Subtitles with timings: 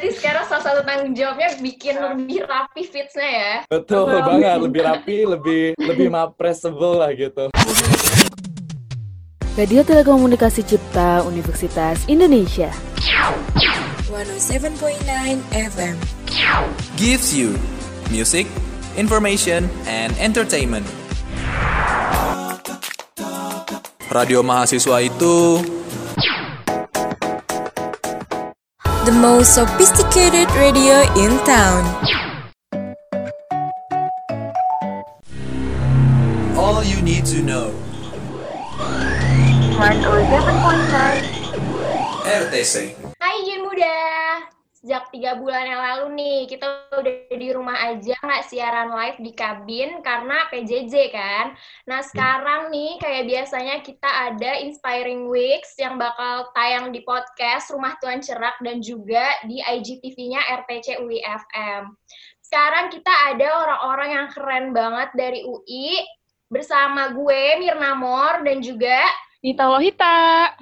[0.00, 3.54] berarti sekarang salah satu tanggung jawabnya bikin lebih rapi fitsnya ya.
[3.68, 7.52] Betul banget, lebih rapi, lebih lebih mapresable lah gitu.
[9.60, 12.72] Radio Telekomunikasi Cipta Universitas Indonesia.
[14.08, 14.80] 107.9
[15.52, 15.96] FM.
[16.96, 17.52] gives you
[18.08, 18.48] music,
[18.96, 20.88] information, and entertainment.
[24.08, 25.60] Radio mahasiswa itu
[29.04, 31.84] The most sophisticated radio in town.
[36.60, 37.72] all you need to know.
[42.24, 42.94] RTC.
[43.20, 44.59] Hai Gen Muda!
[44.80, 49.32] Sejak tiga bulan yang lalu nih, kita udah di rumah aja nggak siaran live di
[49.36, 51.52] kabin karena PJJ kan.
[51.84, 58.00] Nah sekarang nih, kayak biasanya kita ada Inspiring Weeks yang bakal tayang di podcast Rumah
[58.00, 61.92] Tuan Cerak dan juga di IGTV-nya RTC UI FM.
[62.40, 66.00] Sekarang kita ada orang-orang yang keren banget dari UI
[66.48, 69.04] bersama gue Mirna Mor dan juga
[69.44, 70.56] Nita Lohita.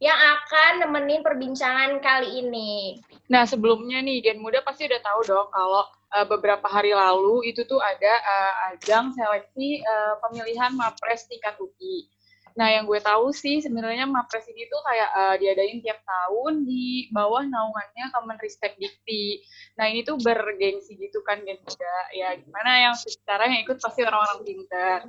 [0.00, 2.96] yang akan nemenin perbincangan kali ini.
[3.30, 7.62] Nah, sebelumnya nih, Gen Muda pasti udah tahu dong kalau uh, beberapa hari lalu itu
[7.62, 12.10] tuh ada uh, ajang seleksi uh, pemilihan Mapres tingkat UI.
[12.58, 17.06] Nah, yang gue tahu sih sebenarnya Mapres ini tuh kayak uh, diadain tiap tahun di
[17.14, 19.46] bawah naungannya Kemenristek Dikti.
[19.78, 21.96] Nah, ini tuh bergengsi gitu kan Gen Muda.
[22.10, 25.06] Ya, gimana yang secara yang ikut pasti orang-orang pintar.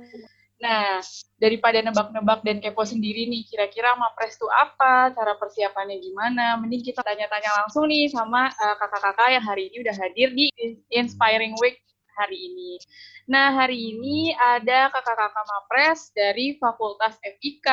[0.62, 1.02] Nah,
[1.42, 7.02] daripada nebak-nebak dan kepo sendiri nih, kira-kira Mapres itu apa, cara persiapannya gimana, mending kita
[7.02, 10.46] tanya-tanya langsung nih sama uh, kakak-kakak yang hari ini udah hadir di
[10.94, 11.82] Inspiring Week
[12.14, 12.78] hari ini.
[13.26, 17.68] Nah, hari ini ada kakak-kakak Mapres dari Fakultas FIK,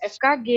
[0.00, 0.48] FKG,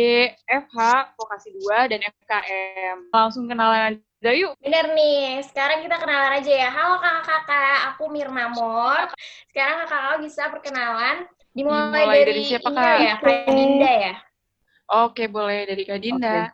[0.47, 0.79] FH,
[1.19, 3.11] Vokasi 2, dan FKM.
[3.11, 4.55] Langsung kenalan aja yuk.
[4.63, 6.69] Bener nih, sekarang kita kenalan aja ya.
[6.71, 9.11] Halo kakak-kakak, aku Mirna Mor.
[9.51, 11.27] Sekarang kakak-kakak bisa perkenalan.
[11.51, 12.95] Dimulai, Dimulai dari, dari siapa, Kak?
[13.03, 14.13] ya, Kak Dinda ya.
[15.03, 16.47] Oke, boleh dari Kak Dinda.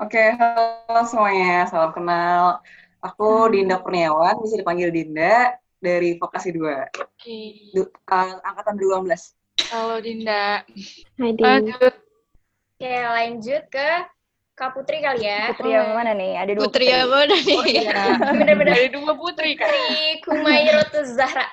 [0.00, 1.68] Oke, halo semuanya.
[1.68, 2.64] Salam kenal.
[3.04, 7.72] Aku Dinda Kurniawan, bisa dipanggil Dinda dari Vokasi 2, Oke.
[7.76, 9.36] du- uh, angkatan 12.
[9.68, 10.64] Halo Dinda.
[11.20, 11.44] Hai Din.
[11.44, 11.92] Lanjut.
[12.80, 13.88] Oke, lanjut ke
[14.56, 15.52] Kak Putri kali ya.
[15.52, 16.40] Putri yang mana nih?
[16.40, 17.56] Ada dua Putri yang mana nih?
[17.60, 18.72] Oh iya, bener-bener.
[18.80, 19.68] Dari dua putri, Kak.
[19.68, 19.92] Putri
[20.24, 21.44] Kumairatu Zahra.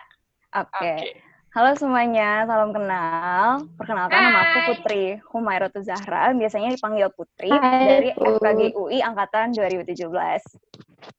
[0.55, 0.95] Oke.
[0.95, 1.26] Oke.
[1.57, 3.65] Halo semuanya, salam kenal.
[3.81, 4.67] Perkenalkan nama aku Hai.
[4.69, 5.03] Putri
[5.33, 8.09] Humairatu Zahra, biasanya dipanggil Putri Hai, dari.
[8.13, 10.05] FKG UI angkatan 2017.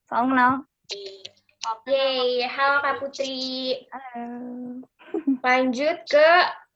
[0.06, 0.62] Salam kenal.
[1.90, 3.82] Yeay, halo Kak Putri.
[3.90, 4.86] Halo.
[5.42, 6.28] Lanjut ke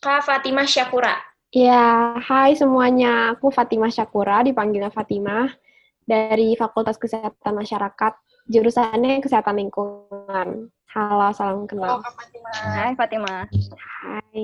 [0.02, 1.14] Kak Fatimah Syakura.
[1.54, 3.38] Ya, hai semuanya.
[3.38, 5.54] Aku Fatimah Syakura, dipanggilnya Fatimah
[6.02, 8.12] dari Fakultas Kesehatan Masyarakat,
[8.50, 10.70] jurusannya Kesehatan Lingkungan.
[10.92, 11.98] Halo, salam Halo kenal.
[12.04, 12.54] Kak Fatimah.
[12.76, 13.42] Hai Fatimah.
[13.78, 14.42] Hai.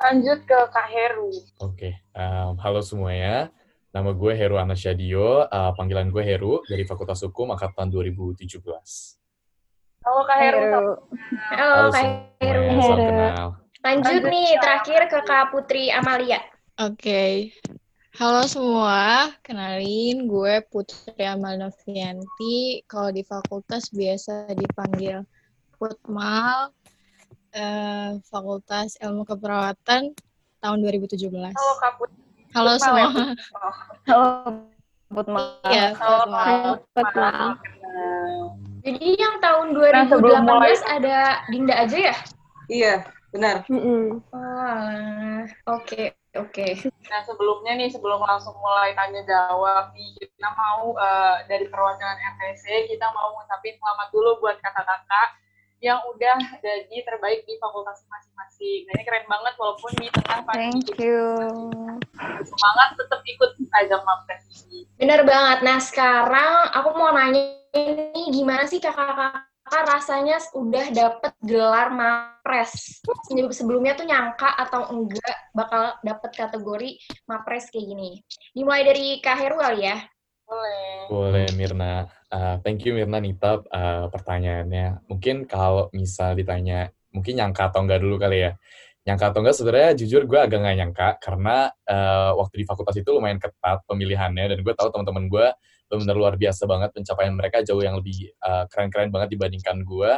[0.00, 1.28] Lanjut ke Kak Heru.
[1.60, 3.52] Oke, um, halo semuanya.
[3.90, 8.62] Nama gue Heru Anasyadio, uh, panggilan gue Heru dari Fakultas Hukum Angkatan 2017.
[10.06, 10.60] Halo Kak Heru.
[10.62, 10.90] Heru.
[11.52, 12.04] Halo Kak
[12.38, 12.62] Heru.
[12.70, 13.08] salam Heru.
[13.10, 13.48] kenal.
[13.80, 16.40] Lanjut nih, terakhir ke Kak Putri Amalia.
[16.78, 17.50] Oke.
[18.10, 22.82] Halo semua, kenalin gue Putri Amal Novianti.
[22.84, 25.22] Kalau di fakultas biasa dipanggil
[25.78, 26.74] Putmal,
[27.54, 30.10] eh, Fakultas Ilmu Keperawatan
[30.58, 31.54] tahun 2017.
[31.54, 32.18] Halo Kak Putri.
[32.50, 32.98] Halo Putmal semua.
[32.98, 33.08] ya?
[34.10, 34.28] Halo
[35.08, 35.40] Putma.
[35.64, 36.60] Iya, Halo Putmal.
[36.90, 37.46] Putmal.
[38.80, 40.50] Jadi yang tahun Nah, sebelum 2018
[40.82, 42.16] mulai- ada Dinda aja ya?
[42.66, 42.94] Iya,
[43.30, 43.56] benar.
[43.70, 44.18] Mm-mm.
[44.30, 45.46] Oh, alah.
[46.36, 46.88] Oke, oke.
[47.10, 52.90] Nah sebelumnya nih, sebelum langsung mulai tanya jawab nih, kita mau eh, dari perwakilan RTC,
[52.90, 55.40] kita mau ngucapin selamat dulu buat kakak-kakak
[55.80, 58.84] yang udah jadi terbaik di fakultas masing-masing.
[58.84, 61.24] Nah ini keren banget walaupun di tengah pandemi Thank you.
[62.44, 64.84] semangat tetap ikut ajang Mapres ini.
[65.00, 65.64] Bener banget.
[65.64, 73.02] Nah, sekarang aku mau nanya ini gimana sih kakak-kakak rasanya udah dapet gelar Mapres?
[73.54, 76.90] Sebelumnya tuh nyangka atau enggak bakal dapet kategori
[77.30, 78.10] Mapres kayak gini?
[78.50, 79.98] Dimulai dari Kak Heru kali ya?
[80.50, 81.06] Boleh.
[81.06, 82.10] Boleh Mirna.
[82.26, 85.06] Uh, thank you Mirna Nita uh, pertanyaannya.
[85.06, 88.52] Mungkin kalau misal ditanya, mungkin nyangka atau enggak dulu kali ya.
[89.06, 93.10] Nyangka atau enggak sebenarnya jujur gue agak nggak nyangka karena uh, waktu di fakultas itu
[93.14, 95.46] lumayan ketat pemilihannya dan gue tahu teman-teman gue
[95.90, 100.14] benar-benar luar biasa banget pencapaian mereka jauh yang lebih uh, keren-keren banget dibandingkan gue.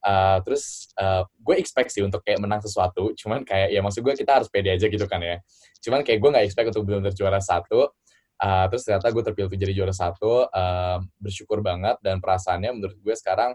[0.00, 4.16] Uh, terus uh, gue expect sih untuk kayak menang sesuatu, cuman kayak ya maksud gue
[4.16, 5.36] kita harus pede aja gitu kan ya.
[5.84, 7.92] Cuman kayak gue nggak expect untuk benar-benar juara satu.
[8.40, 13.12] Uh, terus ternyata gue terpilih jadi juara satu, uh, bersyukur banget dan perasaannya menurut gue
[13.12, 13.52] sekarang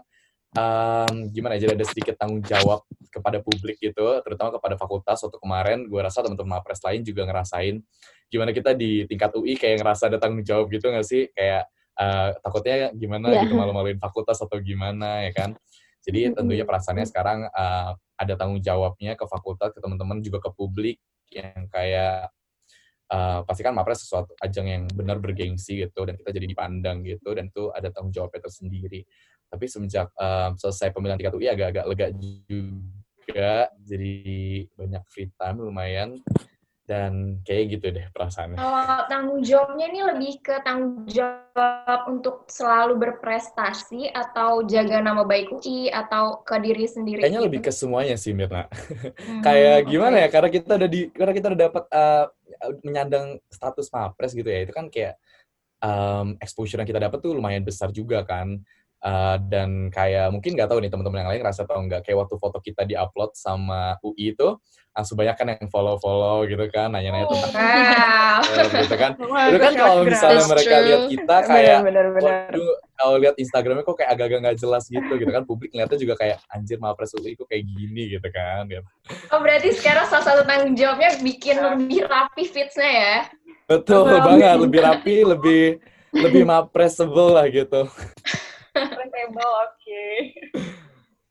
[0.54, 5.18] um, gimana ya, jadi ada sedikit tanggung jawab kepada publik gitu, terutama kepada fakultas.
[5.26, 7.82] Waktu kemarin gue rasa teman-teman mapres lain juga ngerasain
[8.26, 11.30] gimana kita di tingkat UI kayak ngerasa ada tanggung jawab gitu nggak sih?
[11.32, 13.42] Kayak uh, takutnya gimana yeah.
[13.46, 15.50] gitu malu-maluin fakultas atau gimana ya kan?
[16.06, 21.02] Jadi tentunya perasaannya sekarang uh, ada tanggung jawabnya ke fakultas, ke teman-teman juga ke publik
[21.34, 22.30] yang kayak
[23.10, 27.34] uh, pasti kan mapres sesuatu ajang yang benar bergengsi gitu dan kita jadi dipandang gitu
[27.34, 29.02] dan itu ada tanggung jawabnya tersendiri.
[29.46, 34.14] Tapi semenjak uh, selesai pemilihan tingkat UI agak-agak lega juga, jadi
[34.74, 36.18] banyak free time lumayan
[36.86, 38.54] dan kayak gitu deh perasaannya.
[38.54, 45.50] Kalau tanggung jawabnya ini lebih ke tanggung jawab untuk selalu berprestasi atau jaga nama baik
[45.50, 47.26] UI atau ke diri sendiri?
[47.26, 47.48] Kayaknya gitu?
[47.50, 48.70] lebih ke semuanya sih Mirna.
[49.26, 50.22] Hmm, kayak gimana okay.
[50.22, 50.28] ya?
[50.30, 52.24] Karena kita udah di karena kita udah dapat uh,
[52.86, 54.62] menyandang status mapres gitu ya.
[54.62, 55.18] Itu kan kayak
[55.82, 58.62] um, exposure yang kita dapat tuh lumayan besar juga kan.
[59.06, 62.42] Uh, dan kayak mungkin nggak tahu nih teman-teman yang lain ngerasa atau nggak kayak waktu
[62.42, 64.58] foto kita diupload sama UI itu
[64.96, 68.40] langsung banyak kan yang follow-follow gitu kan nanya-nanya tentang wow.
[68.82, 69.12] gitu kan.
[69.52, 72.74] Itu kan kalau misalnya mereka lihat kita kayak bener, bener, bener.
[72.96, 75.44] kalau lihat Instagramnya kok kayak agak-agak nggak jelas gitu gitu kan.
[75.44, 78.88] Publik ngeliatnya juga kayak anjir mapres UI kok kayak gini gitu kan gitu.
[79.30, 83.16] oh berarti sekarang salah satu tanggung jawabnya bikin lebih rapi fitsnya ya?
[83.68, 85.64] Betul banget lebih rapi lebih
[86.16, 87.84] lebih mapresable lah gitu
[88.76, 89.72] Presentable, oke.
[89.80, 90.12] Okay.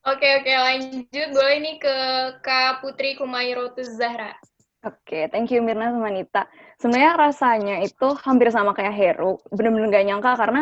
[0.05, 1.29] Oke, oke, lanjut.
[1.33, 1.95] Boleh nih ke
[2.45, 4.37] Kak Putri Kumairotus Zahra.
[4.85, 6.45] Oke, okay, thank you Mirna sama Nita.
[6.77, 9.41] Sebenarnya rasanya itu hampir sama kayak Heru.
[9.49, 10.61] Bener-bener gak nyangka karena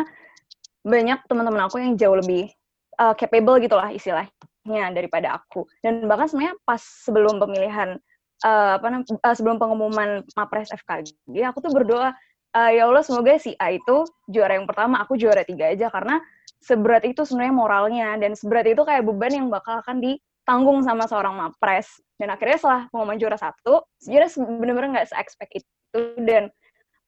[0.80, 2.48] banyak teman-teman aku yang jauh lebih
[2.96, 5.68] uh, capable gitu lah istilahnya daripada aku.
[5.84, 8.00] Dan bahkan sebenarnya pas sebelum pemilihan
[8.48, 11.12] uh, apa namanya uh, sebelum pengumuman Mapres FKG,
[11.44, 12.16] aku tuh berdoa
[12.56, 16.16] uh, ya Allah semoga si A itu juara yang pertama, aku juara tiga aja karena
[16.64, 21.36] seberat itu sebenarnya moralnya dan seberat itu kayak beban yang bakal akan ditanggung sama seorang
[21.36, 22.00] mapres.
[22.16, 26.00] Dan akhirnya setelah pengumuman juara satu sejujurnya bener-bener nggak se-expect itu.
[26.16, 26.48] Dan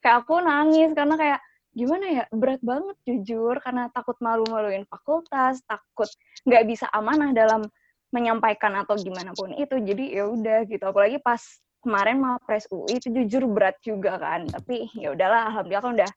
[0.04, 1.40] kayak aku nangis karena kayak
[1.72, 3.56] gimana ya berat banget jujur.
[3.64, 6.10] Karena takut malu-maluin fakultas takut
[6.44, 7.64] nggak bisa amanah dalam
[8.12, 9.80] menyampaikan atau gimana pun itu.
[9.80, 10.84] Jadi ya udah gitu.
[10.84, 11.40] Apalagi pas
[11.80, 14.44] kemarin mapres UI itu jujur berat juga kan.
[14.52, 16.10] Tapi ya udahlah alhamdulillah kan udah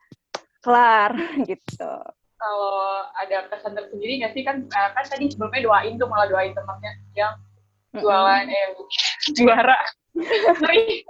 [0.59, 1.11] kelar
[1.49, 1.91] gitu
[2.39, 4.43] kalau ada kesan tersendiri nggak sih?
[4.47, 7.35] Kan uh, kan tadi sebelumnya doain tuh malah doain temannya yang
[7.99, 8.67] jualan eh
[9.35, 9.77] juara.
[10.55, 11.03] Sorry.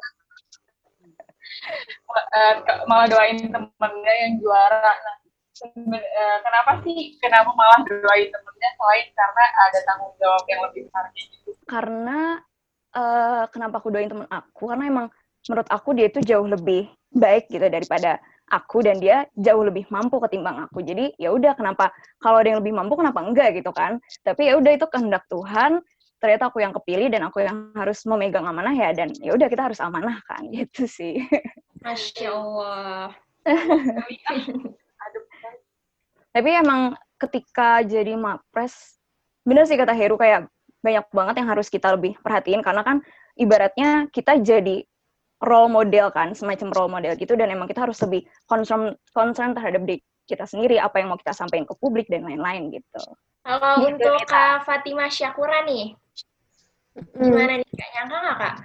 [2.10, 2.54] Uh,
[2.90, 4.90] malah doain temennya yang juara.
[4.90, 5.16] Nah
[5.66, 11.06] uh, kenapa sih kenapa malah doain temennya selain karena ada tanggung jawab yang lebih besar
[11.14, 11.52] gitu?
[11.70, 12.20] Karena
[12.96, 14.72] uh, kenapa aku doain temen aku?
[14.72, 15.08] Karena emang
[15.48, 20.18] menurut aku dia itu jauh lebih baik gitu daripada aku dan dia jauh lebih mampu
[20.20, 20.82] ketimbang aku.
[20.82, 24.02] Jadi ya udah kenapa kalau ada yang lebih mampu kenapa enggak gitu kan?
[24.26, 25.80] Tapi ya udah itu kehendak Tuhan.
[26.20, 29.72] Ternyata aku yang kepilih dan aku yang harus memegang amanah ya dan ya udah kita
[29.72, 31.24] harus amanah kan gitu sih.
[31.80, 33.16] Masya Allah.
[36.36, 39.00] Tapi emang ketika jadi mapres,
[39.48, 42.98] bener sih kata Heru kayak banyak banget yang harus kita lebih perhatiin karena kan
[43.36, 44.84] ibaratnya kita jadi
[45.40, 49.84] role model kan, semacam role model gitu dan emang kita harus lebih concern concern terhadap
[49.88, 53.02] diri kita sendiri, apa yang mau kita sampaikan ke publik dan lain-lain gitu.
[53.42, 54.30] Kalau gitu, untuk kita.
[54.30, 55.98] Kak Fatima Syakura nih,
[57.18, 57.90] gimana nih Kak?
[57.98, 58.56] Nyangka nggak Kak?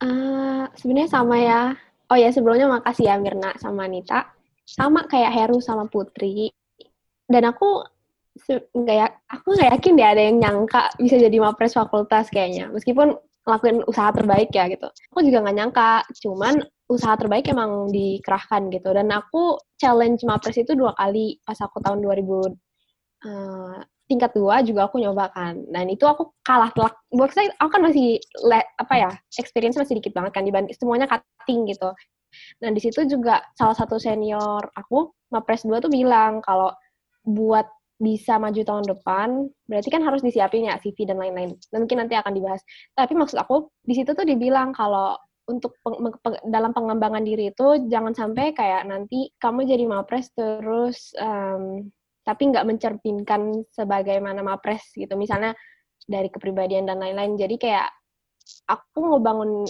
[0.00, 1.76] Uh, Sebenarnya sama ya.
[2.08, 4.32] Oh ya sebelumnya makasih ya Mirna sama Nita.
[4.64, 6.48] Sama kayak Heru sama Putri.
[7.28, 7.84] Dan aku
[8.48, 12.72] nggak ya, aku nggak yakin deh ada yang nyangka bisa jadi mapres fakultas kayaknya.
[12.72, 13.14] Meskipun
[13.50, 14.86] ngelakuin usaha terbaik ya gitu.
[15.10, 15.92] Aku juga nggak nyangka,
[16.22, 18.94] cuman usaha terbaik emang dikerahkan gitu.
[18.94, 22.46] Dan aku challenge Mapres itu dua kali pas aku tahun 2000 uh,
[23.26, 25.58] eh, tingkat dua juga aku nyoba kan.
[25.66, 26.94] Dan itu aku kalah telak.
[27.10, 31.10] Buat saya aku kan masih le, apa ya experience masih dikit banget kan dibanding semuanya
[31.10, 31.90] cutting gitu.
[32.62, 36.70] Dan di situ juga salah satu senior aku Mapres 2 tuh bilang kalau
[37.26, 37.66] buat
[38.00, 39.28] bisa maju tahun depan,
[39.68, 41.52] berarti kan harus disiapin ya CV dan lain-lain.
[41.68, 42.64] Dan mungkin nanti akan dibahas.
[42.96, 47.84] Tapi maksud aku di situ tuh dibilang kalau untuk peng, peng, dalam pengembangan diri itu
[47.92, 51.90] jangan sampai kayak nanti kamu jadi mapres terus um,
[52.22, 55.12] tapi nggak mencerminkan sebagaimana mapres gitu.
[55.20, 55.52] Misalnya
[56.08, 57.36] dari kepribadian dan lain-lain.
[57.36, 57.92] Jadi kayak
[58.64, 59.68] aku ngebangun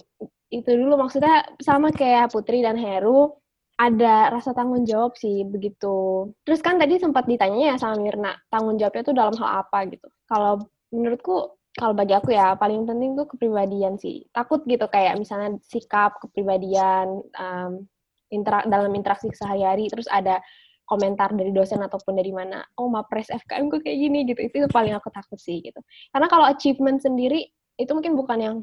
[0.51, 3.40] itu dulu maksudnya sama kayak Putri dan Heru
[3.81, 6.29] ada rasa tanggung jawab sih begitu.
[6.45, 10.09] Terus kan tadi sempat ditanya ya sama Mirna, tanggung jawabnya itu dalam hal apa gitu.
[10.29, 14.29] Kalau menurutku kalau bagi aku ya paling penting tuh kepribadian sih.
[14.37, 17.89] Takut gitu kayak misalnya sikap, kepribadian, um,
[18.31, 20.39] intera dalam interaksi sehari-hari terus ada
[20.87, 24.95] komentar dari dosen ataupun dari mana oh mapres FKM gue kayak gini gitu itu paling
[24.95, 25.79] aku takut sih gitu
[26.11, 27.47] karena kalau achievement sendiri
[27.79, 28.57] itu mungkin bukan yang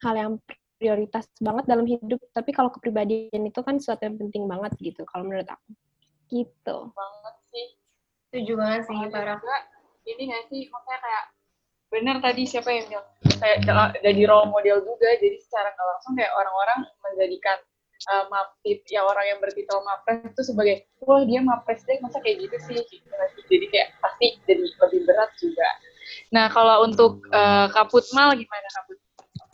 [0.00, 0.32] hal yang
[0.76, 2.20] prioritas banget dalam hidup.
[2.34, 5.70] Tapi kalau kepribadian itu kan sesuatu yang penting banget gitu kalau menurut aku.
[6.30, 6.76] Gitu.
[6.92, 7.66] Banget sih.
[8.30, 9.38] Setuju banget sih parah
[10.04, 10.62] ini nggak sih?
[10.68, 11.24] Maksudnya kayak
[11.92, 13.06] bener tadi siapa yang bilang
[13.38, 13.56] kayak
[14.02, 15.08] jadi role model juga.
[15.20, 17.58] Jadi secara nggak langsung kayak orang-orang menjadikan
[18.12, 22.48] uh, mapit ya orang yang bertitel mapres itu sebagai wah dia mapres deh masa kayak
[22.48, 22.76] gitu sih?
[22.76, 23.08] Gitu.
[23.48, 25.68] jadi kayak pasti jadi lebih berat juga.
[26.32, 28.98] Nah kalau untuk uh, kaput mal gimana kaput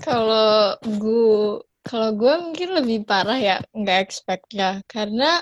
[0.00, 4.80] kalau gue kalau gue mungkin lebih parah ya nggak expect ya.
[4.84, 5.40] Karena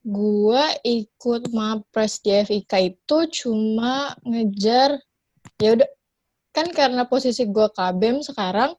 [0.00, 4.96] gue ikut mapres di FIK itu cuma ngejar
[5.60, 5.88] ya udah
[6.56, 8.72] kan karena posisi gue KBM sekarang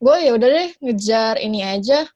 [0.00, 2.08] gue ya udah deh ngejar ini aja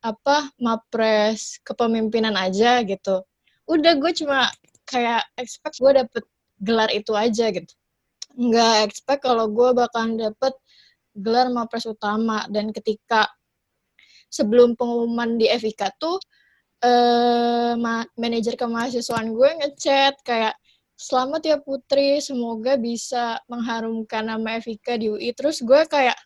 [0.00, 3.24] apa mapres kepemimpinan aja gitu.
[3.68, 4.48] Udah gue cuma
[4.88, 6.24] kayak expect gue dapet
[6.60, 7.72] gelar itu aja gitu.
[8.36, 10.56] Nggak expect kalau gue bakal dapet
[11.16, 13.26] gelar mapres utama dan ketika
[14.30, 16.18] sebelum pengumuman di FIK tuh
[16.82, 17.74] eh,
[18.14, 20.54] manajer kemahasiswaan gue ngechat kayak
[21.00, 25.32] selamat ya Putri, semoga bisa mengharumkan nama Evika di UI.
[25.32, 26.16] Terus gue kayak,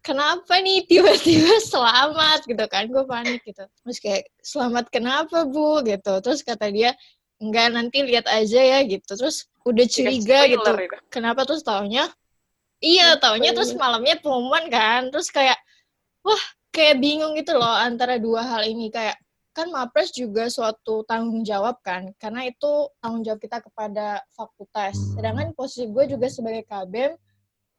[0.00, 3.68] kenapa nih tiba-tiba selamat gitu kan, gue panik gitu.
[3.84, 6.24] Terus kayak, selamat kenapa Bu gitu.
[6.24, 6.96] Terus kata dia,
[7.36, 9.12] enggak nanti lihat aja ya gitu.
[9.12, 10.72] Terus udah curiga gitu.
[10.72, 10.96] Itu.
[11.12, 12.08] Kenapa terus taunya?
[12.78, 15.10] Iya, taunya terus malamnya pengumuman kan.
[15.10, 15.58] Terus kayak,
[16.22, 18.90] wah kayak bingung gitu loh antara dua hal ini.
[18.90, 19.18] Kayak,
[19.58, 24.94] kan Mapres juga suatu tanggung jawab kan, karena itu tanggung jawab kita kepada fakultas.
[25.18, 27.18] Sedangkan posisi gue juga sebagai KBM,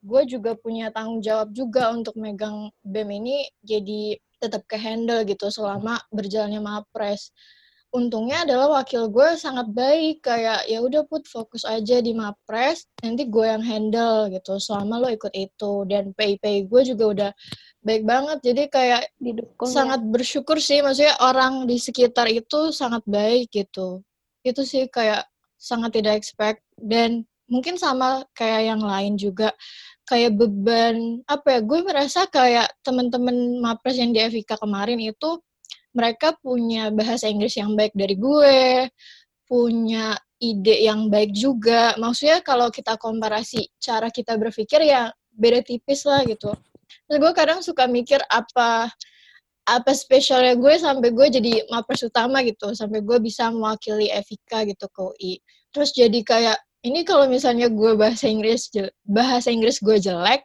[0.04, 5.48] gue juga punya tanggung jawab juga untuk megang BEM ini jadi tetap ke handle gitu
[5.48, 7.32] selama berjalannya Mapres.
[7.90, 13.26] Untungnya adalah wakil gue sangat baik, kayak ya udah put fokus aja di Mapres, nanti
[13.26, 15.90] gue yang handle gitu selama lo ikut itu.
[15.90, 17.32] Dan PIP gue juga udah
[17.80, 20.10] baik banget jadi kayak didukung sangat ya.
[20.12, 24.04] bersyukur sih maksudnya orang di sekitar itu sangat baik gitu
[24.44, 25.24] itu sih kayak
[25.56, 29.56] sangat tidak expect dan mungkin sama kayak yang lain juga
[30.08, 35.40] kayak beban apa ya gue merasa kayak teman-teman mapres yang di FIK kemarin itu
[36.00, 38.88] mereka punya bahasa Inggris yang baik dari gue
[39.44, 46.08] punya ide yang baik juga maksudnya kalau kita komparasi cara kita berpikir ya beda tipis
[46.08, 46.56] lah gitu
[47.10, 48.90] Terus gue kadang suka mikir apa
[49.70, 54.90] apa spesialnya gue sampai gue jadi mapres utama gitu, sampai gue bisa mewakili Evika gitu
[54.90, 55.34] ke UI.
[55.70, 58.74] Terus jadi kayak ini kalau misalnya gue bahasa Inggris
[59.06, 60.42] bahasa Inggris gue jelek,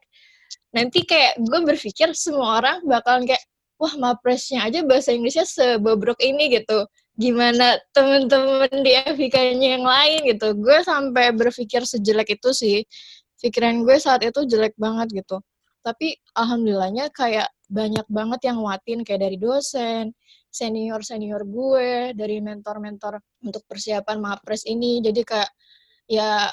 [0.77, 3.45] nanti kayak gue berpikir semua orang bakalan kayak
[3.81, 6.87] wah mapresnya aja bahasa Inggrisnya sebobrok ini gitu.
[7.15, 10.55] Gimana temen-temen di FIK-nya yang lain gitu.
[10.59, 12.79] Gue sampai berpikir sejelek itu sih.
[13.39, 15.39] Pikiran gue saat itu jelek banget gitu
[15.85, 20.17] tapi alhamdulillahnya kayak banyak banget yang nguatin kayak dari dosen,
[20.49, 25.05] senior-senior gue, dari mentor-mentor untuk persiapan Mapres ini.
[25.05, 25.51] Jadi kayak
[26.09, 26.49] ya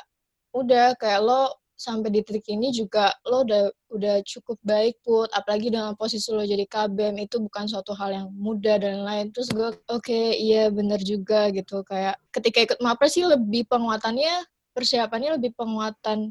[0.51, 5.25] udah kayak lo sampai di titik ini juga lo udah udah cukup baik put.
[5.33, 9.49] Apalagi dalam posisi lo jadi KBM itu bukan suatu hal yang mudah dan lain terus
[9.49, 11.81] gue oke okay, iya bener juga gitu.
[11.81, 14.45] Kayak ketika ikut mapres sih lebih penguatannya
[14.77, 16.29] persiapannya lebih penguatan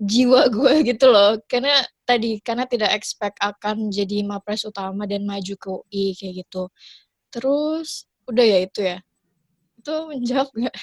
[0.00, 1.36] jiwa gue gitu loh.
[1.44, 6.72] Karena tadi karena tidak expect akan jadi mapres utama dan maju ke UI kayak gitu.
[7.28, 8.98] Terus udah ya itu ya?
[9.76, 10.76] Itu menjawab nggak?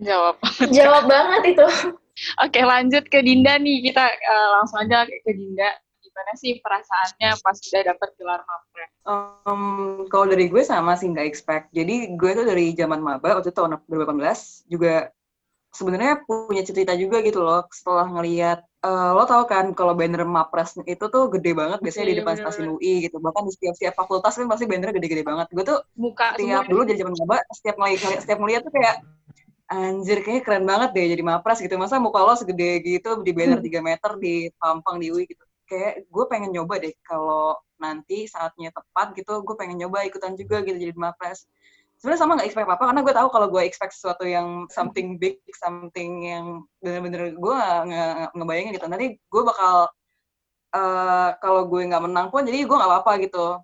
[0.00, 0.36] Jawab.
[0.72, 1.66] Jawab banget itu
[2.44, 3.90] oke lanjut ke Dinda nih.
[3.90, 5.70] Kita uh, langsung aja ke Dinda.
[6.00, 8.90] Gimana sih perasaannya pas udah dapet gelar mapres?
[9.06, 9.62] Um,
[10.10, 11.70] kalau dari gue sama sih nggak expect.
[11.70, 15.12] Jadi gue tuh dari zaman maba waktu itu tahun 2018 juga
[15.70, 20.74] sebenarnya punya cerita juga gitu loh setelah ngelihat uh, lo tau kan kalau banner Mapres
[20.82, 23.16] itu tuh gede banget biasanya yeah, di iya, depan stasiun UI gitu.
[23.22, 25.46] Bahkan di setiap setiap fakultas kan pasti banner gede-gede banget.
[25.54, 28.94] Gue tuh Muka setiap dulu jadi zaman maba setiap ngeliat setiap ngeliat tuh kayak
[29.70, 31.74] anjir kayaknya keren banget deh jadi Mapres gitu.
[31.78, 35.44] Masa muka lo segede gitu di banner 3 meter di Pampang di UI gitu.
[35.70, 36.94] Kayak gue pengen nyoba deh.
[37.06, 41.48] Kalau nanti saatnya tepat gitu gue pengen nyoba ikutan juga gitu jadi Mapres
[42.00, 42.84] sebenarnya sama nggak expect apa-apa?
[42.90, 48.32] Karena gue tahu kalau gue expect sesuatu yang something big something yang bener-bener gue nggak
[48.34, 48.86] ngebayangin gitu.
[48.88, 49.92] Nanti gue bakal
[50.74, 53.60] uh, kalau gue nggak menang pun jadi gue nggak apa-apa gitu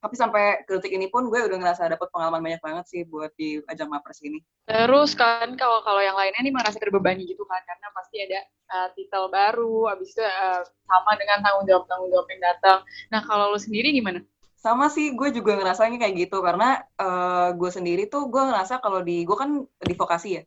[0.00, 3.30] tapi sampai ke detik ini pun gue udah ngerasa dapet pengalaman banyak banget sih buat
[3.36, 4.40] di ajang mapres ini.
[4.64, 8.40] Terus kan kalau kalau yang lainnya nih merasa terbebani gitu kan karena pasti ada
[8.72, 12.78] uh, titel baru, abis itu uh, sama dengan tanggung jawab tanggung jawab yang datang.
[13.12, 14.24] Nah kalau lo sendiri gimana?
[14.60, 19.00] Sama sih, gue juga ngerasanya kayak gitu karena eh, gue sendiri tuh gue ngerasa kalau
[19.00, 20.42] di gue kan di vokasi ya.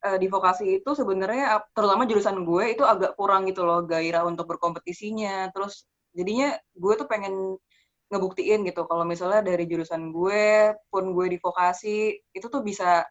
[0.00, 4.48] Eh, di vokasi itu sebenarnya terutama jurusan gue itu agak kurang gitu loh gairah untuk
[4.48, 5.52] berkompetisinya.
[5.52, 5.84] Terus
[6.16, 7.60] jadinya gue tuh pengen
[8.10, 13.06] ngebuktiin gitu kalau misalnya dari jurusan gue pun gue di vokasi itu tuh bisa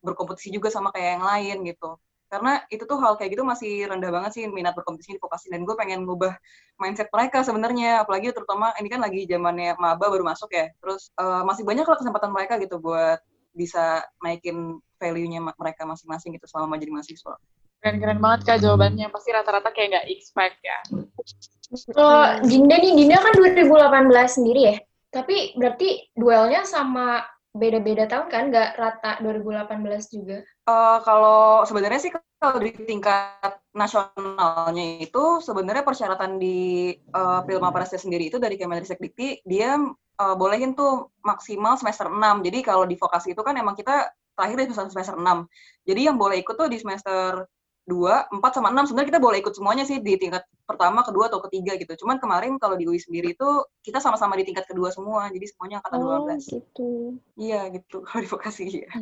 [0.00, 2.00] berkompetisi juga sama kayak yang lain gitu.
[2.28, 5.64] Karena itu tuh hal kayak gitu masih rendah banget sih minat berkompetisi di vokasi dan
[5.64, 6.36] gue pengen ngubah
[6.76, 11.42] mindset mereka sebenarnya apalagi terutama ini kan lagi zamannya maba baru masuk ya terus eh,
[11.48, 13.20] masih banyak lah kesempatan mereka gitu buat
[13.56, 17.34] bisa naikin value-nya mereka masing-masing gitu selama jadi mahasiswa.
[17.78, 19.06] Keren-keren banget kak jawabannya.
[19.10, 20.78] Pasti rata-rata kayak nggak expect ya.
[21.92, 24.76] Kalau Dinda nih, Dinda kan 2018 sendiri ya.
[25.08, 27.22] Tapi berarti duelnya sama
[27.54, 28.44] beda-beda tahun kan?
[28.50, 30.38] Nggak rata 2018 juga.
[30.44, 37.98] Eh, kalau sebenarnya sih kalau di tingkat nasionalnya itu sebenarnya persyaratan di uh, Pilma Presnya
[37.98, 39.74] sendiri itu dari Kemenristek Dikti dia
[40.18, 42.18] eh, bolehin tuh maksimal semester 6.
[42.46, 45.88] Jadi kalau di vokasi itu kan emang kita terakhir di semester, semester 6.
[45.88, 47.48] Jadi yang boleh ikut tuh di semester
[47.88, 51.40] 2, 4 sama 6 sebenarnya kita boleh ikut semuanya sih di tingkat pertama, kedua atau
[51.48, 52.04] ketiga gitu.
[52.04, 53.48] Cuman kemarin kalau di UI sendiri itu
[53.80, 55.32] kita sama-sama di tingkat kedua semua.
[55.32, 56.44] Jadi semuanya angkatan Oh, 12.
[56.52, 56.88] gitu.
[57.40, 58.92] Iya gitu kalau di vokasi ya.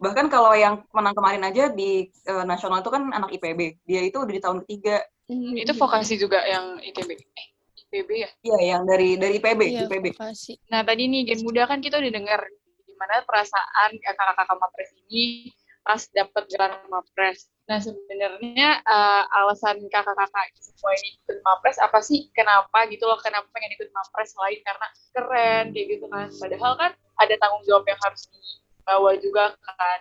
[0.00, 3.84] Bahkan kalau yang menang kemarin aja di eh, nasional itu kan anak IPB.
[3.84, 5.04] Dia itu udah di tahun ketiga.
[5.28, 7.10] Hmm, itu vokasi juga yang ITB.
[7.12, 7.46] Eh,
[7.84, 8.30] IPB ya?
[8.40, 10.16] Iya, yang dari dari IPB, Iya, IPB.
[10.16, 10.56] vokasi.
[10.72, 12.40] Nah, tadi nih Gen Muda kan kita udah dengar
[12.88, 15.52] gimana perasaan kakak-kakak Mapres ini
[15.84, 17.52] pas dapet gelar Mapres.
[17.68, 22.32] Nah, sebenarnya eh, alasan kakak-kakak semua ini ikut Mapres apa sih?
[22.32, 23.20] Kenapa gitu loh?
[23.20, 26.32] Kenapa pengen ikut Mapres selain karena keren kayak gitu kan?
[26.32, 29.98] Padahal kan ada tanggung jawab yang harus dibawa juga kan.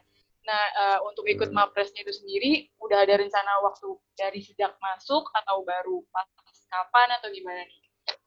[0.47, 5.59] Nah, eh, untuk ikut Mapresnya itu sendiri udah ada rencana waktu dari sejak masuk atau
[5.67, 6.23] baru pas
[6.71, 7.79] kapan atau gimana nih?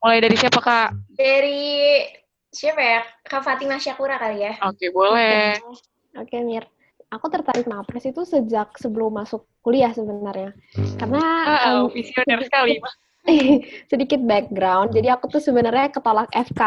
[0.04, 0.88] Mulai dari siapa kak?
[1.16, 1.60] Dari
[2.52, 3.00] siapa ya?
[3.24, 4.52] Kak Fatimah Syakura kali ya?
[4.68, 5.56] Oke, boleh.
[6.20, 6.68] Oke, Mir.
[7.10, 10.54] Aku tertarik Mapres itu sejak sebelum masuk kuliah sebenarnya.
[10.94, 12.78] Karena Wow, em, visioner sekali.
[13.90, 14.94] Sedikit background.
[14.94, 16.62] Jadi aku tuh sebenarnya ketolak FK.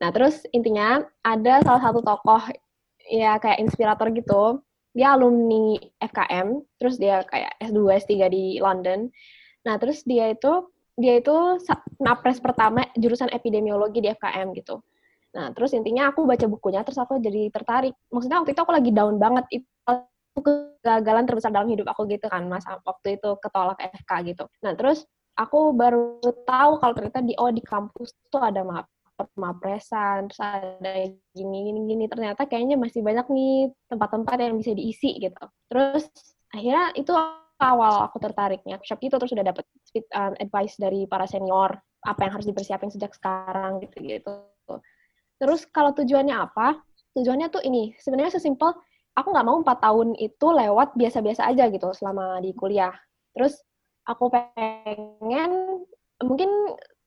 [0.00, 2.48] Nah, terus intinya ada salah satu tokoh
[3.12, 4.64] ya kayak inspirator gitu.
[4.96, 9.12] Dia alumni FKM, terus dia kayak S2, S3 di London.
[9.68, 14.80] Nah, terus dia itu dia itu sa- napres pertama jurusan epidemiologi di FKM gitu.
[15.32, 17.96] Nah, terus intinya aku baca bukunya, terus aku jadi tertarik.
[18.12, 19.44] Maksudnya waktu itu aku lagi down banget.
[19.48, 19.68] Itu
[20.36, 24.44] kegagalan terbesar dalam hidup aku gitu kan, masa waktu itu ketolak FK gitu.
[24.64, 25.04] Nah, terus
[25.36, 28.88] aku baru tahu kalau ternyata di oh di kampus tuh ada map
[29.36, 30.92] mapresan, terus ada
[31.36, 32.04] gini gini gini.
[32.08, 35.44] Ternyata kayaknya masih banyak nih tempat-tempat yang bisa diisi gitu.
[35.68, 36.08] Terus
[36.52, 37.12] akhirnya itu
[37.62, 42.20] awal aku tertariknya workshop itu terus udah dapet speed, um, advice dari para senior apa
[42.26, 44.34] yang harus dipersiapin sejak sekarang gitu gitu.
[45.42, 46.78] Terus kalau tujuannya apa?
[47.18, 48.70] Tujuannya tuh ini sebenarnya sesimpel
[49.18, 52.94] aku nggak mau empat tahun itu lewat biasa-biasa aja gitu selama di kuliah.
[53.34, 53.58] Terus
[54.06, 55.82] aku pengen
[56.22, 56.50] mungkin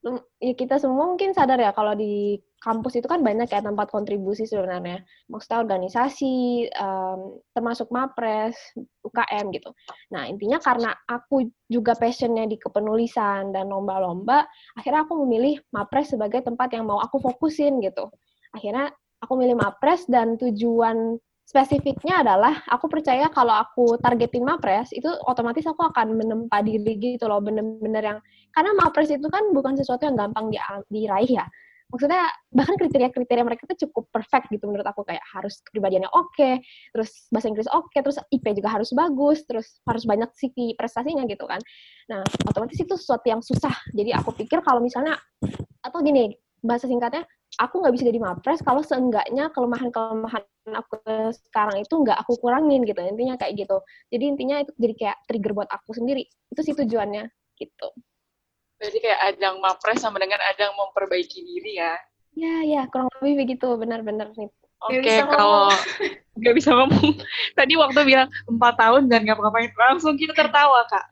[0.04, 3.94] mm, ya kita semua mungkin sadar ya kalau di kampus itu kan banyak ya tempat
[3.94, 5.06] kontribusi sebenarnya.
[5.30, 7.20] Maksudnya organisasi, em,
[7.54, 8.58] termasuk MAPRES,
[9.06, 9.70] UKM gitu.
[10.10, 16.42] Nah, intinya karena aku juga passionnya di kepenulisan dan lomba-lomba, akhirnya aku memilih MAPRES sebagai
[16.42, 18.10] tempat yang mau aku fokusin gitu.
[18.56, 18.88] Akhirnya
[19.20, 25.68] aku milih MAPRES dan tujuan spesifiknya adalah aku percaya kalau aku targetin MAPRES itu otomatis
[25.70, 30.18] aku akan menempa diri gitu loh bener-bener yang karena MAPRES itu kan bukan sesuatu yang
[30.18, 30.58] gampang di,
[30.90, 31.46] diraih ya.
[31.86, 37.30] Maksudnya bahkan kriteria-kriteria mereka tuh cukup perfect gitu menurut aku kayak harus kepribadiannya oke terus
[37.30, 41.62] bahasa Inggris oke terus IP juga harus bagus terus harus banyak CV prestasinya gitu kan.
[42.10, 43.72] Nah otomatis itu sesuatu yang susah.
[43.94, 45.14] Jadi aku pikir kalau misalnya
[45.86, 46.34] atau gini
[46.66, 47.24] bahasa singkatnya
[47.62, 51.00] aku nggak bisa jadi mapres kalau seenggaknya kelemahan-kelemahan aku
[51.48, 53.78] sekarang itu nggak aku kurangin gitu intinya kayak gitu.
[54.10, 56.26] Jadi intinya itu jadi kayak trigger buat aku sendiri.
[56.52, 57.30] Itu sih tujuannya
[57.62, 57.88] gitu.
[58.82, 61.96] Berarti kayak ajang mapres sama dengan ajang memperbaiki diri ya.
[62.36, 63.72] ya ya kurang lebih begitu.
[63.80, 64.52] Benar-benar nih
[64.86, 65.72] Oke, bisa kalau
[66.36, 67.16] nggak bisa ngomong,
[67.58, 71.06] tadi waktu bilang empat tahun dan nggak ngapain, langsung kita tertawa kak.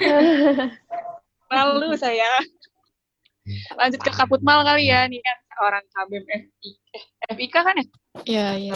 [1.52, 2.40] Malu saya.
[3.74, 7.86] Lanjut ke Kaput Mal kali ya, nih kan orang KBM FI, eh, FIK kan ya?
[8.22, 8.74] Iya, iya.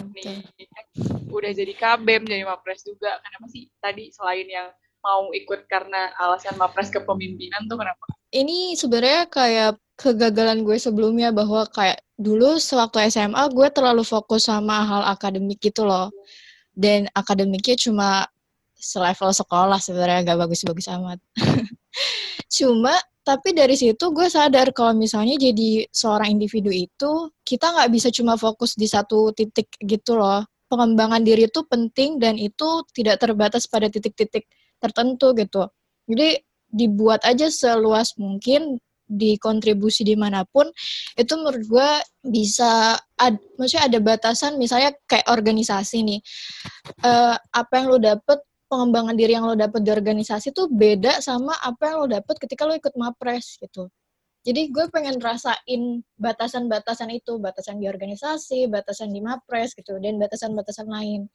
[1.28, 4.72] udah jadi KBM jadi mapres juga kenapa sih tadi selain yang
[5.04, 8.00] mau ikut karena alasan mapres kepemimpinan tuh kenapa
[8.32, 14.82] Ini sebenarnya kayak kegagalan gue sebelumnya bahwa kayak dulu sewaktu SMA gue terlalu fokus sama
[14.82, 16.12] hal akademik gitu loh.
[16.76, 18.28] Dan akademiknya cuma
[18.76, 21.18] selevel sekolah sebenarnya gak bagus-bagus amat.
[22.56, 22.92] cuma
[23.26, 28.38] tapi dari situ gue sadar kalau misalnya jadi seorang individu itu kita nggak bisa cuma
[28.38, 30.46] fokus di satu titik gitu loh.
[30.70, 34.46] Pengembangan diri itu penting dan itu tidak terbatas pada titik-titik
[34.78, 35.66] tertentu gitu.
[36.06, 36.38] Jadi
[36.70, 40.66] dibuat aja seluas mungkin dikontribusi di mana pun
[41.14, 41.90] itu menurut gue
[42.26, 46.20] bisa ad, maksudnya ada batasan misalnya kayak organisasi nih.
[47.02, 51.54] Uh, apa yang lo dapet pengembangan diri yang lo dapet di organisasi tuh beda sama
[51.62, 53.90] apa yang lo dapet ketika lo ikut mapres gitu.
[54.46, 60.86] Jadi gue pengen rasain batasan-batasan itu batasan di organisasi batasan di mapres gitu dan batasan-batasan
[60.86, 61.26] lain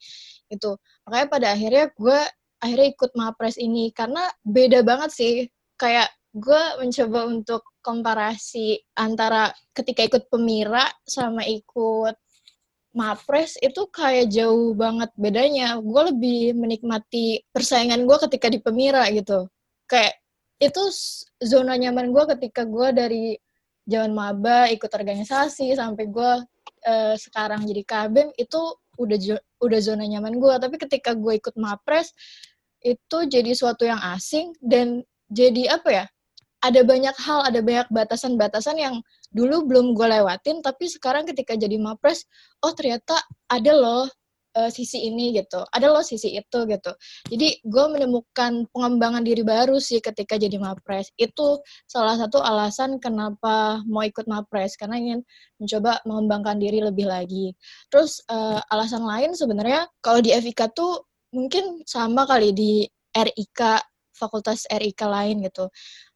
[0.48, 0.80] gitu.
[1.04, 2.20] Makanya pada akhirnya gue
[2.64, 5.34] akhirnya ikut mapres ini karena beda banget sih.
[5.76, 12.16] Kayak gue mencoba untuk komparasi antara ketika ikut pemira sama ikut
[12.92, 15.80] mapres itu kayak jauh banget bedanya.
[15.80, 19.48] Gue lebih menikmati persaingan gue ketika di pemira gitu.
[19.88, 20.20] Kayak
[20.62, 20.82] itu
[21.42, 23.24] zona nyaman gue ketika gue dari
[23.88, 26.32] zaman maba ikut organisasi sampai gue
[26.86, 28.60] uh, sekarang jadi kabem itu
[29.00, 29.18] udah
[29.58, 30.54] udah zona nyaman gue.
[30.60, 32.12] Tapi ketika gue ikut mapres
[32.84, 35.02] itu jadi suatu yang asing dan
[35.32, 36.06] jadi apa ya?
[36.62, 38.94] Ada banyak hal, ada banyak batasan-batasan yang
[39.34, 42.22] dulu belum gue lewatin, tapi sekarang ketika jadi mapres,
[42.62, 43.18] oh ternyata
[43.50, 44.06] ada loh
[44.54, 46.92] uh, sisi ini gitu, ada loh sisi itu gitu.
[47.26, 51.10] Jadi gue menemukan pengembangan diri baru sih ketika jadi mapres.
[51.18, 55.20] Itu salah satu alasan kenapa mau ikut mapres karena ingin
[55.58, 57.58] mencoba mengembangkan diri lebih lagi.
[57.90, 62.72] Terus uh, alasan lain sebenarnya kalau di FIK tuh mungkin sama kali di
[63.12, 63.60] RIK
[64.12, 65.72] fakultas RIK lain gitu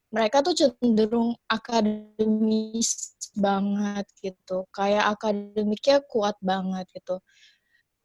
[0.07, 4.65] mereka tuh cenderung akademis banget gitu.
[4.71, 7.19] Kayak akademiknya kuat banget gitu.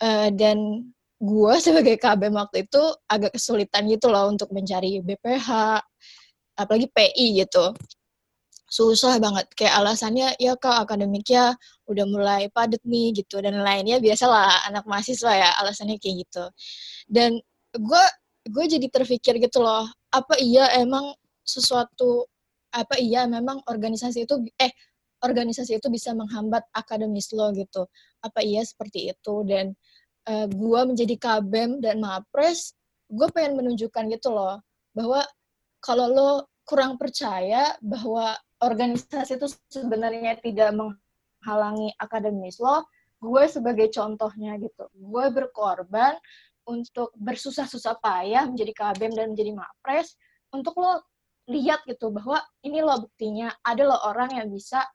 [0.02, 0.90] Uh, dan
[1.22, 5.80] gue sebagai KB waktu itu agak kesulitan gitu loh untuk mencari BPH
[6.58, 7.70] apalagi PI gitu.
[8.66, 9.46] Susah banget.
[9.54, 11.54] Kayak alasannya ya kak akademiknya
[11.86, 13.38] udah mulai padat nih gitu.
[13.38, 16.44] Dan lainnya biasalah anak mahasiswa ya alasannya kayak gitu.
[17.06, 17.38] Dan
[17.72, 18.04] gue
[18.42, 22.26] gue jadi terpikir gitu loh apa iya emang sesuatu
[22.72, 24.72] apa iya memang organisasi itu eh
[25.22, 27.86] organisasi itu bisa menghambat akademis lo gitu.
[28.24, 29.34] Apa iya seperti itu?
[29.46, 29.70] Dan
[30.26, 32.74] uh, eh, gue menjadi kabem dan mapres
[33.12, 34.64] gue pengen menunjukkan gitu loh
[34.96, 35.20] bahwa
[35.84, 36.30] kalau lo
[36.64, 42.88] kurang percaya bahwa organisasi itu sebenarnya tidak menghalangi akademis lo
[43.22, 44.90] gue sebagai contohnya gitu.
[44.98, 46.18] Gue berkorban
[46.66, 50.18] untuk bersusah-susah payah menjadi kabem dan menjadi mapres
[50.50, 51.02] untuk lo
[51.50, 54.86] lihat gitu bahwa ini loh buktinya ada loh orang yang bisa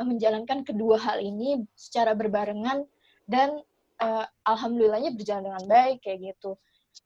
[0.00, 2.88] uh, menjalankan kedua hal ini secara berbarengan
[3.28, 3.60] dan
[4.00, 6.56] uh, alhamdulillahnya berjalan dengan baik kayak gitu.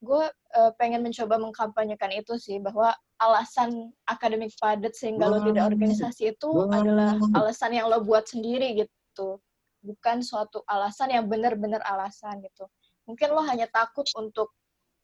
[0.05, 6.39] Gue uh, pengen mencoba mengkampanyekan itu sih bahwa alasan akademik padat sehingga lo tidak organisasi
[6.39, 9.43] itu adalah alasan yang lo buat sendiri gitu
[9.83, 12.71] bukan suatu alasan yang benar-benar alasan gitu.
[13.11, 14.55] Mungkin lo hanya takut untuk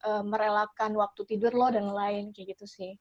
[0.07, 2.93] uh, merelakan waktu tidur lo dan lain kayak gitu sih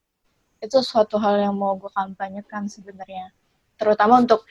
[0.63, 3.36] itu suatu hal yang mau gue kampanyekan sebenarnya
[3.76, 4.47] terutama untuk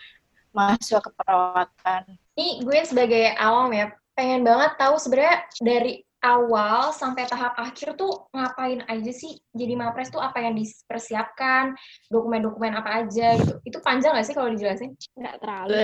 [0.52, 2.20] mahasiswa keperawatan.
[2.36, 8.30] Ini gue sebagai awam ya, pengen banget tahu sebenarnya dari awal sampai tahap akhir tuh
[8.30, 11.74] ngapain aja sih jadi mapres tuh apa yang dipersiapkan,
[12.12, 13.58] dokumen-dokumen apa aja gitu.
[13.66, 14.94] Itu panjang gak sih kalau dijelasin?
[15.18, 15.74] Nggak terlalu.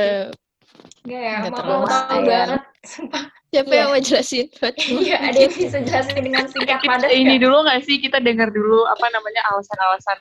[1.05, 2.61] Enggak ya, Nggak mau tahu banget.
[2.85, 3.25] Sumpah.
[3.49, 3.81] Siapa yeah.
[3.81, 4.47] yang mau jelasin?
[5.09, 7.11] Iya, ada yang bisa jelasin dengan singkat padat.
[7.11, 10.21] Ini dulu nggak sih kita dengar dulu apa namanya alasan-alasan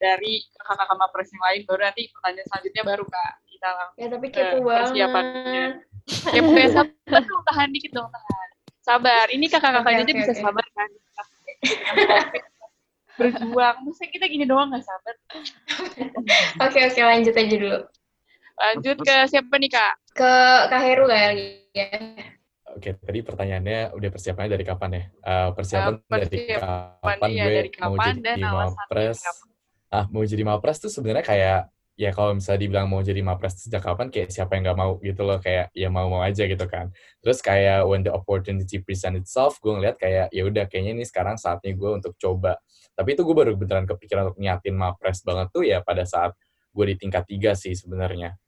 [0.00, 4.26] dari kakak-kakak mapres yang lain baru nanti pertanyaan selanjutnya baru kak kita langsung ya tapi
[4.32, 5.64] kepo uh, banget persiapannya
[6.32, 8.48] ya pokoknya sabar dong tahan dikit dong tahan
[8.80, 10.40] sabar ini kakak-kakaknya okay, okay, bisa okay.
[10.40, 10.90] sabar kan
[13.20, 15.14] berjuang masa kita gini doang nggak sabar
[16.64, 17.78] oke oke okay, lanjut aja dulu
[18.60, 19.94] lanjut ke siapa nih kak?
[20.12, 20.32] Ke
[20.68, 21.88] kak Heru kali ya.
[22.70, 25.04] Oke, tadi pertanyaannya udah persiapannya dari kapan ya?
[25.26, 29.18] Uh, persiapan, uh, persiapan dari kapan iya, gue dari kapan mau jadi mapres?
[29.90, 31.60] Ah, mau jadi mapres tuh sebenarnya kayak
[31.98, 35.20] ya kalau misalnya dibilang mau jadi mapres sejak kapan kayak siapa yang nggak mau gitu
[35.26, 36.94] loh kayak ya mau mau aja gitu kan.
[37.20, 41.34] Terus kayak when the opportunity present itself gue ngeliat kayak ya udah kayaknya ini sekarang
[41.42, 42.54] saatnya gue untuk coba.
[42.94, 46.38] Tapi itu gue baru beneran kepikiran untuk nyatin mapres banget tuh ya pada saat
[46.70, 48.38] gue di tingkat tiga sih sebenarnya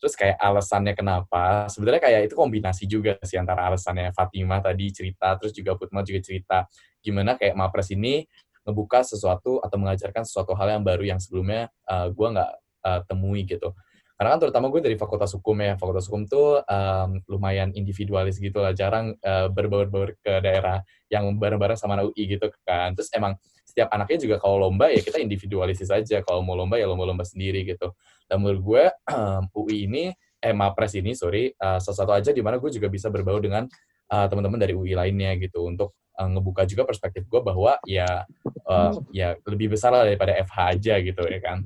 [0.00, 5.36] terus kayak alasannya kenapa sebenarnya kayak itu kombinasi juga sih antara alasannya Fatima tadi cerita
[5.36, 6.64] terus juga Putma juga cerita
[7.04, 8.24] gimana kayak mapres ini
[8.64, 12.50] ngebuka sesuatu atau mengajarkan sesuatu hal yang baru yang sebelumnya uh, gue nggak
[12.84, 13.72] uh, temui gitu.
[14.20, 18.60] Karena kan terutama gue dari fakultas hukum ya, fakultas hukum tuh um, lumayan individualis gitu
[18.60, 22.92] lah, jarang uh, berbaur-baur ke daerah yang bareng-bareng sama UI gitu kan.
[22.92, 26.18] Terus emang setiap anaknya juga kalau lomba ya kita individualisis aja.
[26.26, 27.94] Kalau mau lomba ya lomba-lomba sendiri gitu.
[28.26, 30.04] Dan menurut gue um, UI ini
[30.40, 33.68] eh Mapres ini sorry uh, salah satu aja di mana gue juga bisa berbau dengan
[34.10, 38.24] uh, teman-teman dari UI lainnya gitu untuk uh, ngebuka juga perspektif gue bahwa ya
[38.66, 41.62] uh, ya lebih besar lah daripada FH aja gitu ya kan.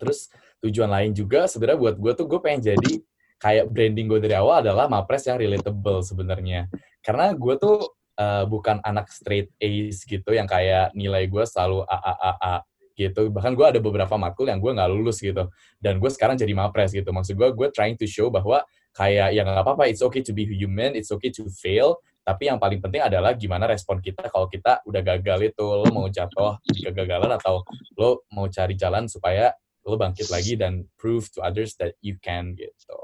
[0.00, 0.32] Terus
[0.64, 2.92] tujuan lain juga sebenarnya buat gue tuh gue pengen jadi
[3.38, 6.66] kayak branding gue dari awal adalah Mapres yang relatable sebenarnya.
[7.04, 11.98] Karena gue tuh uh, bukan anak straight A's gitu yang kayak nilai gue selalu A
[11.98, 12.54] A A A
[12.94, 13.26] gitu.
[13.30, 15.50] Bahkan gue ada beberapa matkul yang gue nggak lulus gitu.
[15.82, 17.10] Dan gue sekarang jadi mapres gitu.
[17.10, 18.62] Maksud gue gue trying to show bahwa
[18.94, 21.98] kayak yang nggak apa-apa it's okay to be human it's okay to fail.
[22.24, 25.66] Tapi yang paling penting adalah gimana respon kita kalau kita udah gagal itu.
[25.66, 27.66] Lo mau jatuh kegagalan atau
[27.98, 29.52] lo mau cari jalan supaya
[29.84, 33.00] lo bangkit lagi dan prove to others that you can gitu.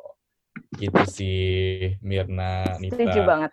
[0.79, 2.97] Gitu sih Mirna Nita.
[2.97, 3.53] Setuju banget.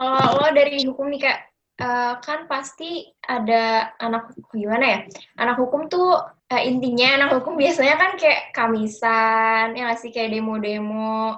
[0.00, 1.38] Kalau lo dari hukum nih kak,
[1.80, 4.98] eh, kan pasti ada anak gimana ya?
[5.36, 6.16] Anak hukum tuh
[6.50, 11.36] eh, intinya anak hukum biasanya kan kayak kamisan, ya sih kayak demo-demo.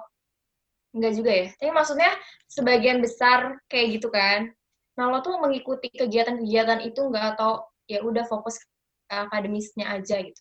[0.92, 1.46] Enggak juga ya?
[1.56, 2.10] Tapi maksudnya
[2.48, 4.52] sebagian besar kayak gitu kan.
[4.96, 8.68] Nah lo tuh mengikuti kegiatan-kegiatan itu nggak atau ya udah fokus ke
[9.08, 10.40] akademisnya aja gitu?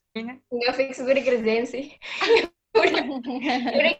[0.51, 1.95] Nggak fix gue dikerjain sih.
[2.77, 3.95] udah, udah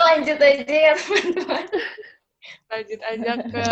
[0.00, 1.66] lanjut aja ya teman-teman.
[2.68, 3.64] Lanjut aja ke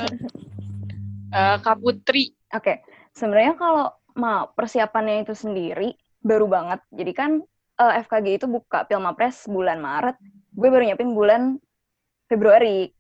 [1.35, 2.33] eh, Kak Putri.
[2.55, 3.87] Oke, sebenarnya kalau
[4.19, 6.81] mau persiapannya itu sendiri baru banget.
[6.93, 7.31] Jadi kan
[7.79, 10.17] eh, FKG itu buka Pilmapres bulan Maret,
[10.53, 11.61] gue baru nyiapin bulan
[12.29, 12.93] Februari.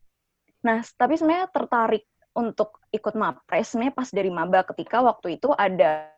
[0.64, 6.14] Nah, tapi sebenarnya tertarik untuk ikut Mapres sebenarnya pas dari maba ketika waktu itu ada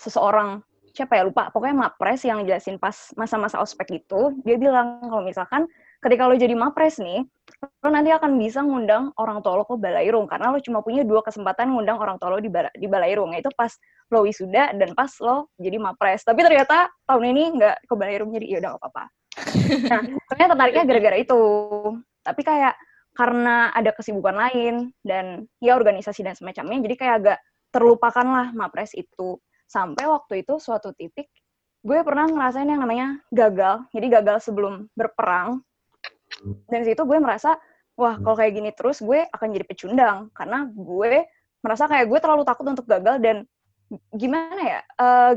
[0.00, 0.64] seseorang
[0.96, 5.68] siapa ya lupa pokoknya Mapres yang jelasin pas masa-masa ospek itu dia bilang kalau misalkan
[6.00, 7.28] ketika lo jadi Mapres nih
[7.60, 11.20] lo nanti akan bisa ngundang orang tua lo ke Balairung karena lo cuma punya dua
[11.20, 13.68] kesempatan ngundang orang tua lo di, Bala- di Balairung yaitu pas
[14.08, 16.24] lo wisuda dan pas lo jadi Mapres.
[16.24, 19.04] Tapi ternyata tahun ini nggak ke Balairung jadi ya udah nggak apa-apa.
[19.90, 21.42] Nah sebenarnya tertariknya gara-gara itu.
[22.20, 22.74] Tapi kayak
[23.14, 27.38] karena ada kesibukan lain dan ya organisasi dan semacamnya jadi kayak agak
[27.70, 29.36] terlupakan lah Mapres itu.
[29.68, 31.28] Sampai waktu itu suatu titik
[31.80, 33.84] gue pernah ngerasain yang namanya gagal.
[33.92, 35.60] Jadi gagal sebelum berperang
[36.70, 37.58] dan situ gue merasa
[37.98, 40.32] wah kalau kayak gini terus gue akan jadi pecundang.
[40.32, 41.28] Karena gue
[41.60, 43.44] merasa kayak gue terlalu takut untuk gagal dan
[44.14, 45.32] gimana ya eh,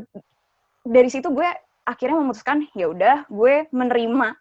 [0.85, 1.49] dari situ gue
[1.83, 4.37] akhirnya memutuskan ya udah gue menerima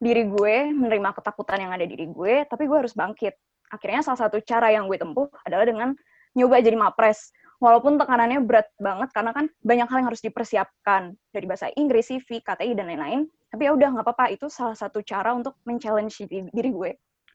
[0.00, 3.36] diri gue menerima ketakutan yang ada di diri gue tapi gue harus bangkit.
[3.70, 5.92] Akhirnya salah satu cara yang gue tempuh adalah dengan
[6.34, 11.44] nyoba jadi mapres walaupun tekanannya berat banget karena kan banyak hal yang harus dipersiapkan dari
[11.44, 13.28] bahasa Inggris, CV, KTI dan lain-lain.
[13.52, 16.90] Tapi ya udah nggak apa-apa itu salah satu cara untuk men-challenge diri, gue.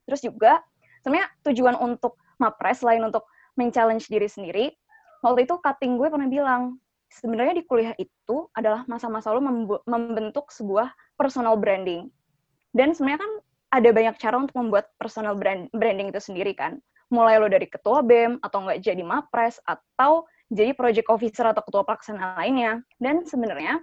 [0.09, 0.59] Terus juga
[1.05, 3.23] sebenarnya tujuan untuk mapres selain untuk
[3.55, 4.65] men-challenge diri sendiri,
[5.23, 9.39] waktu itu cutting gue pernah bilang sebenarnya di kuliah itu adalah masa-masa lo
[9.85, 12.09] membentuk sebuah personal branding.
[12.75, 13.31] Dan sebenarnya kan
[13.75, 16.79] ada banyak cara untuk membuat personal brand, branding itu sendiri kan
[17.15, 21.87] mulai lo dari ketua BEM atau nggak jadi mapres atau jadi project officer atau ketua
[21.87, 22.83] pelaksana lainnya.
[22.99, 23.79] Dan sebenarnya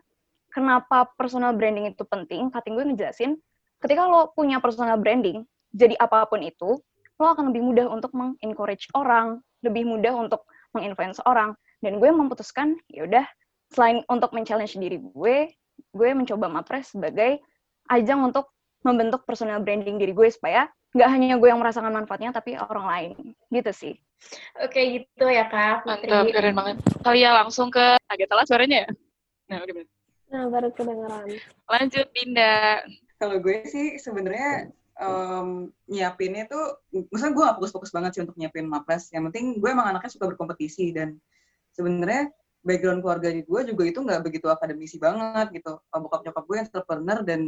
[0.53, 2.53] kenapa personal branding itu penting?
[2.53, 3.41] Cutting gue ngejelasin,
[3.81, 6.77] ketika lo punya personal branding, jadi apa pun itu,
[7.17, 10.45] lo akan lebih mudah untuk mengencourage orang, lebih mudah untuk
[10.77, 11.57] menginfluence orang.
[11.83, 13.27] Dan gue memutuskan, ya udah,
[13.73, 15.51] selain untuk men-challenge diri gue,
[15.97, 17.43] gue mencoba mapres sebagai
[17.91, 18.53] ajang untuk
[18.87, 23.13] membentuk personal branding diri gue supaya nggak hanya gue yang merasakan manfaatnya tapi orang lain
[23.49, 23.95] gitu sih
[24.63, 26.07] Oke gitu ya kak Putri.
[26.07, 26.77] Mantap, keren banget.
[27.03, 28.91] Kali ya langsung ke agak telat suaranya ya?
[29.51, 29.91] Nah, udah bener.
[30.33, 31.29] Nah, baru kedengeran.
[31.69, 32.81] Lanjut, Dinda.
[33.21, 36.81] Kalau gue sih sebenarnya em, nyiapinnya tuh,
[37.13, 39.13] maksudnya gue gak fokus-fokus banget sih untuk nyiapin mapres.
[39.13, 41.21] Yang penting gue emang anaknya suka berkompetisi dan
[41.77, 45.83] sebenarnya background keluarga gue juga itu nggak begitu akademisi banget gitu.
[45.91, 47.41] Bokap nyokap gue entrepreneur dan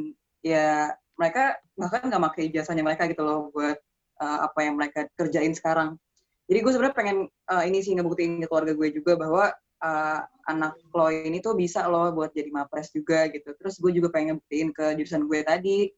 [0.45, 3.79] ya mereka bahkan nggak pakai jasanya mereka gitu loh buat
[4.23, 5.99] uh, apa yang mereka kerjain sekarang.
[6.45, 9.49] Jadi gue sebenarnya pengen uh, ini sih ngebuktiin ke keluarga gue juga bahwa
[9.81, 13.57] uh, anak lo ini tuh bisa loh buat jadi mapres juga gitu.
[13.57, 15.89] Terus gue juga pengen ngebuktiin ke jurusan gue tadi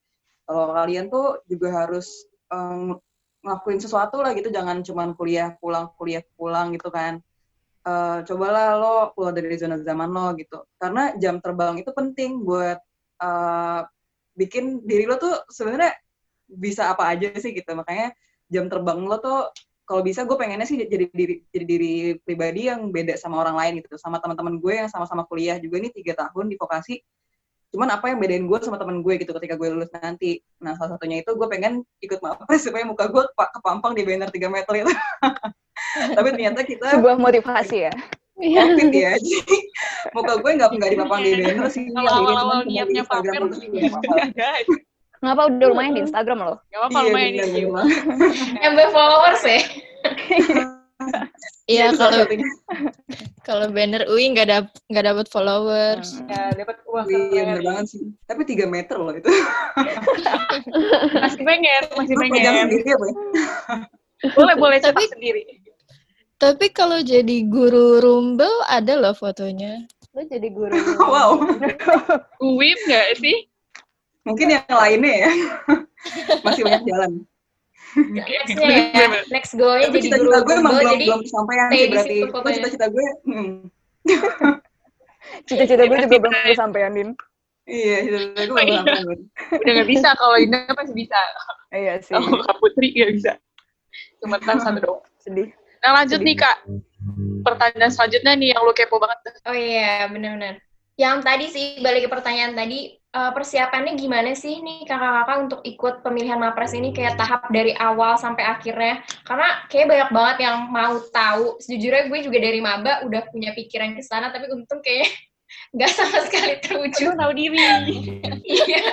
[0.46, 2.94] kalau kalian tuh juga harus um,
[3.42, 7.18] ngelakuin sesuatu lah gitu, jangan cuman kuliah pulang kuliah pulang gitu kan.
[7.86, 10.62] Uh, cobalah lo keluar dari zona zaman lo gitu.
[10.78, 12.78] Karena jam terbang itu penting buat
[13.22, 13.82] uh,
[14.36, 15.96] bikin diri lo tuh sebenarnya
[16.46, 18.14] bisa apa aja sih gitu makanya
[18.46, 19.50] jam terbang lo tuh
[19.86, 23.72] kalau bisa gue pengennya sih jadi diri jadi diri pribadi yang beda sama orang lain
[23.82, 27.00] gitu sama teman-teman gue yang sama-sama kuliah juga nih tiga tahun di vokasi
[27.74, 30.38] Cuman apa yang bedain gue sama temen gue gitu ketika gue lulus nanti.
[30.62, 34.30] Nah salah satunya itu gue pengen ikut mapres supaya muka gue kepa- kepampang di banner
[34.30, 34.92] 3 meter itu.
[36.16, 37.92] Tapi ternyata kita Sebuah motivasi ya.
[38.36, 39.12] Covid ya.
[39.16, 39.58] Jadi
[40.12, 41.84] muka gue nggak nggak dipapang di banner sih.
[41.90, 44.56] Kalau awal-awal di niatnya Instagram pamer, terus juga nggak nggak.
[45.16, 46.56] Ngapa udah lumayan di Instagram loh.
[46.68, 47.64] Gak apa-apa Iya lumayan nih.
[47.66, 47.86] bener.
[48.62, 49.60] Nambah followers ya.
[51.66, 52.24] Iya kalau
[53.42, 56.20] kalau banner UI nggak dap nggak dapat followers.
[56.24, 58.02] Ya, dapat uang Iya bener banget sih.
[58.24, 59.26] Tapi 3 meter loh itu.
[61.24, 62.64] Masih pengen, masih pegang pengen.
[62.70, 63.14] sendiri apa ya?
[64.32, 65.42] Boleh, boleh cetak Tapi- sendiri.
[66.36, 69.88] Tapi kalau jadi guru Rumble ada loh fotonya.
[70.12, 70.76] Lu jadi guru.
[71.12, 71.40] wow.
[72.44, 73.48] Uwim nggak sih?
[74.28, 75.32] Mungkin yang lainnya ya.
[76.44, 77.12] Masih banyak jalan.
[77.96, 81.80] Nextnya ya, next goalnya Tapi jadi guru cita-cita gue emang belum jadi belum kesampaian stay
[81.80, 82.16] sih berarti.
[82.16, 82.56] Itu fotonya.
[82.60, 83.06] cita-cita gue.
[83.24, 83.56] hmm.
[85.48, 87.10] Cita-cita gue juga belum kesampaian, Din.
[87.64, 88.80] Iya, cita-cita gue belum iya.
[88.84, 89.20] kesampaian.
[89.56, 91.20] Udah nggak bisa, kalau Indah pasti bisa.
[91.72, 92.12] Iya sih.
[92.12, 93.32] Kalau Kak Putri nggak bisa.
[94.20, 95.00] Cuma satu doang.
[95.16, 95.48] Sedih.
[95.86, 96.66] Nah lanjut nih Kak,
[97.46, 99.38] pertanyaan selanjutnya nih yang lu kepo banget.
[99.46, 100.58] Oh iya, benar-benar.
[100.98, 106.02] Yang tadi sih, balik ke pertanyaan tadi, eh, persiapannya gimana sih nih kakak-kakak untuk ikut
[106.02, 109.06] pemilihan Mapres ini kayak tahap dari awal sampai akhirnya?
[109.22, 111.54] Karena kayak banyak banget yang mau tahu.
[111.62, 115.14] Sejujurnya gue juga dari maba udah punya pikiran ke sana, tapi untung kayaknya
[115.78, 117.14] nggak sama sekali terwujud.
[117.14, 117.62] tahu diri.
[118.42, 118.90] Iya.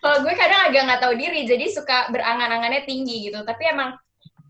[0.00, 3.44] Kalau gue kadang agak nggak tahu diri, jadi suka berangan-angannya tinggi gitu.
[3.44, 3.96] Tapi emang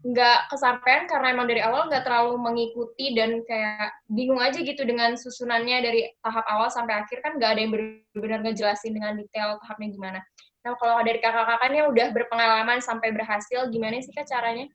[0.05, 5.17] nggak kesampaian karena emang dari awal nggak terlalu mengikuti dan kayak bingung aja gitu dengan
[5.17, 9.89] susunannya dari tahap awal sampai akhir kan nggak ada yang benar-benar ngejelasin dengan detail tahapnya
[9.89, 10.21] gimana.
[10.61, 14.69] Nah kalau dari kakak-kakaknya udah berpengalaman sampai berhasil, gimana sih kak caranya?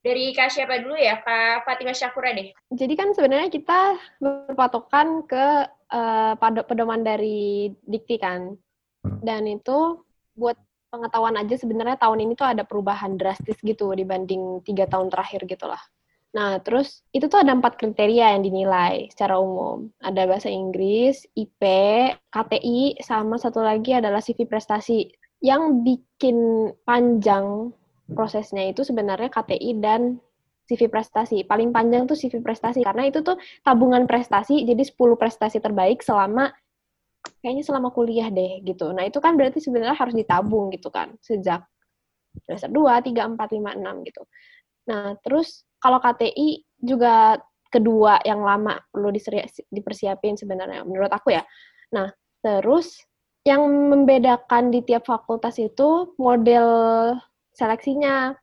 [0.00, 1.20] Dari kak siapa dulu ya?
[1.20, 2.56] Kak Fatima Syakura deh.
[2.72, 5.68] Jadi kan sebenarnya kita berpatokan ke
[6.40, 8.56] pada pedoman dari dikti kan.
[9.20, 10.00] Dan itu
[10.32, 10.56] buat
[10.90, 15.70] pengetahuan aja sebenarnya tahun ini tuh ada perubahan drastis gitu dibanding tiga tahun terakhir gitu
[15.70, 15.80] lah.
[16.30, 19.90] Nah, terus itu tuh ada empat kriteria yang dinilai secara umum.
[19.98, 21.62] Ada bahasa Inggris, IP,
[22.30, 25.10] KTI, sama satu lagi adalah CV prestasi.
[25.42, 27.74] Yang bikin panjang
[28.14, 30.22] prosesnya itu sebenarnya KTI dan
[30.70, 31.42] CV prestasi.
[31.42, 33.34] Paling panjang tuh CV prestasi karena itu tuh
[33.66, 36.54] tabungan prestasi jadi 10 prestasi terbaik selama
[37.40, 38.92] kayaknya selama kuliah deh gitu.
[38.92, 41.64] Nah, itu kan berarti sebenarnya harus ditabung gitu kan sejak
[42.46, 44.22] semester 2, 3, 4, 5, 6 gitu.
[44.88, 49.14] Nah, terus kalau KTI juga kedua yang lama perlu
[49.70, 51.44] dipersiapin sebenarnya menurut aku ya.
[51.94, 52.10] Nah,
[52.42, 52.98] terus
[53.46, 56.68] yang membedakan di tiap fakultas itu model
[57.56, 58.34] seleksinya.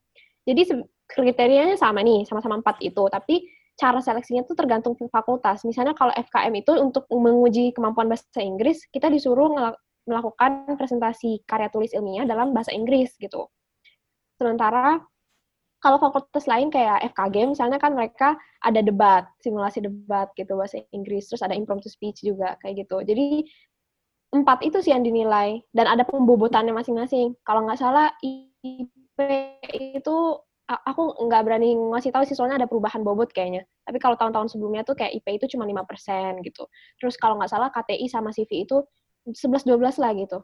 [0.48, 3.46] Jadi kriterianya sama nih, sama-sama empat itu, tapi
[3.78, 5.62] cara seleksinya itu tergantung fakultas.
[5.62, 9.54] Misalnya kalau FKM itu untuk menguji kemampuan bahasa Inggris, kita disuruh
[10.10, 13.46] melakukan presentasi karya tulis ilmiah dalam bahasa Inggris gitu.
[14.42, 14.98] Sementara
[15.78, 18.34] kalau fakultas lain kayak FKG misalnya kan mereka
[18.66, 23.06] ada debat, simulasi debat gitu bahasa Inggris, terus ada impromptu speech juga kayak gitu.
[23.06, 23.46] Jadi
[24.34, 27.38] empat itu sih yang dinilai dan ada pembobotannya masing-masing.
[27.46, 29.22] Kalau nggak salah IP
[29.70, 30.18] itu
[30.68, 33.64] aku nggak berani ngasih tahu sih soalnya ada perubahan bobot kayaknya.
[33.88, 36.68] Tapi kalau tahun-tahun sebelumnya tuh kayak IP itu cuma 5% gitu.
[37.00, 38.84] Terus kalau nggak salah KTI sama CV itu
[39.32, 40.38] 11-12 lah gitu.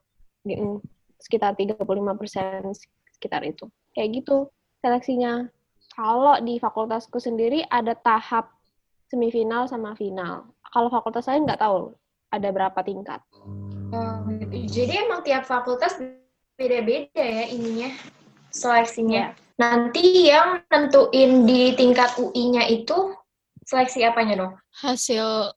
[0.48, 0.80] Mm,
[1.20, 2.72] Sekitar 35%
[3.20, 3.68] sekitar itu.
[3.92, 4.48] Kayak gitu
[4.80, 5.48] seleksinya.
[5.94, 8.56] Kalau di fakultasku sendiri ada tahap
[9.12, 10.48] semifinal sama final.
[10.72, 11.94] Kalau fakultas lain nggak tahu
[12.32, 13.20] ada berapa tingkat.
[13.94, 14.26] Oh.
[14.50, 16.02] Jadi emang tiap fakultas
[16.58, 17.94] beda-beda ya ininya
[18.50, 19.43] seleksinya.
[19.54, 23.14] Nanti yang nentuin di tingkat UI-nya itu
[23.70, 24.54] seleksi apanya dong?
[24.82, 25.54] Hasil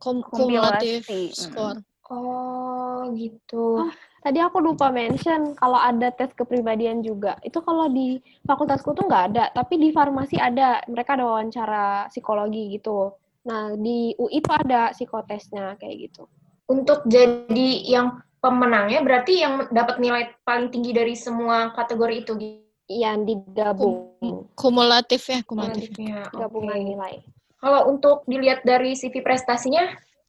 [0.00, 1.04] kom- kumulatif
[1.36, 1.84] skor.
[2.12, 3.88] Oh, gitu.
[4.22, 7.36] Tadi aku lupa mention kalau ada tes kepribadian juga.
[7.42, 10.84] Itu kalau di fakultasku tuh nggak ada, tapi di farmasi ada.
[10.86, 13.12] Mereka ada wawancara psikologi gitu.
[13.42, 16.30] Nah, di UI tuh ada psikotesnya kayak gitu.
[16.70, 22.61] Untuk jadi yang pemenangnya berarti yang dapat nilai paling tinggi dari semua kategori itu gitu.
[22.92, 24.12] Yang digabung,
[24.52, 25.88] Kumulatif ya, kumulatif.
[25.96, 26.28] Kumulatifnya.
[26.36, 26.88] gabungan Oke.
[26.92, 27.14] nilai.
[27.56, 29.86] Kalau untuk dilihat dari CV prestasinya,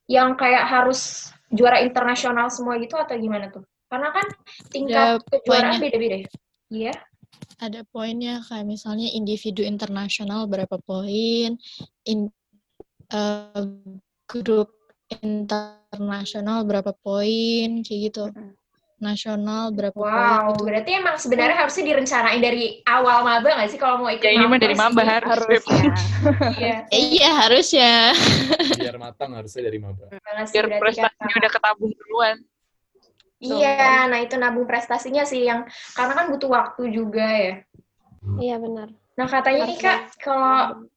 [0.07, 3.63] yang kayak harus juara internasional semua gitu atau gimana tuh?
[3.91, 4.25] Karena kan
[4.73, 6.17] tingkat Ada kejuaraan beda-beda.
[6.23, 6.29] ya?
[6.73, 6.93] Iya.
[7.61, 11.57] Ada poinnya kayak misalnya individu internasional berapa poin,
[12.05, 12.19] in,
[13.13, 13.65] eh,
[14.29, 14.73] grup
[15.21, 18.23] internasional berapa poin, kayak gitu.
[19.03, 20.63] Nasional berapa Wow, gitu.
[20.63, 24.47] berarti emang sebenarnya harusnya direncanain dari awal maba nggak sih kalau mau ikut Ya ini
[24.47, 25.43] mah dari maba harus.
[25.43, 25.91] Harusnya.
[26.55, 26.75] Iya.
[26.87, 27.93] Eh, iya harusnya.
[28.79, 30.07] Biar matang harusnya dari maba.
[30.49, 32.37] Biar prestasinya udah ketabung duluan.
[33.43, 37.53] Iya, nah itu nabung prestasinya sih yang karena kan butuh waktu juga ya.
[38.39, 38.87] Iya benar.
[39.19, 40.87] Nah katanya nih kak, kalau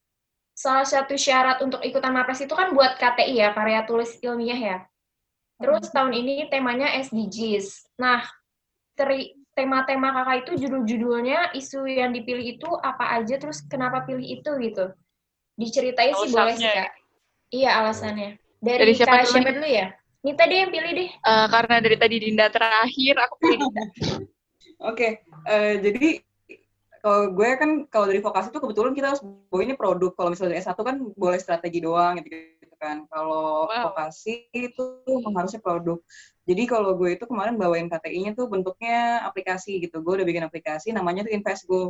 [0.54, 4.78] salah satu syarat untuk ikutan Mapres itu kan buat KTI ya, karya tulis ilmiah ya.
[5.56, 7.96] Terus tahun ini temanya SDGs.
[7.96, 8.20] Nah,
[8.92, 14.50] teri- tema-tema kakak itu judul-judulnya, isu yang dipilih itu apa aja, terus kenapa pilih itu
[14.60, 14.92] gitu.
[15.56, 16.84] Diceritain sih boleh sih Alasannya.
[16.84, 16.90] kak.
[17.48, 18.30] Iya alasannya.
[18.60, 19.56] Dari, Dari siapa Kak dulu siapa nih?
[19.56, 19.86] dulu ya?
[20.26, 21.08] Nita deh yang pilih deh.
[21.08, 23.82] Eh, karena dari tadi Dinda terakhir, aku pilih Dinda.
[24.92, 25.08] Oke,
[25.48, 26.20] eh, jadi
[27.00, 30.10] kalau gue kan kalau dari vokasi itu kebetulan kita harus bawa ini produk.
[30.12, 32.28] Kalau misalnya dari S1 kan boleh strategi doang gitu
[32.86, 33.02] kan.
[33.10, 33.90] Kalau Wow.
[33.90, 35.02] vokasi itu
[35.34, 35.98] harusnya produk.
[36.46, 39.98] Jadi kalau gue itu kemarin bawain KTI-nya tuh bentuknya aplikasi gitu.
[40.06, 41.82] Gue udah bikin aplikasi namanya tuh Investgo.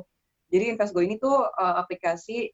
[0.48, 2.48] Jadi Investgo ini tuh eh, aplikasi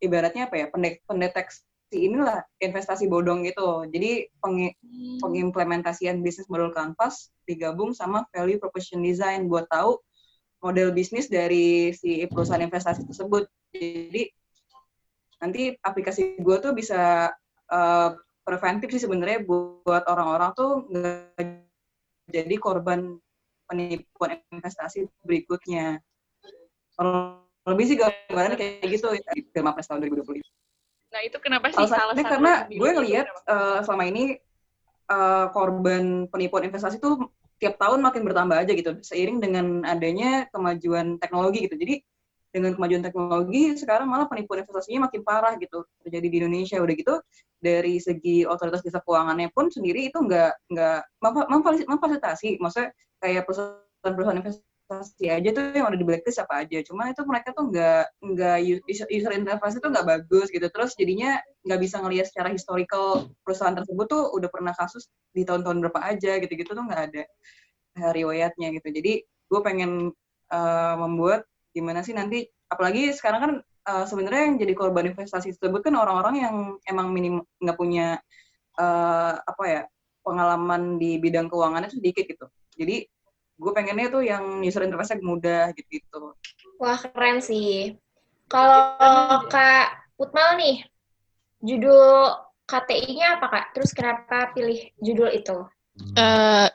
[0.00, 0.66] ibaratnya apa ya?
[1.04, 3.84] Pendeteksi inilah investasi bodong gitu.
[3.92, 4.72] Jadi pengi-
[5.20, 10.00] pengimplementasian bisnis model Canvas digabung sama value proposition design buat tahu
[10.64, 13.44] model bisnis dari si perusahaan investasi tersebut.
[13.76, 14.32] Jadi
[15.42, 17.28] nanti aplikasi gue tuh bisa
[17.72, 18.10] eh,
[18.42, 21.40] preventif sih sebenarnya buat orang-orang tuh nggak
[22.30, 23.16] jadi korban
[23.66, 25.98] penipuan investasi berikutnya.
[26.98, 30.42] Kalau lebih sih gambarannya kayak gitu di film Apres tahun 2020.
[31.12, 34.22] Nah itu kenapa sih salah satu karena pemilih gue ngelihat eh, selama ini
[35.08, 37.30] eh, korban penipuan investasi tuh
[37.62, 41.78] tiap tahun makin bertambah aja gitu seiring dengan adanya kemajuan teknologi gitu.
[41.78, 42.02] Jadi
[42.52, 45.88] dengan kemajuan teknologi sekarang malah penipuan investasinya makin parah gitu.
[46.04, 47.14] Terjadi di Indonesia udah gitu
[47.58, 52.60] dari segi otoritas jasa keuangannya pun sendiri itu nggak nggak memfa- memfasil- memfasilitasi.
[52.60, 52.92] Maksudnya
[53.24, 56.78] kayak perusahaan-perusahaan investasi aja tuh yang udah di blacklist apa aja.
[56.84, 58.56] Cuman itu mereka tuh nggak nggak
[59.08, 60.68] user, interface itu nggak bagus gitu.
[60.68, 65.80] Terus jadinya nggak bisa ngelihat secara historical perusahaan tersebut tuh udah pernah kasus di tahun-tahun
[65.88, 67.24] berapa aja gitu-gitu tuh nggak ada.
[68.12, 68.88] Riwayatnya gitu.
[68.92, 70.12] Jadi gue pengen
[70.52, 75.80] eh, membuat gimana sih nanti apalagi sekarang kan eh, sebenarnya yang jadi korban investasi tersebut
[75.82, 76.56] kan orang-orang yang
[76.86, 78.20] emang minim nggak punya
[78.78, 79.82] eh, apa ya
[80.22, 82.46] pengalaman di bidang keuangannya sedikit gitu
[82.78, 83.04] jadi
[83.62, 86.34] gue pengennya tuh yang user interface mudah gitu gitu
[86.82, 87.94] Wah keren sih.
[88.50, 88.98] Kalau
[89.46, 90.82] Kak Utmal nih,
[91.62, 92.34] judul
[92.66, 93.64] KTI-nya apa Kak?
[93.78, 95.62] Terus kenapa pilih judul itu?
[96.18, 96.68] Eh,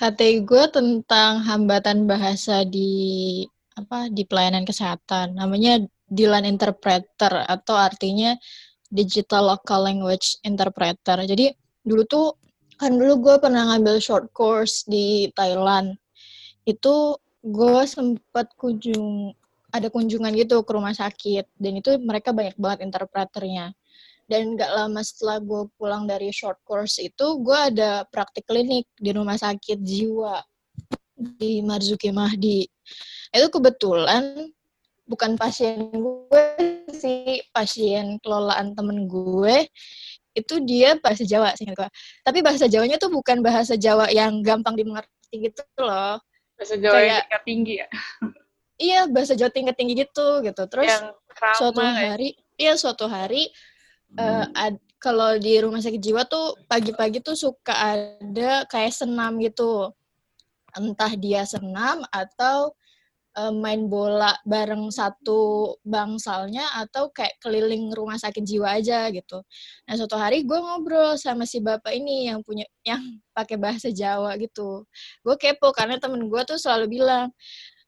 [0.00, 3.44] KTI gue tentang hambatan bahasa di
[3.76, 5.38] apa di pelayanan kesehatan.
[5.38, 8.34] Namanya Dilan Interpreter atau artinya
[8.90, 11.22] Digital Local Language Interpreter.
[11.22, 11.54] Jadi
[11.86, 12.26] dulu tuh
[12.80, 15.94] kan dulu gue pernah ngambil short course di Thailand.
[16.66, 19.32] Itu gue sempat kunjung
[19.70, 23.70] ada kunjungan gitu ke rumah sakit dan itu mereka banyak banget interpreternya
[24.30, 29.10] dan nggak lama setelah gue pulang dari short course itu gue ada praktik klinik di
[29.14, 30.42] rumah sakit jiwa
[31.38, 32.66] di Marzuki Mahdi
[33.30, 34.50] itu kebetulan
[35.06, 36.44] bukan pasien gue
[36.90, 39.66] sih pasien kelolaan temen gue
[40.32, 41.88] itu dia bahasa Jawa sih gue
[42.22, 46.18] tapi bahasa Jawanya tuh bukan bahasa Jawa yang gampang dimengerti gitu loh.
[46.54, 47.88] Bahasa Jawa yang Kayak- tingkat tinggi ya.
[48.90, 50.62] iya bahasa Jawa tingkat tinggi gitu gitu.
[50.70, 51.90] Terus yang krama suatu ya.
[52.14, 53.50] hari iya suatu hari
[54.14, 59.90] eh, ad- kalau di rumah sakit jiwa tuh pagi-pagi tuh suka ada kayak senam gitu.
[60.70, 62.70] Entah dia senam atau
[63.38, 69.42] eh, main bola bareng satu bangsalnya atau kayak keliling rumah sakit jiwa aja gitu.
[69.86, 73.02] Nah suatu hari gue ngobrol sama si bapak ini yang punya yang
[73.36, 74.86] pakai bahasa Jawa gitu.
[75.24, 77.30] Gue kepo karena temen gue tuh selalu bilang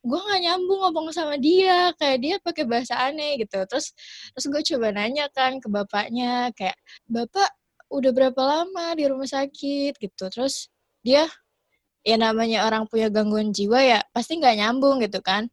[0.02, 3.94] gue nggak nyambung ngomong sama dia kayak dia pakai bahasa aneh gitu terus
[4.34, 6.74] terus gue coba nanya kan ke bapaknya kayak
[7.06, 7.46] bapak
[7.86, 10.66] udah berapa lama di rumah sakit gitu terus
[11.06, 11.30] dia
[12.02, 15.46] ya namanya orang punya gangguan jiwa ya pasti nggak nyambung gitu kan.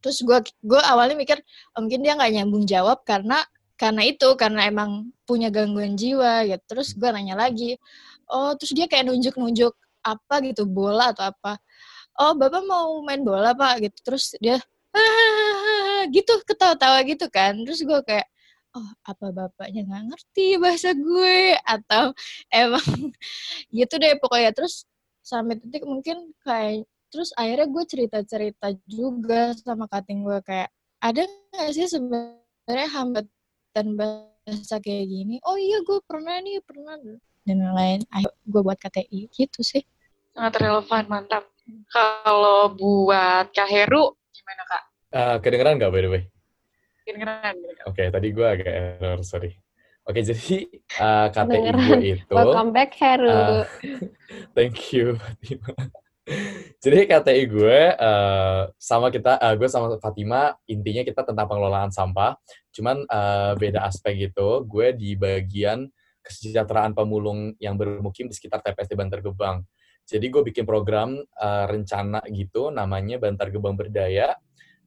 [0.00, 1.38] Terus gue gue awalnya mikir
[1.76, 3.44] oh, mungkin dia nggak nyambung jawab karena
[3.76, 6.62] karena itu karena emang punya gangguan jiwa gitu.
[6.68, 7.76] Terus gue nanya lagi
[8.32, 11.60] oh terus dia kayak nunjuk-nunjuk apa gitu bola atau apa?
[12.20, 13.98] Oh bapak mau main bola pak gitu.
[14.06, 14.56] Terus dia
[16.16, 17.54] gitu ketawa-tawa gitu kan.
[17.64, 18.26] Terus gue kayak
[18.76, 21.58] oh apa bapaknya nggak ngerti bahasa gue?
[21.64, 22.16] Atau
[22.48, 22.84] emang
[23.78, 24.50] gitu deh pokoknya.
[24.56, 24.88] Terus
[25.30, 26.82] sampai titik mungkin kayak
[27.14, 31.22] terus akhirnya gue cerita-cerita juga sama kating gue kayak ada
[31.54, 36.98] nggak sih sebenarnya hambatan bahasa kayak gini oh iya gue pernah nih pernah
[37.46, 39.86] dan lain-lain ayo gue buat KTI gitu sih
[40.34, 41.44] sangat relevan, mantap.
[41.90, 44.82] Kalau buat Kak Heru, gimana Kak?
[45.10, 46.22] Uh, kedengeran nggak by the way?
[47.06, 47.54] Kedengeran.
[47.86, 49.54] Oke, okay, tadi gue agak error, sorry.
[50.08, 50.64] Oke, jadi
[50.96, 51.80] uh, KTI Kedengeran.
[51.84, 52.32] gue itu...
[52.32, 53.28] Welcome back, Heru.
[53.28, 53.64] Uh,
[54.56, 55.68] thank you, Fatima.
[56.82, 62.32] jadi KTI gue uh, sama kita, uh, gue sama Fatima, intinya kita tentang pengelolaan sampah.
[62.72, 64.64] Cuman uh, beda aspek gitu.
[64.64, 65.92] Gue di bagian
[66.24, 69.68] kesejahteraan pemulung yang bermukim di sekitar TPSD Bantar Gebang.
[70.08, 74.32] Jadi gue bikin program uh, rencana gitu, namanya Bantar Gebang Berdaya.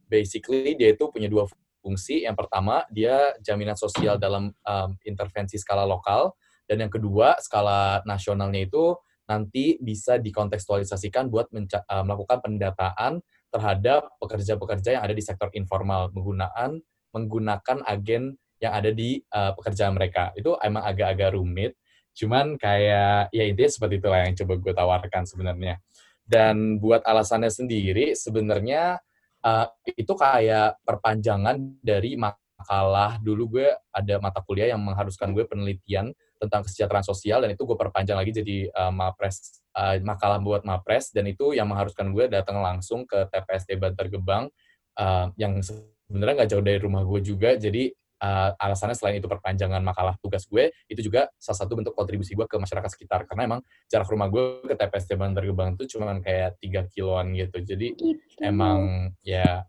[0.10, 1.46] Basically dia itu punya dua
[1.84, 2.24] fungsi.
[2.24, 6.32] Yang pertama dia jaminan sosial dalam um, intervensi skala lokal,
[6.64, 8.96] dan yang kedua skala nasionalnya itu
[9.28, 13.20] nanti bisa dikontekstualisasikan buat uh, melakukan pendataan
[13.52, 16.80] terhadap pekerja-pekerja yang ada di sektor informal menggunakan
[17.12, 20.32] menggunakan agen yang ada di uh, pekerjaan mereka.
[20.40, 21.76] Itu emang agak-agak rumit,
[22.14, 25.82] Cuman kayak ya intinya seperti itulah yang coba gue tawarkan sebenarnya.
[26.24, 29.02] Dan buat alasannya sendiri sebenarnya
[29.44, 33.20] uh, itu kayak perpanjangan dari makalah.
[33.20, 37.78] Dulu gue ada mata kuliah yang mengharuskan gue penelitian tentang kesejahteraan sosial dan itu gue
[37.80, 42.60] perpanjang lagi jadi uh, mapres uh, makalah buat mapres dan itu yang mengharuskan gue datang
[42.60, 44.52] langsung ke TPSD Bantar Gebang
[45.00, 47.56] uh, yang sebenarnya nggak jauh dari rumah gue juga.
[47.56, 52.34] Jadi uh, alasannya selain itu perpanjangan makalah tugas gue, itu juga salah satu bentuk kontribusi
[52.34, 53.28] gue ke masyarakat sekitar.
[53.28, 53.60] Karena emang
[53.92, 57.60] jarak rumah gue ke TPST Bantar Gebang itu cuma kayak tiga kiloan gitu.
[57.60, 58.40] Jadi gitu.
[58.40, 59.68] emang ya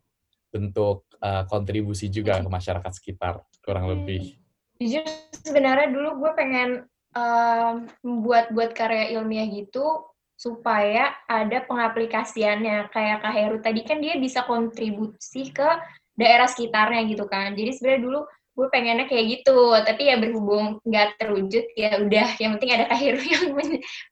[0.54, 4.38] bentuk uh, kontribusi juga ke masyarakat sekitar, kurang lebih.
[4.78, 5.02] Jujur
[5.42, 6.70] sebenarnya dulu gue pengen
[7.18, 14.18] um, membuat buat karya ilmiah gitu supaya ada pengaplikasiannya kayak Kak Heru tadi kan dia
[14.18, 15.66] bisa kontribusi ke
[16.14, 17.54] daerah sekitarnya gitu kan.
[17.54, 18.20] Jadi sebenarnya dulu
[18.54, 23.18] gue pengennya kayak gitu tapi ya berhubung nggak terwujud ya udah yang penting ada kahiru
[23.34, 23.44] yang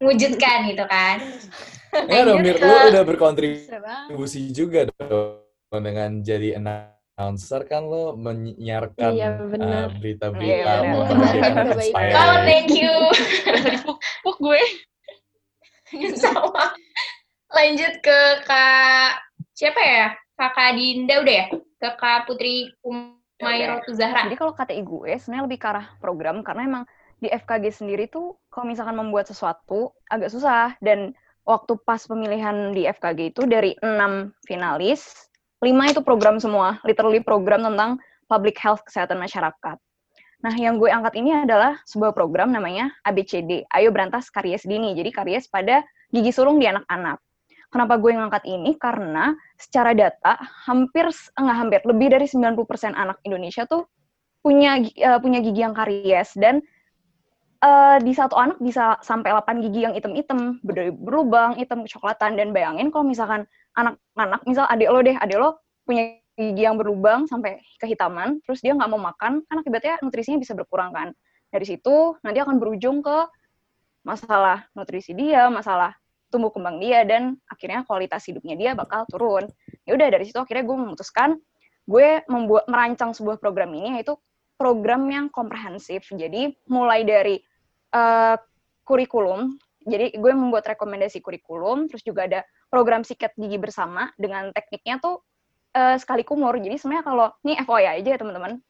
[0.03, 1.17] mewujudkan gitu kan.
[2.11, 9.39] Ya dong Mir, lu udah berkontribusi juga dong dengan jadi announcer kan lo menyiarkan iya,
[9.39, 12.93] uh, berita-berita iya, oh thank you.
[13.47, 14.63] Dipuk gue.
[16.19, 16.73] Sama.
[17.53, 18.19] Lanjut ke
[18.49, 19.23] kak
[19.53, 20.07] siapa ya?
[20.35, 21.47] Kakak Dinda udah ya?
[21.53, 22.73] Ke kak Putri
[23.43, 24.31] um Mayrotu Zahra.
[24.31, 26.85] Jadi kalau KTI gue sebenarnya lebih ke arah program karena emang
[27.19, 32.87] di FKG sendiri tuh kalau misalkan membuat sesuatu agak susah dan waktu pas pemilihan di
[32.87, 35.31] FKG itu dari enam finalis,
[35.63, 37.99] lima itu program semua, literally program tentang
[38.31, 39.79] public health kesehatan masyarakat.
[40.43, 44.91] Nah, yang gue angkat ini adalah sebuah program namanya ABCD, Ayo Berantas Karies Dini.
[44.99, 47.23] Jadi karies pada gigi sulung di anak-anak.
[47.73, 48.77] Kenapa gue ngangkat ini?
[48.77, 50.37] Karena secara data
[50.69, 51.09] hampir
[51.41, 53.89] enggak hampir lebih dari 90% anak Indonesia tuh
[54.45, 56.61] punya uh, punya gigi yang karies dan
[57.65, 62.93] uh, di satu anak bisa sampai 8 gigi yang hitam-hitam, berlubang, hitam kecoklatan dan bayangin
[62.93, 63.49] kalau misalkan
[63.79, 68.77] anak-anak misal adik lo deh, adik lo punya gigi yang berlubang sampai kehitaman, terus dia
[68.77, 71.09] nggak mau makan, kan akibatnya nutrisinya bisa berkurang kan.
[71.49, 73.29] Dari situ nanti akan berujung ke
[74.03, 75.95] masalah nutrisi dia, masalah
[76.33, 79.45] tumbuh kembang dia dan akhirnya kualitas hidupnya dia bakal turun.
[79.85, 81.37] Ya udah dari situ akhirnya gue memutuskan
[81.87, 84.17] gue membuat merancang sebuah program ini yaitu
[84.57, 86.07] program yang komprehensif.
[86.09, 87.37] Jadi mulai dari
[87.93, 88.39] uh,
[88.87, 95.03] kurikulum, jadi gue membuat rekomendasi kurikulum, terus juga ada program sikat gigi bersama dengan tekniknya
[95.03, 95.21] tuh
[95.75, 96.55] uh, sekali kumur.
[96.63, 98.63] Jadi sebenarnya kalau ini FYI aja ya teman-teman,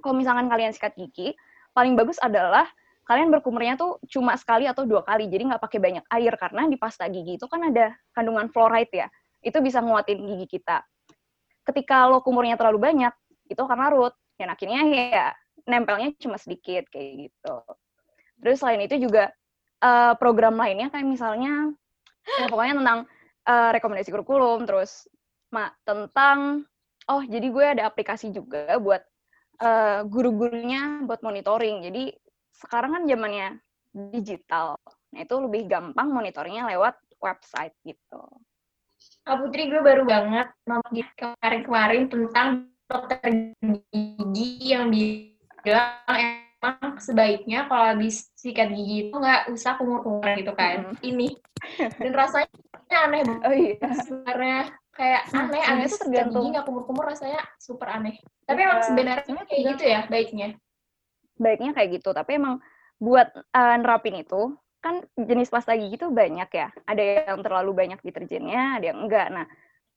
[0.00, 1.36] kalau misalkan kalian sikat gigi,
[1.76, 2.64] paling bagus adalah
[3.08, 6.76] kalian berkumurnya tuh cuma sekali atau dua kali, jadi nggak pakai banyak air karena di
[6.76, 9.08] pasta gigi itu kan ada kandungan fluoride ya,
[9.40, 10.84] itu bisa nguatin gigi kita.
[11.64, 13.12] Ketika lo kumurnya terlalu banyak,
[13.48, 15.26] itu akan larut, dan akhirnya ya
[15.64, 17.56] nempelnya cuma sedikit kayak gitu.
[18.44, 19.32] Terus selain itu juga
[19.80, 21.72] uh, program lainnya kayak misalnya
[22.38, 22.98] ya pokoknya tentang
[23.48, 25.08] uh, rekomendasi kurikulum, terus
[25.48, 26.68] ma tentang
[27.08, 29.00] oh jadi gue ada aplikasi juga buat
[29.64, 31.88] uh, guru-gurunya buat monitoring.
[31.88, 32.12] Jadi
[32.58, 33.62] sekarang kan zamannya
[34.12, 34.76] digital.
[35.14, 38.22] Nah, itu lebih gampang monitoringnya lewat website gitu.
[39.22, 42.48] Kak Putri, gue baru banget nonton kemarin-kemarin tentang
[42.88, 43.54] dokter
[43.94, 44.90] gigi yang
[45.62, 50.90] bilang emang sebaiknya kalau habis sikat gigi itu nggak usah kumur-kumur gitu kan.
[50.90, 50.96] Hmm.
[50.98, 51.28] Ini.
[51.78, 52.50] Dan rasanya
[53.06, 53.42] aneh banget.
[53.46, 53.76] Oh iya.
[54.02, 54.62] Sebenarnya
[54.98, 58.18] kayak aneh, nah, habis sikat gigi nggak kumur-kumur rasanya super aneh.
[58.50, 58.86] Tapi emang iya.
[58.90, 60.58] sebenarnya kayak gitu ya baiknya
[61.38, 62.58] baiknya kayak gitu tapi emang
[62.98, 67.98] buat uh, nerapin itu kan jenis pasta gigi itu banyak ya ada yang terlalu banyak
[68.02, 69.46] deterjennya ada yang enggak nah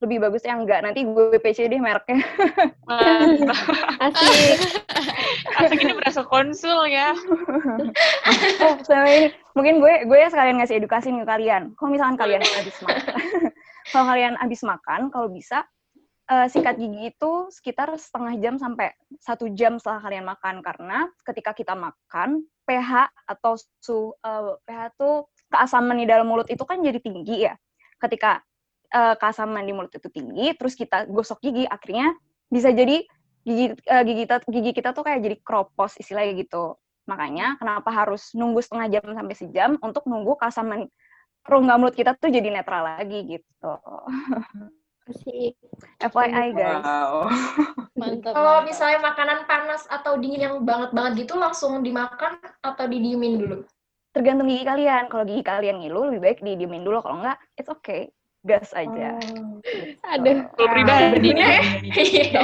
[0.02, 0.82] lebih bagus yang enggak.
[0.82, 2.26] Nanti gue PC deh mereknya.
[4.02, 4.60] Asik.
[5.62, 7.14] Asik ini berasa konsul ya.
[8.66, 9.30] oh, sama ini.
[9.54, 11.64] Mungkin gue gue sekalian ngasih edukasi nih ke kalian.
[11.78, 13.16] Kalau misalkan kalian habis makan,
[13.94, 15.70] kalau kalian habis makan, kalau bisa
[16.32, 21.52] eh, sikat gigi itu sekitar setengah jam sampai satu jam setelah kalian makan karena ketika
[21.52, 27.00] kita makan pH atau su eh, pH tuh keasaman di dalam mulut itu kan jadi
[27.04, 27.60] tinggi ya.
[28.00, 28.40] Ketika
[28.96, 32.16] eh, keasaman di mulut itu tinggi, terus kita gosok gigi, akhirnya
[32.48, 33.04] bisa jadi
[33.44, 36.80] gigi eh, gigi kita gigi kita tuh kayak jadi kropos istilahnya gitu.
[37.12, 40.88] Makanya kenapa harus nunggu setengah jam sampai sejam untuk nunggu keasaman
[41.44, 43.74] rongga mulut kita tuh jadi netral lagi gitu.
[45.12, 45.54] Asik.
[46.00, 46.82] FYI guys.
[46.82, 47.28] Wow.
[48.00, 48.32] Mantap.
[48.34, 53.58] Kalau misalnya makanan panas atau dingin yang banget-banget gitu langsung dimakan atau didiemin dulu?
[54.12, 55.12] Tergantung gigi kalian.
[55.12, 57.04] Kalau gigi kalian ngilu lebih baik didiemin dulu.
[57.04, 58.10] Kalau enggak, it's okay.
[58.42, 59.22] Gas aja.
[60.18, 60.50] Aduh.
[60.58, 61.62] Kalau pribadi Berguna ya?
[61.94, 62.42] Iya.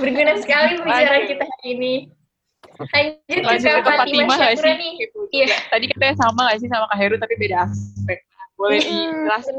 [0.00, 1.28] Berguna sekali Lanjut.
[1.28, 1.94] kita hari ini.
[2.80, 4.74] Lanjut Lanjut ke ke Fatima Fatimah Syakura sih?
[4.80, 4.92] nih.
[4.96, 5.46] Gitu Iya.
[5.68, 8.18] Tadi katanya sama nggak sih sama Kak Heru tapi beda aspek.
[8.56, 9.54] Boleh dijelasin?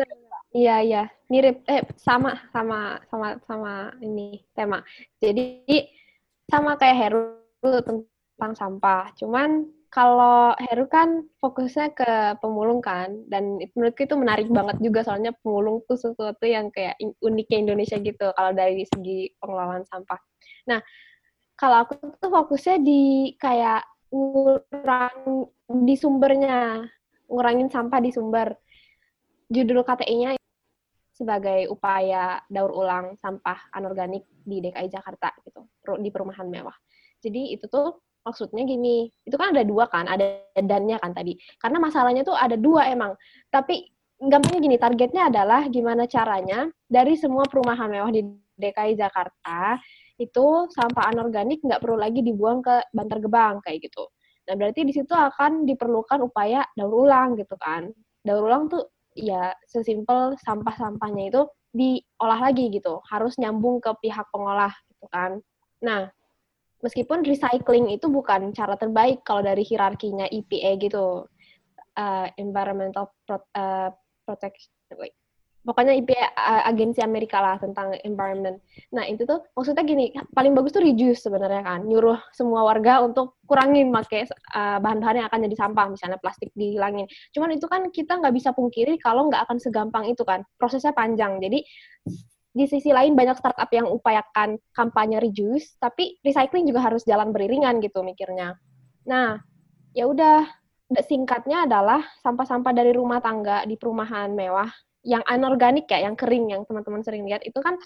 [0.51, 1.01] Iya, iya.
[1.31, 3.73] Mirip eh sama sama sama sama
[4.03, 4.83] ini tema.
[5.23, 5.63] Jadi
[6.51, 7.23] sama kayak Heru
[7.87, 9.15] tentang sampah.
[9.15, 12.11] Cuman kalau Heru kan fokusnya ke
[12.43, 17.57] pemulung kan dan menurutku itu menarik banget juga soalnya pemulung tuh sesuatu yang kayak uniknya
[17.71, 20.19] Indonesia gitu kalau dari segi pengelolaan sampah.
[20.67, 20.79] Nah,
[21.55, 25.47] kalau aku tuh fokusnya di kayak ngurang
[25.87, 26.83] di sumbernya,
[27.31, 28.51] ngurangin sampah di sumber.
[29.51, 30.40] Judul KTI-nya
[31.21, 35.69] sebagai upaya daur ulang sampah anorganik di DKI Jakarta gitu
[36.01, 36.73] di perumahan mewah.
[37.21, 41.37] Jadi itu tuh maksudnya gini, itu kan ada dua kan, ada dannya kan tadi.
[41.61, 43.13] Karena masalahnya tuh ada dua emang.
[43.53, 43.85] Tapi
[44.17, 48.25] gampangnya gini, targetnya adalah gimana caranya dari semua perumahan mewah di
[48.57, 49.77] DKI Jakarta
[50.21, 54.05] itu sampah anorganik nggak perlu lagi dibuang ke Bantar Gebang kayak gitu.
[54.45, 57.89] Nah berarti di situ akan diperlukan upaya daur ulang gitu kan.
[58.21, 58.85] Daur ulang tuh
[59.15, 61.41] ya sesimpel sampah-sampahnya itu
[61.71, 65.39] diolah lagi gitu, harus nyambung ke pihak pengolah gitu kan.
[65.79, 66.11] Nah,
[66.83, 71.25] meskipun recycling itu bukan cara terbaik kalau dari hierarkinya EPA gitu,
[71.95, 73.89] uh, Environmental Pro- uh,
[74.27, 75.15] Protection, wait.
[75.61, 75.93] Pokoknya
[76.33, 78.57] uh, agensi Amerika lah tentang environment.
[78.93, 83.37] Nah itu tuh maksudnya gini, paling bagus tuh reduce sebenarnya kan, nyuruh semua warga untuk
[83.45, 84.25] kurangin pakai
[84.57, 87.05] uh, bahan-bahan yang akan jadi sampah, misalnya plastik dihilangin.
[87.33, 91.37] Cuman itu kan kita nggak bisa pungkiri kalau nggak akan segampang itu kan, prosesnya panjang.
[91.37, 91.61] Jadi
[92.51, 97.79] di sisi lain banyak startup yang upayakan kampanye reduce, tapi recycling juga harus jalan beriringan
[97.79, 98.59] gitu mikirnya.
[99.07, 99.39] Nah,
[99.95, 100.43] ya udah
[101.07, 104.67] singkatnya adalah sampah-sampah dari rumah tangga di perumahan mewah
[105.01, 107.77] yang anorganik ya, yang kering yang teman-teman sering lihat itu kan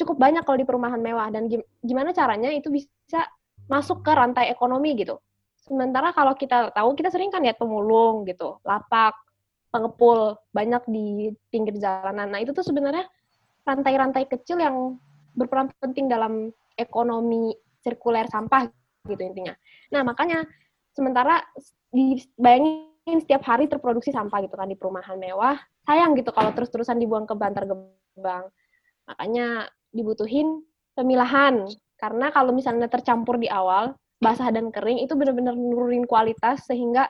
[0.00, 3.28] cukup banyak kalau di perumahan mewah dan gim- gimana caranya itu bisa
[3.68, 5.20] masuk ke rantai ekonomi gitu.
[5.60, 9.12] Sementara kalau kita tahu kita sering kan lihat pemulung gitu, lapak,
[9.68, 11.06] pengepul banyak di
[11.52, 12.32] pinggir jalanan.
[12.32, 13.04] Nah, itu tuh sebenarnya
[13.68, 14.96] rantai-rantai kecil yang
[15.36, 16.48] berperan penting dalam
[16.80, 17.52] ekonomi
[17.84, 18.64] sirkuler sampah
[19.04, 19.52] gitu intinya.
[19.92, 20.48] Nah, makanya
[20.96, 21.44] sementara
[21.92, 25.56] dibayangin setiap hari terproduksi sampah gitu kan di perumahan mewah,
[25.88, 28.52] sayang gitu kalau terus-terusan dibuang ke Bantar Gebang.
[29.08, 30.60] Makanya dibutuhin
[30.92, 31.64] pemilahan.
[31.96, 37.08] Karena kalau misalnya tercampur di awal, basah dan kering, itu benar-benar nurunin kualitas sehingga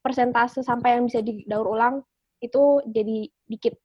[0.00, 2.00] persentase sampah yang bisa didaur ulang
[2.40, 3.76] itu jadi dikit.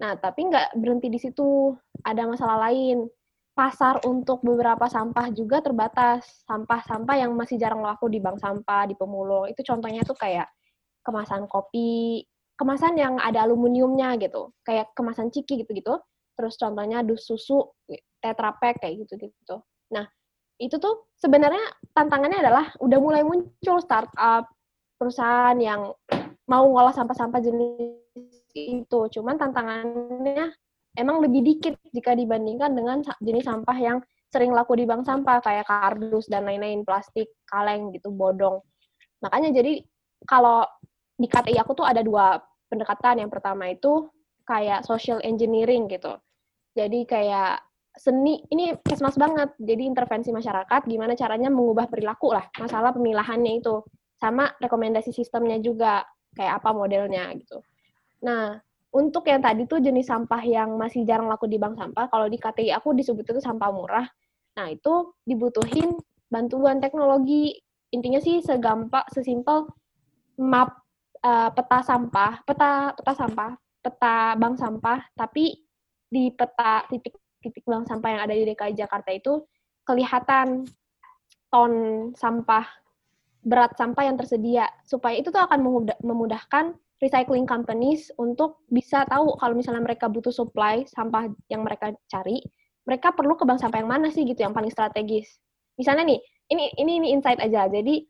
[0.00, 1.76] Nah, tapi nggak berhenti di situ.
[2.04, 3.04] Ada masalah lain.
[3.52, 6.24] Pasar untuk beberapa sampah juga terbatas.
[6.48, 9.48] Sampah-sampah yang masih jarang laku di bank sampah, di pemulung.
[9.52, 10.48] Itu contohnya tuh kayak
[11.02, 12.22] kemasan kopi,
[12.56, 14.54] kemasan yang ada aluminiumnya gitu.
[14.62, 15.98] Kayak kemasan ciki gitu-gitu.
[16.38, 17.70] Terus contohnya dus susu,
[18.22, 19.60] tetra pack kayak gitu-gitu.
[19.92, 20.06] Nah,
[20.56, 24.46] itu tuh sebenarnya tantangannya adalah udah mulai muncul startup,
[24.96, 25.90] perusahaan yang
[26.46, 27.98] mau ngolah sampah-sampah jenis
[28.54, 29.00] itu.
[29.18, 30.54] Cuman tantangannya
[30.94, 33.98] emang lebih dikit jika dibandingkan dengan jenis sampah yang
[34.32, 38.64] sering laku di bank sampah kayak kardus dan lain-lain, plastik, kaleng gitu, bodong.
[39.20, 39.84] Makanya jadi
[40.24, 40.64] kalau
[41.16, 42.40] di KTI aku tuh ada dua
[42.72, 43.22] pendekatan.
[43.22, 44.08] Yang pertama itu
[44.48, 46.18] kayak social engineering gitu.
[46.72, 47.60] Jadi kayak
[47.96, 49.52] seni ini kesmas banget.
[49.60, 53.84] Jadi intervensi masyarakat gimana caranya mengubah perilaku lah masalah pemilahannya itu
[54.16, 56.06] sama rekomendasi sistemnya juga
[56.38, 57.60] kayak apa modelnya gitu.
[58.22, 58.56] Nah,
[58.92, 62.38] untuk yang tadi tuh jenis sampah yang masih jarang laku di bank sampah, kalau di
[62.38, 64.06] KTI aku disebut itu sampah murah.
[64.56, 65.96] Nah, itu dibutuhin
[66.28, 67.56] bantuan teknologi.
[67.92, 69.68] Intinya sih segampang, sesimpel
[70.40, 70.81] map
[71.22, 73.50] eh, peta sampah, peta peta sampah,
[73.82, 75.54] peta bank sampah, tapi
[76.12, 79.42] di peta titik-titik bank sampah yang ada di DKI Jakarta itu
[79.82, 80.68] kelihatan
[81.52, 81.72] ton
[82.14, 82.64] sampah
[83.42, 89.34] berat sampah yang tersedia supaya itu tuh akan memudah- memudahkan recycling companies untuk bisa tahu
[89.34, 92.38] kalau misalnya mereka butuh supply sampah yang mereka cari,
[92.86, 95.42] mereka perlu ke bank sampah yang mana sih gitu yang paling strategis.
[95.74, 96.20] Misalnya nih,
[96.54, 97.66] ini ini ini insight aja.
[97.66, 98.06] Jadi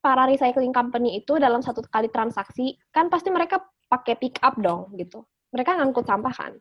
[0.00, 4.94] para recycling company itu dalam satu kali transaksi kan pasti mereka pakai pick up dong
[4.98, 5.24] gitu.
[5.54, 6.52] Mereka ngangkut sampah kan.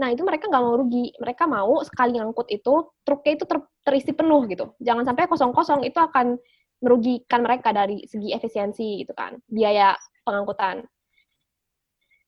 [0.00, 1.12] Nah itu mereka nggak mau rugi.
[1.20, 4.72] Mereka mau sekali ngangkut itu truknya itu ter- terisi penuh gitu.
[4.80, 6.40] Jangan sampai kosong-kosong itu akan
[6.80, 9.92] merugikan mereka dari segi efisiensi gitu kan, biaya
[10.24, 10.80] pengangkutan.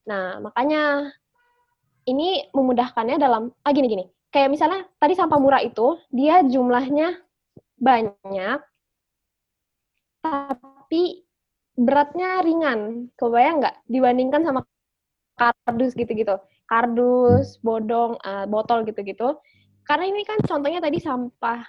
[0.05, 1.09] Nah, makanya
[2.05, 4.05] ini memudahkannya dalam ah gini gini.
[4.29, 7.17] Kayak misalnya tadi sampah murah itu dia jumlahnya
[7.77, 8.59] banyak
[10.23, 11.27] tapi
[11.75, 13.11] beratnya ringan.
[13.19, 14.61] Kebayang nggak dibandingkan sama
[15.35, 16.39] kardus gitu-gitu.
[16.65, 19.37] Kardus, bodong, eh, botol gitu-gitu.
[19.83, 21.59] Karena ini kan contohnya tadi sampah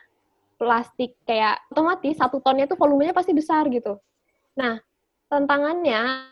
[0.54, 3.98] plastik kayak otomatis satu tonnya itu volumenya pasti besar gitu.
[4.54, 4.78] Nah,
[5.26, 6.30] tantangannya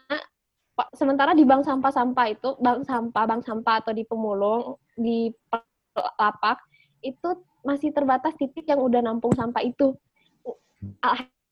[0.95, 5.29] sementara di bank sampah-sampah itu, bank sampah, bank sampah atau di pemulung, di
[6.17, 6.63] lapak,
[7.03, 9.93] itu masih terbatas titik yang udah nampung sampah itu.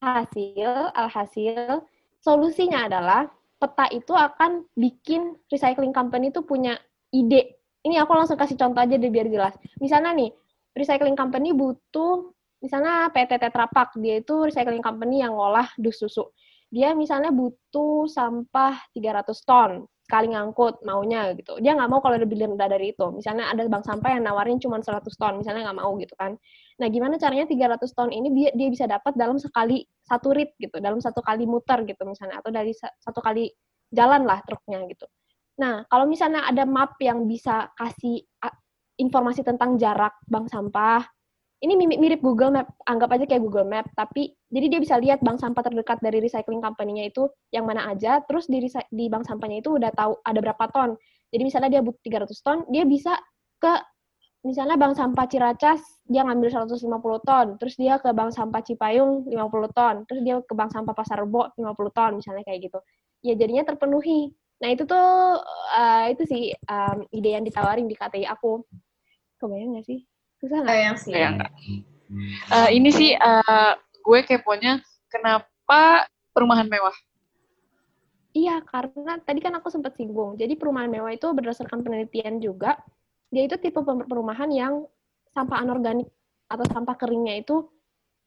[0.00, 1.84] Alhasil, alhasil,
[2.24, 3.28] solusinya adalah
[3.60, 6.80] peta itu akan bikin recycling company itu punya
[7.12, 7.60] ide.
[7.84, 9.56] Ini aku langsung kasih contoh aja deh biar jelas.
[9.76, 10.32] Misalnya nih,
[10.72, 12.32] recycling company butuh,
[12.64, 16.32] misalnya PT Tetra Pak, dia itu recycling company yang ngolah dus susu
[16.70, 19.70] dia misalnya butuh sampah 300 ton
[20.06, 21.58] sekali ngangkut maunya gitu.
[21.58, 23.10] Dia nggak mau kalau lebih rendah dari itu.
[23.10, 26.38] Misalnya ada bank sampah yang nawarin cuma 100 ton, misalnya nggak mau gitu kan.
[26.80, 30.80] Nah, gimana caranya 300 ton ini dia, dia bisa dapat dalam sekali satu rit gitu,
[30.80, 33.52] dalam satu kali muter gitu misalnya atau dari satu kali
[33.92, 35.04] jalan lah truknya gitu.
[35.60, 38.24] Nah, kalau misalnya ada map yang bisa kasih
[38.96, 41.04] informasi tentang jarak bank sampah,
[41.60, 45.44] ini mirip Google Map, anggap aja kayak Google Map, tapi jadi dia bisa lihat bank
[45.44, 49.76] sampah terdekat dari recycling company-nya itu yang mana aja, terus di, di bank sampahnya itu
[49.76, 50.96] udah tahu ada berapa ton.
[51.28, 53.12] Jadi misalnya dia butuh 300 ton, dia bisa
[53.60, 53.72] ke
[54.40, 56.80] misalnya bank sampah Ciracas dia ngambil 150
[57.28, 61.20] ton, terus dia ke bank sampah Cipayung 50 ton, terus dia ke bank sampah Pasar
[61.20, 62.78] Rebo 50 ton misalnya kayak gitu.
[63.20, 64.32] Ya jadinya terpenuhi.
[64.60, 65.40] Nah itu tuh
[65.76, 68.64] uh, itu sih um, ide yang ditawarin di KTI aku.
[69.40, 70.04] Kebayang nggak sih?
[70.40, 70.72] Susah nggak?
[70.72, 71.12] Bayang sih.
[71.12, 71.52] Bayang nggak?
[72.50, 74.80] Uh, ini sih uh, gue keponya
[75.12, 76.96] kenapa perumahan mewah?
[78.30, 80.38] Iya, karena tadi kan aku sempat singgung.
[80.38, 82.78] Jadi perumahan mewah itu berdasarkan penelitian juga,
[83.30, 84.84] dia itu tipe perumahan yang
[85.30, 86.10] sampah anorganik
[86.50, 87.70] atau sampah keringnya itu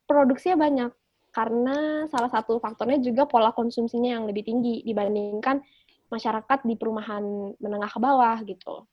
[0.08, 0.92] produksinya banyak.
[1.34, 5.60] Karena salah satu faktornya juga pola konsumsinya yang lebih tinggi dibandingkan
[6.08, 7.24] masyarakat di perumahan
[7.58, 8.86] menengah ke bawah gitu.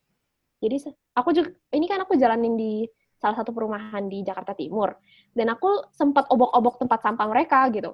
[0.60, 2.84] Jadi aku juga ini kan aku jalanin di
[3.20, 4.96] salah satu perumahan di Jakarta Timur
[5.36, 7.92] dan aku sempat obok-obok tempat sampah mereka gitu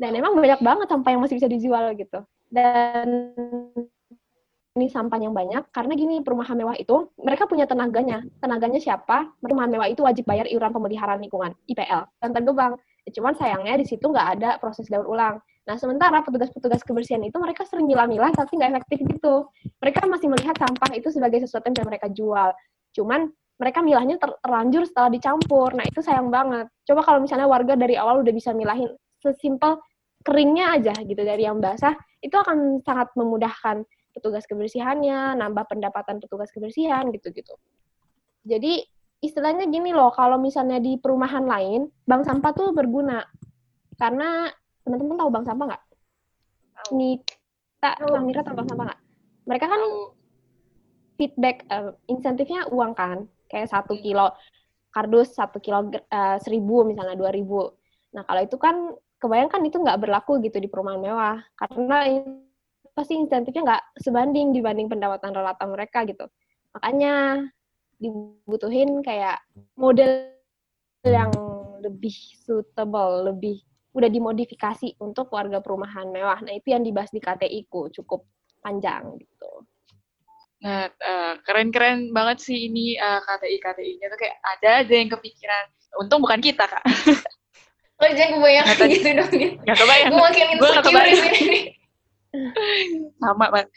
[0.00, 3.36] dan emang banyak banget sampah yang masih bisa dijual gitu dan
[4.78, 8.22] ini sampah yang banyak karena gini perumahan mewah itu mereka punya tenaganya.
[8.38, 9.34] Tenaganya siapa?
[9.42, 14.04] Perumahan mewah itu wajib bayar iuran pemeliharaan lingkungan IPL dan tergebang cuman sayangnya di situ
[14.04, 15.40] nggak ada proses daur ulang.
[15.64, 19.48] Nah sementara petugas-petugas kebersihan itu mereka sering milah-milah tapi nggak efektif gitu.
[19.80, 22.52] Mereka masih melihat sampah itu sebagai sesuatu yang mereka jual.
[22.92, 25.74] Cuman mereka milahnya ter terlanjur setelah dicampur.
[25.74, 26.70] Nah, itu sayang banget.
[26.86, 29.82] Coba kalau misalnya warga dari awal udah bisa milahin sesimpel
[30.22, 33.82] keringnya aja gitu dari yang basah, itu akan sangat memudahkan
[34.18, 37.54] petugas kebersihannya, nambah pendapatan petugas kebersihan gitu-gitu.
[38.42, 38.82] Jadi
[39.22, 43.22] istilahnya gini loh, kalau misalnya di perumahan lain, bank sampah tuh berguna.
[43.94, 44.50] Karena
[44.82, 45.84] teman-teman tahu bank sampah nggak?
[46.94, 49.00] Nita, Bang Mira tahu bank sampah nggak?
[49.46, 49.82] Mereka kan
[51.18, 54.34] feedback, uh, insentifnya uang kan, kayak satu kilo
[54.92, 57.70] kardus satu kilo uh, seribu misalnya dua ribu
[58.12, 61.98] nah kalau itu kan kebayangkan itu nggak berlaku gitu di perumahan mewah karena
[62.98, 66.26] pasti insentifnya nggak sebanding dibanding pendapatan rata mereka gitu
[66.74, 67.46] makanya
[68.02, 69.38] dibutuhin kayak
[69.78, 70.34] model
[71.06, 71.30] yang
[71.78, 73.62] lebih suitable lebih
[73.94, 78.26] udah dimodifikasi untuk warga perumahan mewah nah itu yang dibahas di KTI ku cukup
[78.58, 79.62] panjang gitu
[80.58, 85.64] Nah, uh, keren-keren banget sih ini uh, KTI KTI-nya tuh kayak ada aja yang kepikiran.
[86.02, 86.82] Untung bukan kita kak.
[88.02, 89.30] Lo jangan kebayang gitu dong.
[89.62, 90.10] Gak kebayang.
[90.10, 91.58] Gue makin insecure di sini.
[93.22, 93.68] Sama banget.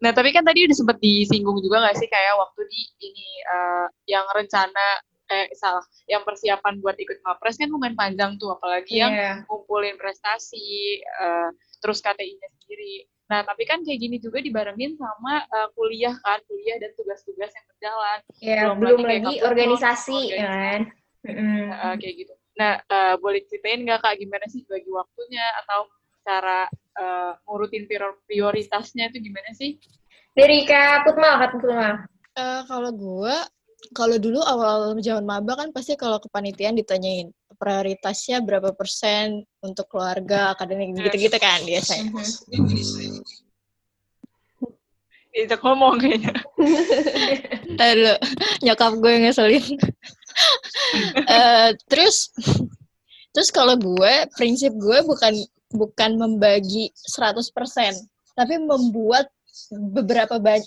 [0.00, 3.86] Nah, tapi kan tadi udah sempet disinggung juga gak sih kayak waktu di ini uh,
[4.08, 9.06] yang rencana eh salah, yang persiapan buat ikut ngapres kan lumayan panjang tuh, apalagi yeah.
[9.06, 9.14] yang
[9.46, 13.06] ngumpulin prestasi, uh, terus KTI-nya sendiri.
[13.30, 17.66] Nah, tapi kan kayak gini juga dibarengin sama uh, kuliah kan, kuliah dan tugas-tugas yang
[17.70, 18.18] berjalan.
[18.42, 20.80] Ya, belum, belum lagi organisasi, ya kan.
[21.22, 22.34] Uh, kayak gitu.
[22.58, 25.86] Nah, uh, boleh ceritain nggak Kak gimana sih bagi waktunya atau
[26.26, 26.66] cara
[27.00, 27.88] uh, ngurutin
[28.28, 29.80] prioritasnya itu gimana sih?
[30.36, 32.04] Dari Kak Putmal, Kak Putmal.
[32.36, 33.36] Uh, kalau gue,
[33.96, 40.56] kalau dulu awal zaman maba kan pasti kalau kepanitiaan ditanyain prioritasnya berapa persen untuk keluarga,
[40.56, 42.08] akademik, gitu-gitu kan biasanya.
[45.30, 46.34] Itu ngomong kayaknya.
[47.80, 48.14] Lalu
[48.66, 49.62] nyokap gue ngeselin.
[51.30, 52.34] uh, terus
[53.30, 55.38] terus kalau gue prinsip gue bukan
[55.70, 57.46] bukan membagi 100%,
[58.34, 59.30] tapi membuat
[59.70, 60.66] beberapa banyak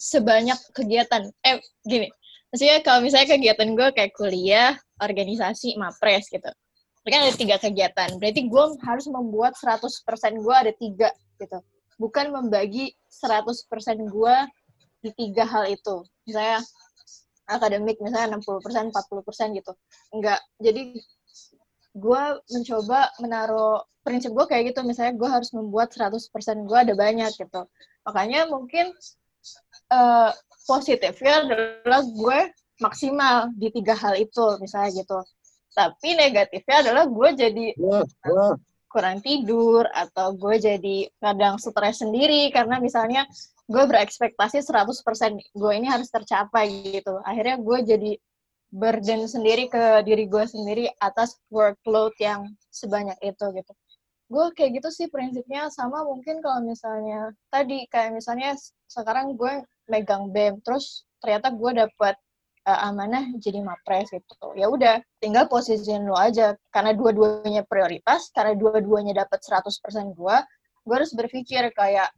[0.00, 1.28] sebanyak kegiatan.
[1.44, 2.08] Eh gini,
[2.50, 6.50] maksudnya kalau misalnya kegiatan gue kayak kuliah, organisasi, mapres gitu.
[7.04, 8.10] Mereka ada tiga kegiatan.
[8.20, 11.08] Berarti gue harus membuat 100% gue ada tiga
[11.40, 11.58] gitu.
[12.00, 13.68] Bukan membagi 100%
[14.08, 14.36] gue
[15.04, 16.04] di tiga hal itu.
[16.28, 16.60] Misalnya
[17.48, 19.72] akademik misalnya 60%, 40% gitu.
[20.12, 20.40] Enggak.
[20.60, 20.96] Jadi
[21.94, 24.80] gue mencoba menaruh prinsip gue kayak gitu.
[24.86, 26.20] Misalnya gue harus membuat 100%
[26.66, 27.62] gue ada banyak gitu.
[28.06, 28.94] Makanya mungkin
[29.92, 30.30] uh,
[30.64, 32.38] positifnya adalah gue
[32.80, 35.18] maksimal di tiga hal itu misalnya gitu.
[35.70, 37.66] Tapi negatifnya adalah gue jadi
[38.90, 43.22] kurang tidur atau gue jadi kadang stres sendiri karena misalnya
[43.70, 47.22] gue berekspektasi 100% gue ini harus tercapai gitu.
[47.22, 48.10] Akhirnya gue jadi
[48.70, 53.72] burden sendiri ke diri gue sendiri atas workload yang sebanyak itu gitu.
[54.30, 58.54] Gue kayak gitu sih prinsipnya sama mungkin kalau misalnya tadi kayak misalnya
[58.86, 62.14] sekarang gue megang BEM terus ternyata gue dapet
[62.70, 64.48] uh, amanah jadi mapres gitu.
[64.56, 70.36] Ya udah, tinggal posisiin lo aja karena dua-duanya prioritas, karena dua-duanya dapat 100% gue,
[70.84, 72.10] gue harus berpikir kayak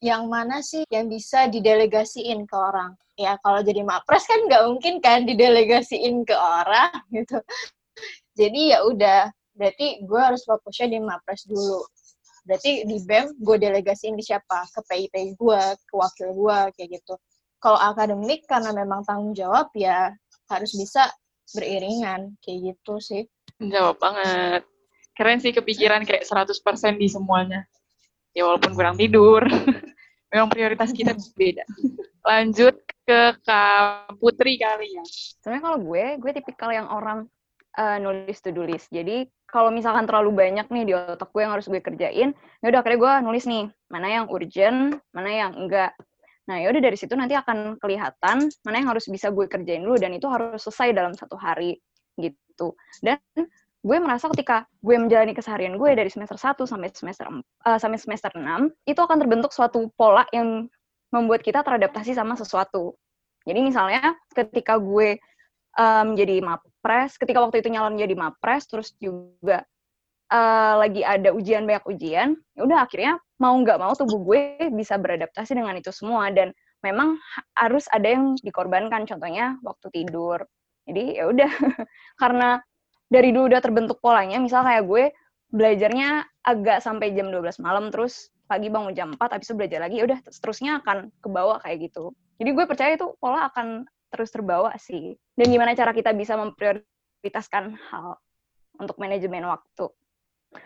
[0.00, 2.96] yang mana sih yang bisa didelegasiin ke orang?
[3.14, 7.38] Ya kalau jadi mapres kan nggak mungkin kan didelegasiin ke orang gitu.
[8.34, 11.84] Jadi ya udah berarti gue harus fokusnya di mapres dulu.
[12.44, 14.66] Berarti di bem gue delegasiin di siapa?
[14.72, 17.14] Ke PIP gue ke wakil gue kayak gitu.
[17.62, 20.12] Kalau akademik karena memang tanggung jawab ya
[20.52, 21.08] harus bisa
[21.54, 23.22] beriringan kayak gitu sih.
[23.62, 24.66] Jawab banget.
[25.14, 27.62] Keren sih kepikiran kayak 100% di semuanya
[28.34, 29.40] ya walaupun kurang tidur.
[30.34, 31.62] Memang prioritas kita beda.
[32.26, 32.74] Lanjut
[33.06, 35.04] ke Kak Putri kali ya.
[35.38, 37.30] Sebenarnya kalau gue gue tipikal yang orang
[37.78, 38.90] uh, nulis to do list.
[38.90, 42.80] Jadi kalau misalkan terlalu banyak nih di otak gue yang harus gue kerjain ya udah
[42.82, 45.94] akhirnya gue nulis nih mana yang urgent mana yang enggak.
[46.50, 49.94] Nah ya udah dari situ nanti akan kelihatan mana yang harus bisa gue kerjain dulu
[50.02, 51.78] dan itu harus selesai dalam satu hari
[52.18, 52.74] gitu.
[52.98, 53.22] Dan
[53.84, 58.32] gue merasa ketika gue menjalani keseharian gue dari semester 1 sampai semester uh, sampai semester
[58.32, 60.72] 6 itu akan terbentuk suatu pola yang
[61.12, 62.96] membuat kita teradaptasi sama sesuatu.
[63.44, 65.20] Jadi misalnya ketika gue
[65.76, 69.62] um, jadi mapres, ketika waktu itu nyalon jadi mapres terus juga
[70.32, 74.96] uh, lagi ada ujian banyak ujian, ya udah akhirnya mau nggak mau tubuh gue bisa
[74.96, 77.20] beradaptasi dengan itu semua dan memang
[77.54, 80.40] harus ada yang dikorbankan contohnya waktu tidur.
[80.88, 81.52] Jadi ya udah
[82.20, 82.64] karena
[83.14, 85.14] dari dulu udah terbentuk polanya, misal kayak gue
[85.54, 90.02] belajarnya agak sampai jam 12 malam, terus pagi bangun jam 4, habis itu belajar lagi,
[90.02, 92.10] ya udah seterusnya akan ke bawah kayak gitu.
[92.42, 95.14] Jadi gue percaya itu pola akan terus terbawa sih.
[95.38, 98.18] Dan gimana cara kita bisa memprioritaskan hal
[98.82, 99.86] untuk manajemen waktu.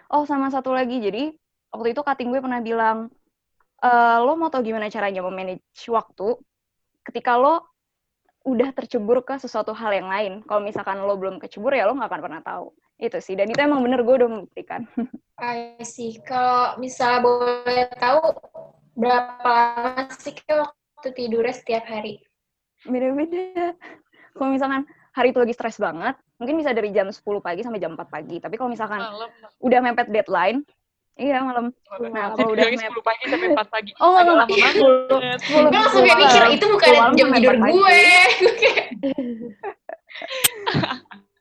[0.09, 1.37] Oh, sama satu lagi, jadi
[1.69, 3.13] waktu itu kating gue pernah bilang,
[3.81, 3.91] e,
[4.25, 6.37] lo mau tau gimana caranya memanage waktu
[7.05, 7.65] ketika lo
[8.49, 10.33] udah tercebur ke sesuatu hal yang lain.
[10.49, 12.73] Kalau misalkan lo belum kecebur ya lo nggak akan pernah tahu.
[12.97, 13.37] Itu sih.
[13.37, 14.89] Dan itu emang bener gue udah membuktikan.
[15.39, 16.17] I sih.
[16.25, 18.21] Kalau misalnya boleh tahu
[18.97, 22.25] berapa lama sih waktu tidurnya setiap hari?
[22.89, 23.77] Beda-beda.
[24.33, 24.83] Kalau misalkan
[25.13, 28.39] hari itu lagi stres banget, mungkin bisa dari jam 10 pagi sampai jam 4 pagi.
[28.41, 29.31] Tapi kalau misalkan malam.
[29.63, 30.65] udah mepet deadline,
[31.19, 31.75] Iya malam.
[32.15, 32.95] Nah, kalau udah mep...
[32.95, 33.91] 10 pagi sampai 4 pagi.
[33.99, 34.75] Oh, Agak lama banget.
[35.51, 38.01] Gue langsung kayak mikir, itu bukan jam tidur gue.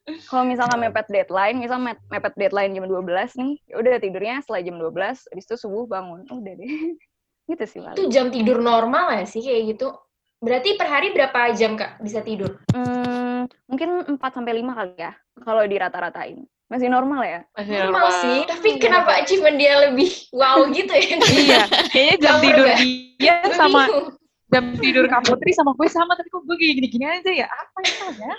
[0.34, 4.76] kalau misalkan mepet deadline, misal mepet deadline jam 12 nih, ya udah tidurnya setelah jam
[4.82, 6.26] 12, habis itu subuh bangun.
[6.26, 6.98] Udah deh.
[7.54, 7.96] gitu sih paling.
[8.02, 9.94] Itu jam tidur normal ya sih kayak gitu?
[10.42, 12.62] Berarti per hari berapa jam Kak bisa tidur?
[12.74, 15.14] Hmm, mungkin 4 sampai 5 kali ya
[15.46, 16.46] kalau dirata-ratain.
[16.68, 17.42] Masih normal ya?
[17.56, 21.16] Masih normal, normal sih, tapi kenapa achievement dia lebih wow gitu ya?
[21.40, 21.64] iya,
[21.96, 22.68] kayaknya jam tidur
[23.18, 23.82] dia sama
[24.48, 27.48] jam tidur Kak Putri sama gue sama, tapi kok gue kayak gini-gini aja ya?
[27.48, 28.34] Apa ya?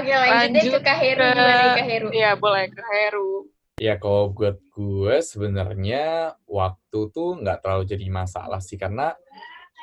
[0.00, 1.24] Oke, lanjut, deh ke Kak Heru.
[1.24, 2.08] Gimana Kak Heru?
[2.12, 3.32] Iya, boleh ke Heru.
[3.80, 9.16] Ya kalau buat gue sebenarnya waktu tuh nggak terlalu jadi masalah sih karena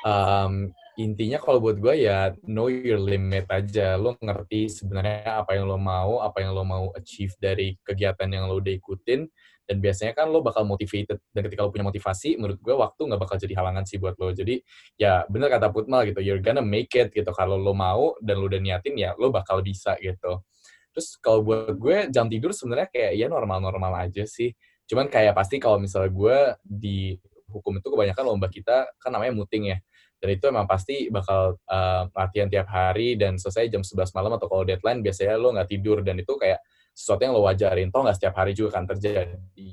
[0.06, 3.94] um, intinya kalau buat gue ya know your limit aja.
[3.94, 8.50] Lo ngerti sebenarnya apa yang lo mau, apa yang lo mau achieve dari kegiatan yang
[8.50, 9.30] lo udah ikutin.
[9.68, 11.22] Dan biasanya kan lo bakal motivated.
[11.30, 14.34] Dan ketika lo punya motivasi, menurut gue waktu nggak bakal jadi halangan sih buat lo.
[14.34, 14.58] Jadi
[14.98, 17.30] ya bener kata Putmal gitu, you're gonna make it gitu.
[17.30, 20.42] Kalau lo mau dan lo udah niatin ya lo bakal bisa gitu.
[20.90, 24.50] Terus kalau buat gue jam tidur sebenarnya kayak ya normal-normal aja sih.
[24.88, 27.14] Cuman kayak pasti kalau misalnya gue di
[27.48, 29.78] hukum itu kebanyakan lomba kita kan namanya muting ya.
[30.18, 34.50] Dan itu emang pasti bakal uh, latihan tiap hari dan selesai jam 11 malam atau
[34.50, 36.58] kalau deadline biasanya lo nggak tidur dan itu kayak
[36.90, 37.94] sesuatu yang lo wajarin.
[37.94, 39.68] Toh nggak setiap hari juga kan terjadi.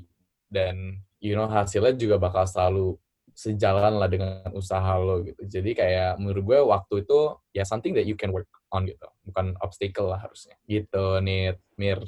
[0.46, 2.94] Dan you know hasilnya juga bakal selalu
[3.36, 5.44] sejalan lah dengan usaha lo gitu.
[5.44, 7.18] Jadi kayak menurut gue waktu itu
[7.52, 9.04] ya something that you can work on gitu.
[9.28, 10.56] Bukan obstacle lah harusnya.
[10.64, 12.00] Gitu nih, Mir.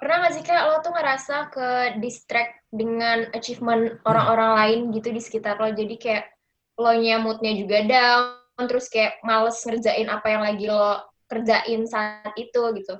[0.00, 1.68] Pernah gak sih kayak lo tuh ngerasa ke
[2.00, 5.68] distract dengan achievement orang-orang lain gitu di sekitar lo.
[5.68, 6.33] Jadi kayak
[6.74, 12.34] lo nya moodnya juga down, terus kayak males ngerjain apa yang lagi lo kerjain saat
[12.34, 12.94] itu gitu.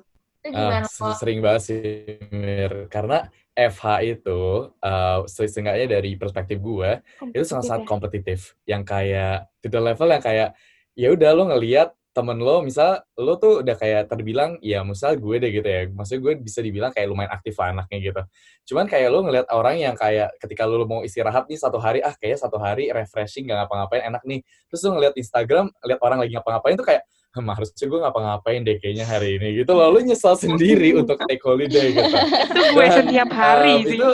[0.44, 0.86] Itu gimana?
[0.86, 1.82] Uh, sering banget sih,
[2.30, 2.86] Mir.
[2.92, 7.00] Karena FH itu, uh, seenggaknya dari perspektif gue,
[7.32, 8.58] itu sangat-sangat kompetitif.
[8.68, 10.48] Yang kayak, to the level yang kayak,
[10.94, 15.36] ya udah lo ngeliat temen lo, misal lo tuh udah kayak terbilang, ya misal gue
[15.42, 18.22] deh gitu ya, maksudnya gue bisa dibilang kayak lumayan aktif lah anaknya gitu.
[18.70, 22.14] Cuman kayak lo ngeliat orang yang kayak ketika lo mau istirahat nih satu hari, ah
[22.14, 24.40] kayaknya satu hari refreshing, gak ngapa-ngapain, enak nih.
[24.70, 27.02] Terus lo ngeliat Instagram, lihat orang lagi ngapa-ngapain tuh kayak,
[27.34, 29.90] hmm, harusnya gue ngapa-ngapain deh kayaknya hari ini gitu loh.
[29.90, 32.14] Lo nyesal sendiri untuk take holiday gitu.
[32.14, 33.98] Itu gue setiap hari um, sih.
[33.98, 34.10] Itu,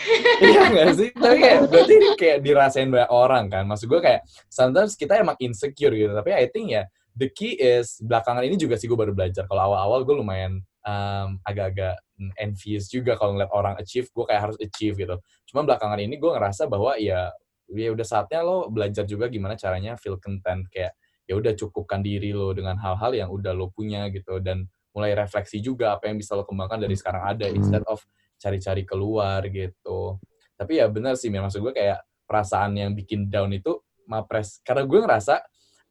[0.46, 1.08] iya gak sih?
[1.12, 3.66] Tapi kayak, berarti ini kayak dirasain banyak orang kan.
[3.66, 6.14] Maksud gue kayak, sometimes kita emang insecure gitu.
[6.14, 6.86] Tapi I think ya,
[7.20, 9.44] the key is belakangan ini juga sih gue baru belajar.
[9.44, 12.00] Kalau awal-awal gue lumayan um, agak-agak
[12.40, 15.16] envious juga kalau ngeliat orang achieve, gue kayak harus achieve gitu.
[15.52, 17.28] Cuma belakangan ini gue ngerasa bahwa ya
[17.70, 20.96] ya udah saatnya lo belajar juga gimana caranya feel content kayak
[21.30, 25.62] ya udah cukupkan diri lo dengan hal-hal yang udah lo punya gitu dan mulai refleksi
[25.62, 28.02] juga apa yang bisa lo kembangkan dari sekarang ada instead of
[28.40, 30.18] cari-cari keluar gitu.
[30.58, 33.78] Tapi ya benar sih, maksud gue kayak perasaan yang bikin down itu
[34.10, 35.38] mapres karena gue ngerasa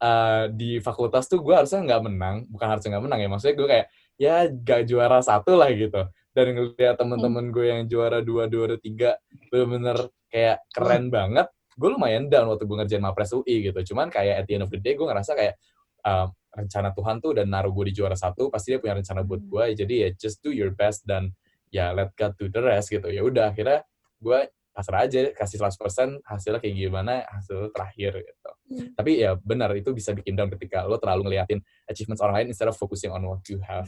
[0.00, 3.68] uh, di fakultas tuh gue harusnya nggak menang, bukan harusnya nggak menang ya, maksudnya gue
[3.68, 3.86] kayak
[4.20, 6.04] ya gak juara satu lah gitu.
[6.30, 9.16] Dan ngeliat temen-temen gue yang juara dua, dua, tiga,
[9.48, 11.48] bener-bener kayak keren banget.
[11.74, 13.80] Gue lumayan down waktu gue ngerjain Mapres UI gitu.
[13.92, 15.56] Cuman kayak at the end of the day gue ngerasa kayak
[16.04, 19.42] uh, rencana Tuhan tuh dan naruh gue di juara satu, pasti dia punya rencana buat
[19.42, 19.64] gue.
[19.74, 21.32] Jadi ya just do your best dan
[21.72, 23.08] ya let God do the rest gitu.
[23.10, 23.82] Ya udah akhirnya
[24.20, 24.40] gue
[24.80, 28.50] pasrah aja kasih 100% hasilnya kayak gimana hasil terakhir gitu.
[28.72, 28.96] Hmm.
[28.96, 32.72] Tapi ya benar itu bisa bikin down ketika lo terlalu ngeliatin achievements orang lain instead
[32.72, 33.84] of focusing on what you have.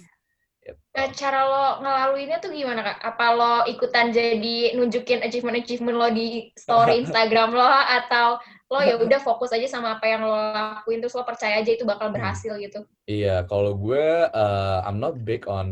[0.63, 0.79] Gitu.
[0.95, 2.99] Nah, cara lo ngelaluinnya tuh gimana kak?
[3.01, 8.37] Apa lo ikutan jadi nunjukin achievement-achievement lo di story Instagram lo atau
[8.69, 11.89] lo ya udah fokus aja sama apa yang lo lakuin terus lo percaya aja itu
[11.89, 12.85] bakal berhasil gitu?
[13.09, 15.67] Iya, kalau gue uh, I'm not big on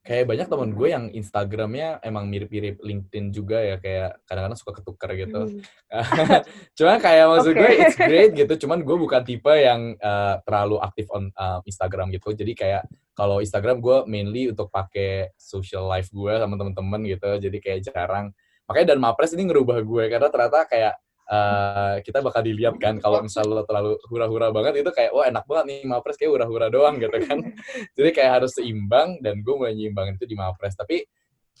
[0.00, 5.12] kayak banyak teman gue yang Instagramnya emang mirip-mirip LinkedIn juga ya kayak kadang-kadang suka ketukar
[5.12, 5.40] gitu.
[5.44, 5.60] Hmm.
[6.76, 7.60] cuman kayak maksud okay.
[7.60, 8.52] gue it's great gitu.
[8.64, 12.32] Cuman gue bukan tipe yang uh, terlalu aktif on uh, Instagram gitu.
[12.32, 17.30] Jadi kayak kalau Instagram gue mainly untuk pakai social life gue sama temen-temen gitu.
[17.36, 18.32] Jadi kayak jarang.
[18.64, 20.96] Makanya dan Mapres ini ngerubah gue karena ternyata kayak
[21.30, 25.46] uh, kita bakal dilihat kan kalau misalnya lo terlalu hura-hura banget itu kayak wah enak
[25.46, 27.38] banget nih Mapres kayak hura-hura doang gitu kan.
[27.96, 30.74] Jadi kayak harus seimbang dan gue mulai nyimbangin itu di Mapres.
[30.74, 31.06] Tapi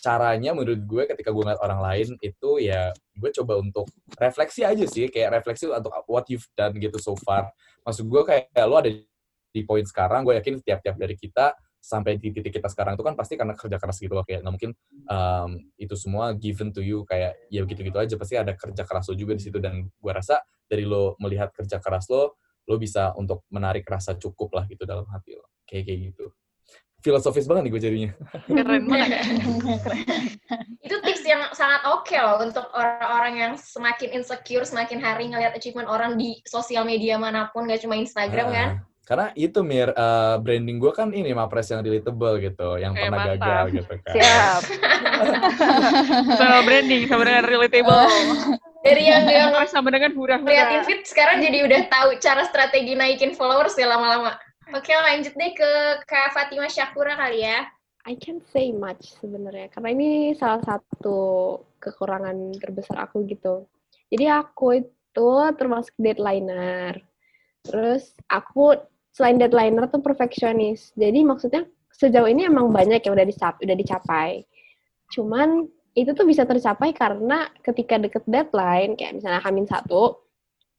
[0.00, 4.84] caranya menurut gue ketika gue ngeliat orang lain itu ya gue coba untuk refleksi aja
[4.88, 7.48] sih kayak refleksi untuk what you've done gitu so far.
[7.86, 8.90] Maksud gue kayak lo ada
[9.50, 13.16] di poin sekarang gue yakin tiap-tiap dari kita sampai di titik kita sekarang itu kan
[13.16, 14.72] pasti karena kerja keras gitu loh kayak nggak mungkin
[15.08, 15.50] um,
[15.80, 19.32] itu semua given to you kayak ya gitu-gitu aja pasti ada kerja keras lo juga
[19.32, 19.56] di situ.
[19.56, 22.36] Dan gue rasa dari lo melihat kerja keras lo
[22.68, 25.48] lo bisa untuk menarik rasa cukup lah gitu dalam hati lo.
[25.64, 26.26] Kayak kayak gitu.
[27.00, 28.10] Filosofis banget nih gue jadinya.
[28.60, 29.24] Keren banget.
[30.84, 35.56] Itu tips yang sangat oke okay loh untuk orang-orang yang semakin insecure semakin hari ngelihat
[35.56, 38.52] achievement orang di sosial media mana pun gak cuma Instagram uh.
[38.52, 38.68] kan
[39.10, 43.18] karena itu Mir, uh, branding gue kan ini Mapres yang relatable gitu, yang eh, pernah
[43.26, 43.42] mantap.
[43.42, 44.14] gagal gitu kan.
[44.14, 44.62] Siap.
[46.38, 48.06] sama branding, sama dengan relatable.
[48.86, 50.46] Dari yang dia sama dengan hura-hura.
[50.46, 54.38] Liatin fit sekarang jadi udah tahu cara strategi naikin followers ya lama-lama.
[54.78, 55.70] Oke lanjut deh ke
[56.06, 57.66] Kak Fatima Syakura kali ya.
[58.06, 63.66] I can't say much sebenarnya, karena ini salah satu kekurangan terbesar aku gitu.
[64.06, 67.02] Jadi aku itu termasuk deadlineer.
[67.66, 68.78] Terus aku
[69.20, 70.96] selain deadlineer tuh perfeksionis.
[70.96, 74.48] Jadi maksudnya sejauh ini emang banyak yang udah dicap, udah dicapai.
[75.12, 80.24] Cuman itu tuh bisa tercapai karena ketika deket deadline, kayak misalnya Hamin satu,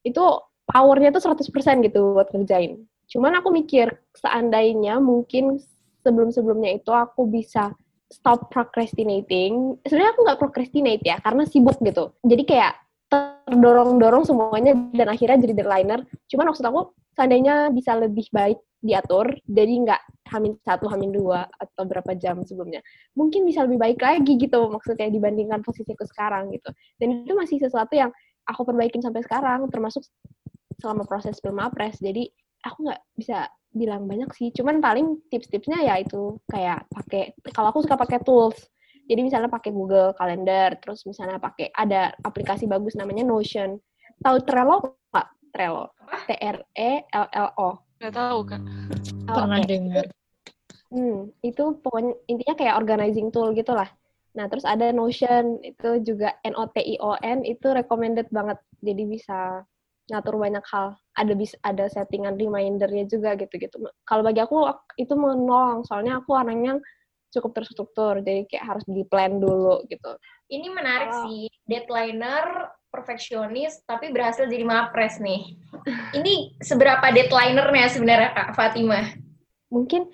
[0.02, 0.24] itu
[0.66, 2.82] powernya tuh 100% gitu buat ngerjain.
[3.12, 5.62] Cuman aku mikir, seandainya mungkin
[6.02, 7.76] sebelum-sebelumnya itu aku bisa
[8.10, 9.78] stop procrastinating.
[9.86, 12.16] Sebenarnya aku nggak procrastinate ya, karena sibuk gitu.
[12.26, 12.74] Jadi kayak
[13.12, 16.08] terdorong-dorong semuanya dan akhirnya jadi deadliner.
[16.32, 20.02] Cuman maksud aku, seandainya bisa lebih baik diatur, jadi nggak
[20.34, 22.82] hamin satu, hamin dua, atau berapa jam sebelumnya.
[23.14, 26.74] Mungkin bisa lebih baik lagi gitu, maksudnya dibandingkan posisiku sekarang gitu.
[26.98, 28.10] Dan itu masih sesuatu yang
[28.50, 30.02] aku perbaikin sampai sekarang, termasuk
[30.82, 32.02] selama proses film apres.
[32.02, 32.26] Jadi
[32.66, 34.50] aku nggak bisa bilang banyak sih.
[34.50, 38.58] Cuman paling tips-tipsnya ya itu kayak pakai, kalau aku suka pakai tools.
[39.06, 43.78] Jadi misalnya pakai Google Calendar, terus misalnya pakai ada aplikasi bagus namanya Notion.
[44.26, 45.28] Tahu Trello nggak?
[45.52, 45.91] Trello.
[46.28, 47.70] T R E L L O.
[47.99, 48.62] Nggak tahu kak.
[49.30, 49.68] Oh, Pernah oke.
[49.70, 50.06] dengar.
[50.91, 53.88] Hmm, itu pokoknya intinya kayak organizing tool gitulah.
[54.36, 58.60] Nah, terus ada Notion, itu juga N O T I O N itu recommended banget.
[58.84, 59.64] Jadi bisa
[60.12, 60.95] ngatur banyak hal.
[61.16, 63.80] Ada bisa ada settingan remindernya juga gitu-gitu.
[64.04, 66.80] Kalau bagi aku ak- itu menolong, soalnya aku orangnya
[67.32, 70.20] cukup terstruktur, jadi kayak harus di plan dulu gitu.
[70.52, 71.20] Ini menarik Oh.
[71.24, 75.56] sih, deadliner, perfeksionis, tapi berhasil jadi mapres nih.
[76.12, 79.16] Ini seberapa deadlinernya sebenarnya Kak Fatimah?
[79.72, 80.12] Mungkin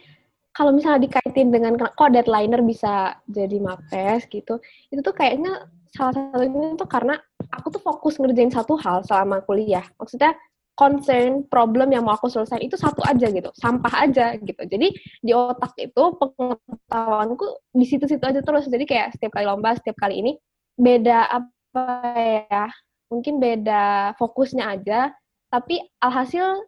[0.54, 4.62] kalau misalnya dikaitin dengan kok deadliner bisa jadi mapres gitu,
[4.94, 7.18] itu tuh kayaknya salah satunya tuh karena
[7.50, 9.86] aku tuh fokus ngerjain satu hal selama kuliah.
[9.98, 10.38] Maksudnya
[10.78, 14.62] concern, problem yang mau aku selesai itu satu aja gitu, sampah aja gitu.
[14.62, 14.94] Jadi
[15.26, 18.70] di otak itu pengetahuanku di situ-situ aja terus.
[18.70, 20.32] Jadi kayak setiap kali lomba, setiap kali ini
[20.78, 21.34] beda
[21.78, 22.18] apa
[22.50, 22.66] ya?
[23.08, 25.14] Mungkin beda fokusnya aja,
[25.48, 26.66] tapi alhasil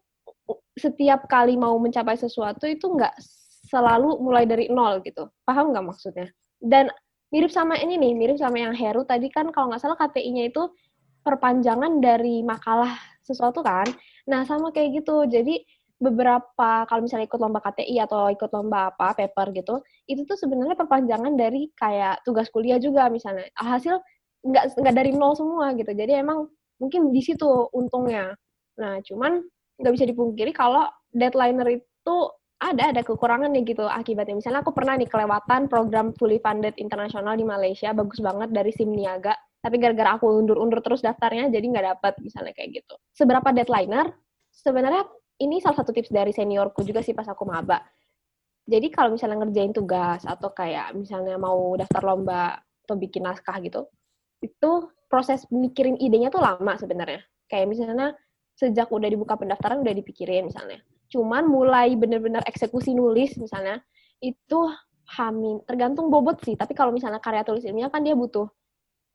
[0.77, 3.11] setiap kali mau mencapai sesuatu itu nggak
[3.67, 5.27] selalu mulai dari nol gitu.
[5.43, 6.31] Paham nggak maksudnya?
[6.61, 6.87] Dan
[7.33, 10.71] mirip sama ini nih, mirip sama yang Heru tadi kan kalau nggak salah KTI-nya itu
[11.21, 13.85] perpanjangan dari makalah sesuatu kan.
[14.25, 15.27] Nah, sama kayak gitu.
[15.27, 15.61] Jadi
[15.99, 20.79] beberapa kalau misalnya ikut lomba KTI atau ikut lomba apa paper gitu, itu tuh sebenarnya
[20.79, 23.51] perpanjangan dari kayak tugas kuliah juga misalnya.
[23.59, 23.99] Hasil
[24.45, 25.91] nggak nggak dari nol semua gitu.
[25.91, 26.47] Jadi emang
[26.79, 28.33] mungkin di situ untungnya.
[28.79, 29.43] Nah, cuman
[29.79, 32.15] nggak bisa dipungkiri kalau deadliner itu
[32.59, 34.35] ada ada kekurangannya gitu akibatnya.
[34.35, 38.91] Misalnya aku pernah nih kelewatan program fully funded internasional di Malaysia, bagus banget dari SIM
[38.91, 39.31] Niaga,
[39.63, 42.95] tapi gara-gara aku undur-undur terus daftarnya, jadi nggak dapat misalnya kayak gitu.
[43.15, 44.11] Seberapa deadliner?
[44.51, 45.07] Sebenarnya
[45.39, 47.79] ini salah satu tips dari seniorku juga sih pas aku maba.
[48.67, 53.87] Jadi kalau misalnya ngerjain tugas atau kayak misalnya mau daftar lomba atau bikin naskah gitu,
[54.39, 54.71] itu
[55.09, 57.21] proses mikirin idenya tuh lama sebenarnya.
[57.49, 58.07] Kayak misalnya
[58.55, 60.79] sejak udah dibuka pendaftaran udah dipikirin misalnya.
[61.09, 63.81] Cuman mulai bener-bener eksekusi nulis misalnya,
[64.21, 64.69] itu
[65.17, 66.53] hamin, tergantung bobot sih.
[66.53, 68.45] Tapi kalau misalnya karya tulis ilmiah kan dia butuh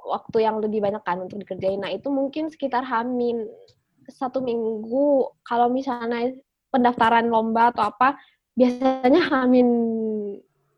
[0.05, 1.79] waktu yang lebih banyak kan untuk dikerjain.
[1.79, 3.47] Nah itu mungkin sekitar hamin
[4.11, 5.31] satu minggu.
[5.47, 6.35] Kalau misalnya
[6.75, 8.19] pendaftaran lomba atau apa,
[8.59, 9.69] biasanya hamin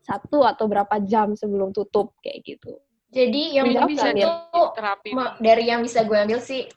[0.05, 2.79] satu atau berapa jam sebelum tutup kayak gitu.
[3.07, 4.29] Jadi yang Jadi penting bisa itu
[4.75, 5.09] Terapi.
[5.15, 6.67] ma- dari yang bisa gue ambil sih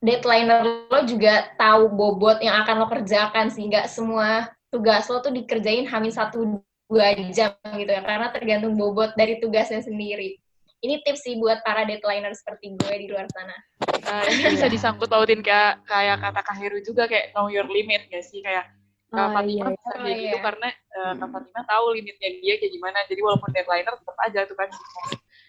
[0.00, 5.34] deadliner lo juga tahu bobot yang akan lo kerjakan sih nggak semua tugas lo tuh
[5.34, 10.38] dikerjain hamil satu dua jam gitu ya karena tergantung bobot dari tugasnya sendiri.
[10.80, 13.52] Ini tips sih buat para deadliner seperti gue di luar sana.
[14.00, 18.08] Nah, ini bisa disangkut pautin kayak kayak kata Kak Heru juga kayak know your limit
[18.08, 18.64] gak sih kayak
[19.12, 19.76] Kak Oh, Fatimah iya.
[19.76, 20.40] bisa Oh, kayak gitu iya.
[20.40, 24.56] karena eh, Kak Fatimah tahu limitnya dia kayak gimana jadi walaupun deadliner tetap aja tuh
[24.56, 24.68] kan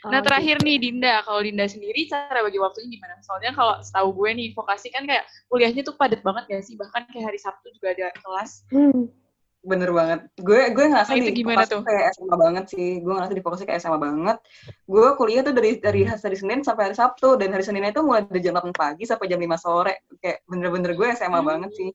[0.01, 3.21] Nah Oh, terakhir nih Dinda, kalau Dinda sendiri cara bagi waktunya gimana?
[3.21, 6.73] Soalnya kalau setahu gue nih vokasi kan kayak kuliahnya tuh padat banget gak sih?
[6.73, 8.65] Bahkan kayak hari Sabtu juga ada kelas.
[8.73, 9.13] Hmm.
[9.61, 10.25] Bener banget.
[10.41, 11.81] Gue gue ngerasa Nah, di gimana vokasi tuh?
[11.85, 12.89] kayak SMA banget sih.
[12.97, 14.37] Gue ngerasa di vokasi kayak SMA banget.
[14.89, 18.25] Gue kuliah tuh dari dari hari Senin sampai hari Sabtu dan hari Seninnya itu mulai
[18.25, 20.09] dari jam 8 pagi sampai jam 5 sore.
[20.17, 21.45] Kayak bener-bener gue SMA Hmm.
[21.45, 21.93] banget sih.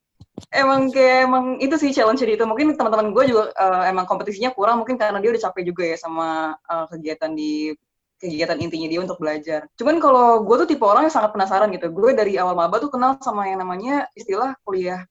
[0.54, 2.44] Emang kayak emang itu sih challenge itu.
[2.46, 5.98] Mungkin teman-teman gue juga eh, emang kompetisinya kurang mungkin karena dia udah capek juga ya
[5.98, 7.74] sama eh, kegiatan di
[8.16, 9.68] kegiatan intinya dia untuk belajar.
[9.76, 11.92] Cuman kalau gue tuh tipe orang yang sangat penasaran gitu.
[11.92, 15.04] Gue dari awal maba tuh kenal sama yang namanya istilah kuliah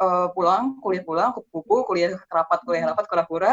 [0.00, 3.52] eh, pulang, kuliah pulang, kupu-kupu, kuliah rapat, kuliah rapat, kura-kura,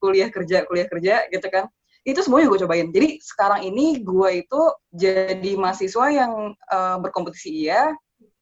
[0.00, 1.66] kuliah kerja, kuliah kerja, gitu kan.
[2.06, 2.88] Itu semuanya gue cobain.
[2.92, 4.60] Jadi sekarang ini gue itu
[4.92, 7.92] jadi mahasiswa yang eh, berkompetisi iya,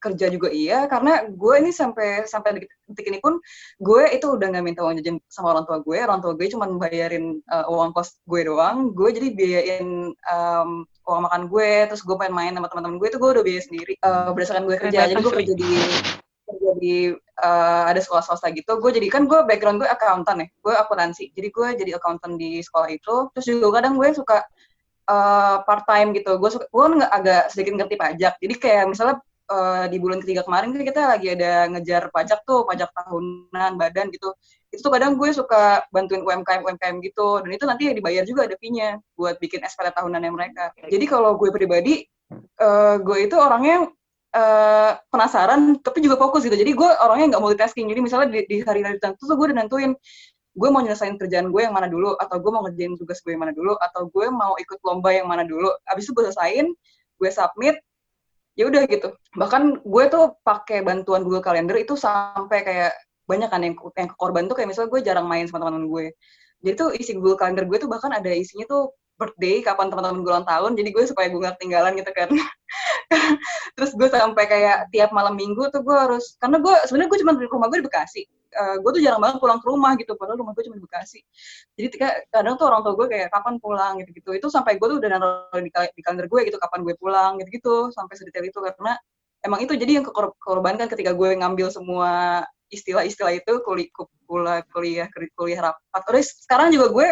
[0.06, 3.42] kerja juga iya, karena gue ini sampai sampai detik, detik ini pun
[3.82, 6.70] gue itu udah nggak minta uang jajan sama orang tua gue, orang tua gue cuma
[6.78, 12.14] bayarin eh, uang kos gue doang, gue jadi biayain em, uang makan gue, terus gue
[12.14, 15.18] pengen main sama teman-teman gue itu gue udah biaya sendiri eh, berdasarkan gue kerja, jadi
[15.18, 15.72] gue kerja di
[16.46, 20.46] kerja di eh, ada sekolah swasta gitu, gue jadi kan gue background gue akuntan ya,
[20.46, 24.46] gue akuntansi, jadi gue jadi akuntan di sekolah itu, terus juga kadang gue suka
[25.10, 26.36] uh, part time gitu.
[26.38, 28.34] Gue gue kan agak sedikit ngerti pajak.
[28.42, 29.16] Jadi kayak misalnya
[29.50, 34.10] uh, di bulan ketiga kemarin kan kita lagi ada ngejar pajak tuh, pajak tahunan badan
[34.10, 34.34] gitu.
[34.70, 37.42] Itu tuh kadang gue suka bantuin UMKM UMKM gitu.
[37.42, 40.74] Dan itu nanti dibayar juga ada fee-nya buat bikin SPT tahunannya mereka.
[40.86, 42.04] Jadi kalau gue pribadi,
[42.60, 43.86] uh, gue itu orangnya
[44.34, 46.56] uh, penasaran tapi juga fokus gitu.
[46.58, 47.86] Jadi gue orangnya nggak multitasking.
[47.88, 49.94] Jadi misalnya di, di hari-hari tertentu tuh gue udah nentuin
[50.56, 53.44] gue mau nyelesain kerjaan gue yang mana dulu atau gue mau ngerjain tugas gue yang
[53.44, 55.68] mana dulu atau gue mau ikut lomba yang mana dulu.
[55.84, 56.66] Abis itu gue selesain,
[57.20, 57.76] gue submit,
[58.56, 59.12] ya udah gitu.
[59.36, 62.92] Bahkan gue tuh pakai bantuan Google Calendar itu sampai kayak
[63.28, 66.06] banyak kan yang yang korban tuh kayak misalnya gue jarang main sama teman-teman gue.
[66.64, 70.32] Jadi tuh isi Google Calendar gue tuh bahkan ada isinya tuh birthday kapan teman-teman gue
[70.32, 72.28] ulang tahun jadi gue supaya gue nggak ketinggalan gitu kan.
[73.76, 77.32] Terus gue sampai kayak tiap malam minggu tuh gue harus karena gue sebenarnya gue cuma
[77.36, 78.22] di rumah gue di Bekasi
[78.56, 81.20] uh, gue tuh jarang banget pulang ke rumah gitu padahal rumah gue cuma di Bekasi.
[81.76, 81.86] Jadi
[82.32, 83.92] kadang tuh orang tua gue kayak kapan pulang?
[84.00, 86.94] gitu gitu itu sampai gue tuh udah naruh di, di kalender gue gitu kapan gue
[86.96, 87.38] pulang?
[87.40, 88.58] gitu gitu sampai sedetail itu.
[88.58, 88.96] Karena
[89.44, 92.42] emang itu jadi yang kekorbankan ketika gue ngambil semua
[92.72, 93.88] istilah-istilah itu kuliah
[94.72, 95.06] kuliah
[95.38, 96.02] kuliah rapat.
[96.08, 97.08] Terus sekarang juga gue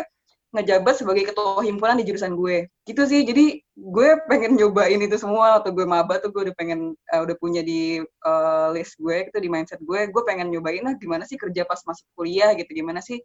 [0.55, 2.70] ngejabat sebagai ketua himpunan di jurusan gue.
[2.86, 3.26] Gitu sih.
[3.26, 5.59] Jadi gue pengen nyobain itu semua.
[5.59, 9.39] Atau gue maba tuh gue udah pengen uh, udah punya di uh, list gue gitu
[9.43, 10.09] di mindset gue.
[10.09, 12.55] Gue pengen nyobain lah gimana sih kerja pas masuk kuliah?
[12.55, 12.70] Gitu.
[12.70, 13.18] Gimana sih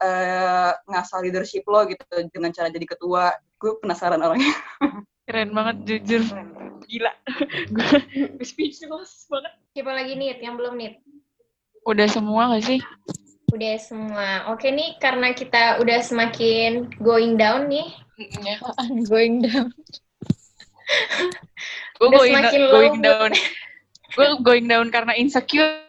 [0.00, 1.82] uh, ngasal leadership lo?
[1.84, 3.34] Gitu dengan cara jadi ketua.
[3.58, 4.54] Gue penasaran orangnya.
[5.28, 6.22] Keren banget jujur.
[6.88, 7.12] Gila.
[7.76, 9.52] Gue speechless banget.
[9.76, 10.96] Siapa lagi nih yang belum nih
[11.88, 12.80] udah semua gak sih
[13.48, 14.28] Udah semua.
[14.52, 17.88] Oke nih, karena kita udah semakin going down nih.
[19.08, 19.70] Going down.
[22.00, 23.30] gue going, semakin da going down.
[24.16, 25.86] gue going down karena insecure.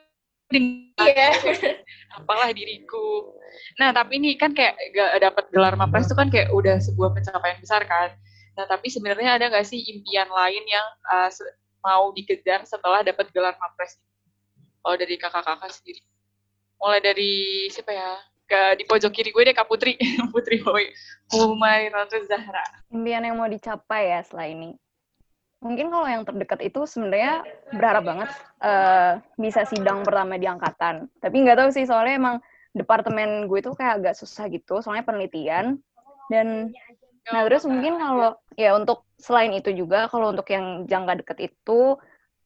[0.53, 1.29] Iya.
[2.21, 3.33] Apalah diriku.
[3.81, 7.57] Nah, tapi ini kan kayak gak dapat gelar mapres itu kan kayak udah sebuah pencapaian
[7.57, 8.13] besar kan.
[8.55, 11.31] Nah, tapi sebenarnya ada gak sih impian lain yang uh,
[11.81, 13.97] mau dikejar setelah dapat gelar mapres?
[14.85, 16.05] Oh, dari kakak-kakak sendiri
[16.79, 18.11] mulai dari siapa ya?
[18.49, 19.99] Ke di pojok kiri gue deh Kak Putri.
[20.33, 20.89] Putri Boy
[21.93, 22.65] Ratu Zahra.
[22.89, 24.73] Impian yang mau dicapai ya setelah ini.
[25.59, 27.43] Mungkin kalau yang terdekat itu sebenarnya
[27.75, 28.29] berharap banget
[28.63, 31.11] uh, bisa sidang pertama di angkatan.
[31.19, 32.35] Tapi nggak tahu sih soalnya emang
[32.71, 35.77] departemen gue itu kayak agak susah gitu soalnya penelitian.
[36.31, 36.71] Dan
[37.29, 41.99] nah terus mungkin kalau ya untuk selain itu juga kalau untuk yang jangka deket itu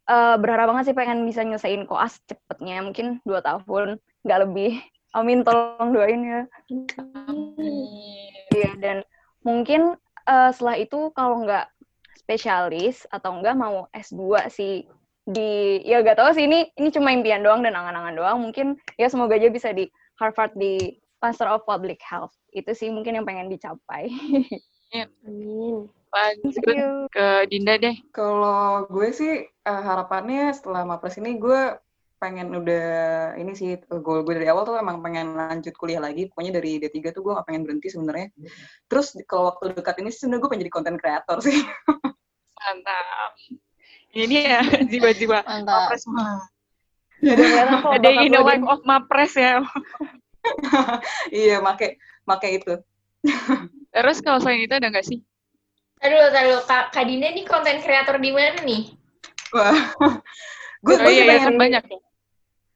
[0.09, 4.81] uh, berharap banget sih pengen bisa nyelesain koas cepetnya mungkin dua tahun nggak lebih.
[5.13, 6.41] Amin tolong doain ya.
[8.53, 8.97] Iya dan
[9.45, 9.95] mungkin
[10.25, 11.69] uh, setelah itu kalau nggak
[12.17, 14.87] spesialis atau enggak mau S2 sih
[15.23, 18.37] di ya gak tahu sih ini ini cuma impian doang dan angan-angan doang.
[18.43, 19.87] Mungkin ya semoga aja bisa di
[20.19, 22.35] Harvard di Master of Public Health.
[22.51, 24.11] Itu sih mungkin yang pengen dicapai.
[24.93, 25.09] Iya.
[25.25, 25.89] Amin.
[26.13, 26.53] Lanjut
[27.09, 27.97] ke Dinda deh.
[28.13, 31.73] Kalau gue sih uh, harapannya setelah mapres ini gue
[32.23, 32.87] pengen udah
[33.35, 36.31] ini sih goal gue dari awal tuh emang pengen lanjut kuliah lagi.
[36.31, 38.31] Pokoknya dari D3 tuh gue gak pengen berhenti sebenarnya.
[38.87, 41.59] Terus kalau waktu dekat ini sebenarnya gue pengen jadi konten kreator sih.
[42.55, 43.31] Mantap.
[44.15, 44.61] Ini ya
[44.95, 45.43] jiwa-jiwa.
[45.67, 46.47] Mapres mah.
[47.19, 49.59] Ada in the life of mapres ya.
[51.31, 51.95] Iya make
[52.27, 52.75] make itu.
[53.95, 55.23] Terus kalau selain itu ada nggak sih?
[56.03, 58.91] Aduh aduh kak, kak Dinda nih konten kreator di mana nih?
[59.55, 59.71] Wah.
[60.83, 62.02] Gue oh, iya, iya, banyak ya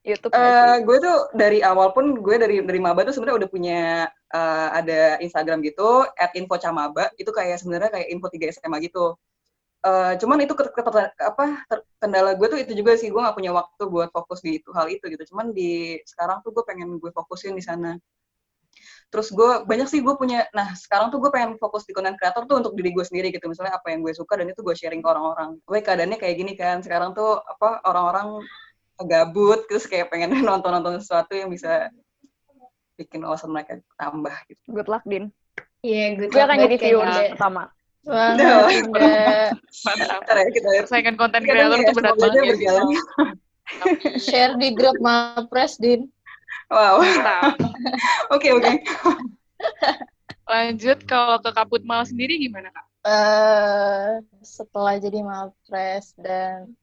[0.08, 0.32] YouTube.
[0.32, 3.82] Uh, gue tuh dari awal pun gue dari dari maba tuh sebenarnya udah punya
[4.32, 9.20] uh, ada Instagram gitu @infocamaba itu kayak sebenarnya kayak info 3 SMA gitu.
[9.86, 10.64] Uh, cuman itu ke,
[11.22, 11.64] apa
[12.02, 14.88] kendala gue tuh itu juga sih gue gak punya waktu buat fokus di itu hal
[14.88, 15.24] itu gitu.
[15.36, 18.00] Cuman di sekarang tuh gue pengen gue fokusin di sana.
[19.08, 20.48] Terus gue banyak sih gue punya.
[20.52, 23.48] Nah sekarang tuh gue pengen fokus di konten kreator tuh untuk diri gue sendiri gitu.
[23.48, 25.56] Misalnya apa yang gue suka dan itu gue sharing ke orang-orang.
[25.64, 26.84] Gue keadaannya kayak gini kan.
[26.84, 28.44] Sekarang tuh apa orang-orang
[29.06, 31.94] gabut terus kayak pengen nonton-nonton sesuatu yang bisa
[32.98, 34.62] bikin wawasan mereka tambah gitu.
[34.74, 35.30] Good luck, Din.
[35.86, 37.08] Iya, yeah, good Gue akan jadi viewer
[37.38, 37.64] pertama.
[38.08, 38.72] Wah, no.
[39.86, 40.22] Mantap.
[40.26, 42.74] Ya, kita Saingan konten kreator tuh berat banget ya.
[44.18, 46.08] Share di grup Mapres, Din.
[46.72, 47.00] Wow.
[48.36, 48.72] Oke, oke.
[50.48, 52.86] Lanjut, kalau ke Kaput Mal sendiri gimana, Kak?
[53.08, 56.76] Uh, setelah jadi Mapres dan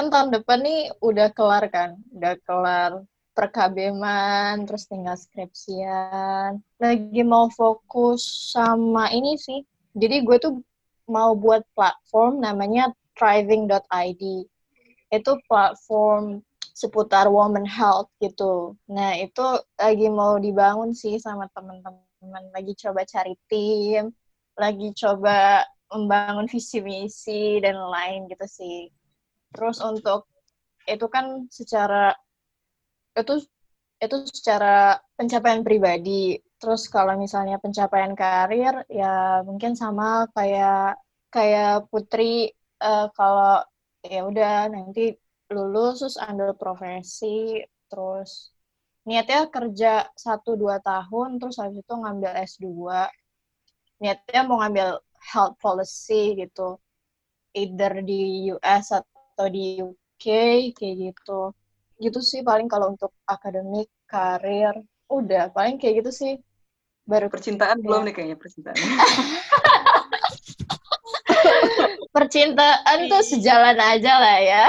[0.00, 3.04] kan tahun depan nih udah kelar kan, udah kelar
[3.36, 6.56] perkabeman, terus tinggal skripsian.
[6.80, 8.24] Lagi mau fokus
[8.56, 9.60] sama ini sih.
[9.92, 10.54] Jadi gue tuh
[11.04, 14.48] mau buat platform namanya thriving.id.
[15.12, 16.40] Itu platform
[16.72, 18.80] seputar woman health gitu.
[18.88, 19.44] Nah, itu
[19.76, 22.48] lagi mau dibangun sih sama teman-teman.
[22.56, 24.08] Lagi coba cari tim.
[24.60, 28.92] lagi coba membangun visi misi dan lain gitu sih.
[29.54, 30.20] Terus untuk
[30.88, 32.14] itu kan secara
[33.18, 33.34] itu
[34.00, 36.40] itu secara pencapaian pribadi.
[36.60, 41.00] Terus kalau misalnya pencapaian karir ya mungkin sama kayak
[41.34, 42.52] kayak Putri
[42.82, 43.62] uh, kalau
[44.04, 45.14] ya udah nanti
[45.52, 47.60] lulus terus ambil profesi
[47.90, 48.54] terus
[49.08, 52.66] niatnya kerja satu dua tahun terus habis itu ngambil S2
[54.00, 54.88] niatnya mau ngambil
[55.30, 56.78] health policy gitu
[57.52, 60.24] either di US atau di UK
[60.76, 61.56] kayak gitu
[62.00, 64.76] gitu sih paling kalau untuk akademik karir
[65.08, 66.32] udah paling kayak gitu sih
[67.08, 67.84] baru percintaan ya.
[67.84, 68.76] belum nih kayaknya percintaan
[72.16, 74.64] percintaan tuh sejalan aja lah ya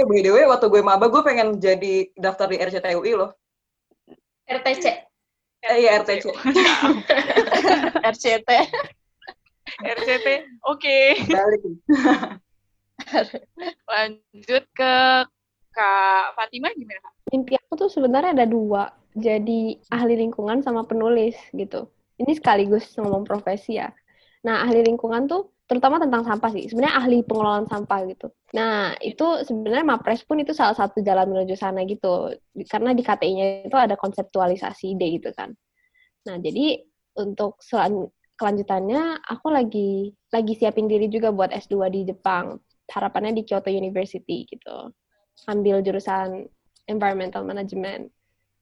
[0.00, 3.36] Eh, by the way, waktu gue maba, gue pengen jadi daftar di RCTUI loh.
[4.48, 4.84] RTC?
[5.60, 6.24] Eh, iya, RTC.
[8.16, 8.48] RCT.
[9.84, 10.26] RCT,
[10.64, 10.98] oke.
[11.28, 11.62] Balik.
[13.90, 14.94] Lanjut ke
[15.70, 17.08] Kak Fatima gimana?
[17.30, 18.90] Mimpi aku tuh sebenarnya ada dua.
[19.14, 21.90] Jadi ahli lingkungan sama penulis gitu.
[22.20, 23.90] Ini sekaligus ngomong profesi ya.
[24.46, 26.66] Nah, ahli lingkungan tuh terutama tentang sampah sih.
[26.70, 28.30] Sebenarnya ahli pengelolaan sampah gitu.
[28.54, 32.34] Nah, itu sebenarnya Mapres pun itu salah satu jalan menuju sana gitu.
[32.66, 35.54] Karena di KTI-nya itu ada konseptualisasi ide gitu kan.
[36.26, 36.82] Nah, jadi
[37.18, 42.56] untuk selan kelanjutannya aku lagi lagi siapin diri juga buat S2 di Jepang.
[42.90, 44.90] Harapannya di Kyoto University gitu.
[45.48, 46.50] Ambil jurusan
[46.90, 48.10] environmental management.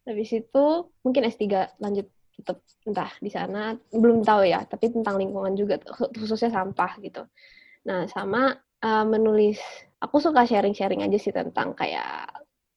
[0.05, 0.65] Habis itu
[1.05, 2.07] mungkin S3 lanjut
[2.39, 5.83] tetap entah di sana belum tahu ya tapi tentang lingkungan juga
[6.15, 7.27] khususnya sampah gitu
[7.83, 8.55] nah sama
[8.87, 9.59] uh, menulis
[9.99, 12.31] aku suka sharing-sharing aja sih tentang kayak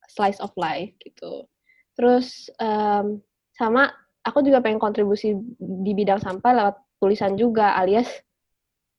[0.10, 1.46] slice of life gitu
[1.94, 3.22] terus um,
[3.54, 3.94] sama
[4.26, 8.10] aku juga pengen kontribusi di bidang sampah lewat tulisan juga alias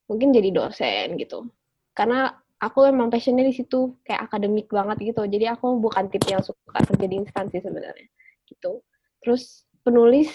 [0.07, 1.51] mungkin jadi dosen gitu
[1.99, 5.27] karena aku emang passionnya di situ kayak akademik banget gitu.
[5.27, 8.07] Jadi aku bukan tipe yang suka kerja di instansi sebenarnya
[8.47, 8.79] gitu.
[9.19, 10.31] Terus penulis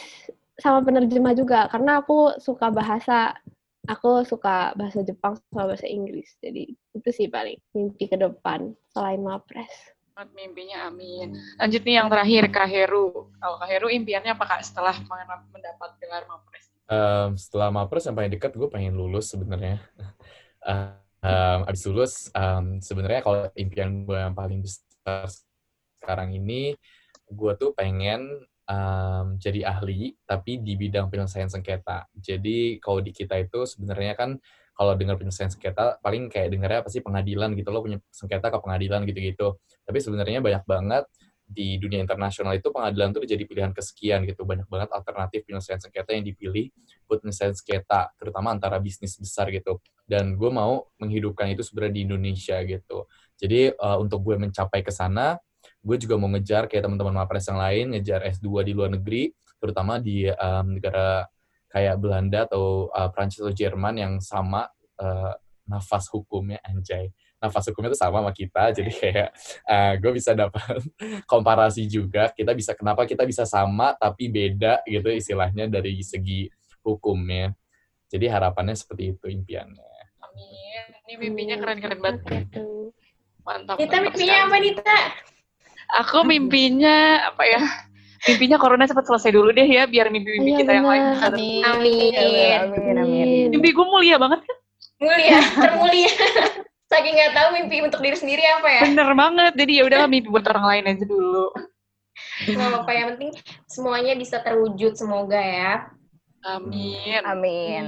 [0.60, 3.32] sama penerjemah juga karena aku suka bahasa
[3.88, 6.36] aku suka bahasa Jepang sama bahasa Inggris.
[6.44, 9.72] Jadi itu sih paling mimpi ke depan selain mapres.
[10.34, 11.38] Mimpinya amin.
[11.62, 13.32] Lanjut nih yang terakhir Kak Heru.
[13.38, 14.98] Kalau Kak Heru impiannya apa Kak setelah
[15.54, 16.66] mendapat gelar mapres?
[16.90, 19.78] Um, setelah mapres yang paling dekat gue pengen lulus sebenarnya.
[20.66, 25.30] Uh, um, abis lulus um, sebenarnya kalau impian gue yang paling besar
[26.02, 26.77] sekarang ini
[27.27, 32.06] gue tuh pengen um, jadi ahli, tapi di bidang penyelesaian sengketa.
[32.15, 34.35] Jadi kalau di kita itu sebenarnya kan
[34.77, 39.02] kalau dengar penyelesaian sengketa paling kayak dengarnya sih pengadilan gitu lo punya sengketa ke pengadilan
[39.10, 39.57] gitu-gitu.
[39.88, 41.03] Tapi sebenarnya banyak banget
[41.48, 44.44] di dunia internasional itu pengadilan tuh jadi pilihan kesekian gitu.
[44.44, 46.68] Banyak banget alternatif penyelesaian sengketa yang dipilih
[47.07, 49.80] buat penyelesaian sengketa, terutama antara bisnis besar gitu.
[50.03, 53.07] Dan gue mau menghidupkan itu sebenarnya di Indonesia gitu.
[53.40, 55.40] Jadi uh, untuk gue mencapai ke sana,
[55.82, 59.98] gue juga mau ngejar kayak teman-teman mapres yang lain ngejar S2 di luar negeri terutama
[59.98, 61.26] di um, negara
[61.72, 64.69] kayak Belanda atau uh, Prancis atau Jerman yang sama
[65.02, 65.34] uh,
[65.68, 69.30] nafas hukumnya anjay nafas hukumnya itu sama sama kita jadi kayak
[69.66, 70.82] uh, gue bisa dapat
[71.32, 76.50] komparasi juga kita bisa kenapa kita bisa sama tapi beda gitu istilahnya dari segi
[76.82, 77.54] hukumnya
[78.10, 79.94] jadi harapannya seperti itu impiannya
[80.26, 82.22] amin ini mimpinya keren-keren banget
[83.46, 85.00] mantap kita mimpinya apa Nita
[85.96, 87.62] aku mimpinya apa ya?
[88.28, 91.62] Mimpinya corona cepat selesai dulu deh ya, biar mimpi-mimpi iya, kita yang lain amin.
[91.64, 92.12] Amin.
[92.18, 92.98] amin.
[92.98, 93.46] Amin.
[93.54, 94.58] Mimpi gue mulia banget kan?
[94.98, 96.12] Mulia, termulia.
[96.88, 98.82] Saking nggak tahu mimpi untuk diri sendiri apa ya?
[98.88, 99.54] Bener banget.
[99.60, 101.52] Jadi ya udahlah mimpi buat orang lain aja dulu.
[102.48, 103.32] Nggak apa yang penting
[103.68, 105.92] semuanya bisa terwujud semoga ya.
[106.48, 107.22] Amin.
[107.28, 107.86] Amin.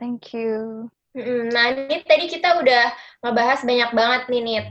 [0.00, 0.88] Thank you.
[1.16, 2.92] Nah, ini tadi kita udah
[3.24, 4.66] ngebahas banyak banget nih, Nit.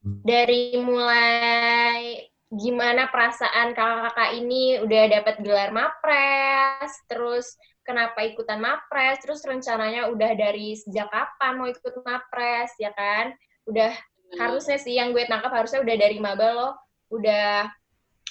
[0.00, 7.52] Dari mulai gimana perasaan kakak-kakak ini udah dapat gelar mapres, terus
[7.90, 13.34] kenapa ikutan mapres, terus rencananya udah dari sejak kapan mau ikut mapres, ya kan?
[13.66, 14.38] Udah hmm.
[14.38, 16.70] harusnya sih yang gue tangkap harusnya udah dari maba lo,
[17.10, 17.66] udah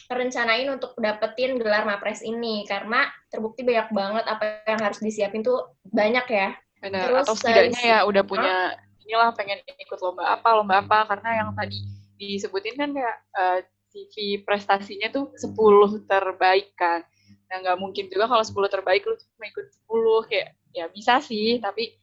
[0.10, 5.76] rencanain untuk dapetin gelar mapres ini karena terbukti banyak banget apa yang harus disiapin tuh
[5.92, 6.50] banyak ya.
[6.80, 7.04] Benar.
[7.12, 8.56] Terus, Atau setidaknya ya udah punya
[9.04, 11.82] inilah pengen ikut lomba apa lomba apa karena yang tadi
[12.22, 13.60] disebutin kan kayak uh, eh,
[13.90, 17.02] CV prestasinya tuh 10 terbaik kan
[17.50, 21.58] nah nggak mungkin juga kalau 10 terbaik lu cuma ikut 10 kayak ya bisa sih
[21.58, 21.98] tapi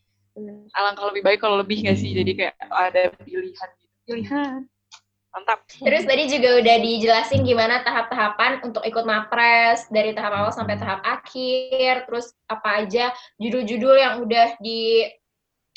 [0.74, 4.66] alangkah lebih baik kalau lebih nggak sih jadi kayak ada pilihan gitu pilihan
[5.36, 5.68] Mantap.
[5.68, 11.04] Terus tadi juga udah dijelasin gimana tahap-tahapan untuk ikut mapres dari tahap awal sampai tahap
[11.04, 12.08] akhir.
[12.08, 15.04] Terus apa aja judul-judul yang udah di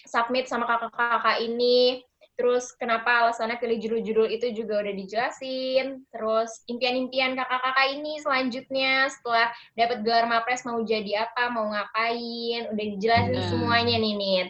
[0.07, 1.99] submit sama kakak-kakak ini.
[2.39, 6.07] Terus kenapa alasannya pilih judul-judul itu juga udah dijelasin.
[6.07, 12.85] Terus impian-impian kakak-kakak ini selanjutnya setelah dapat gelar mapres mau jadi apa, mau ngapain, udah
[12.95, 13.49] dijelasin Benar.
[13.51, 14.49] semuanya nih Nit.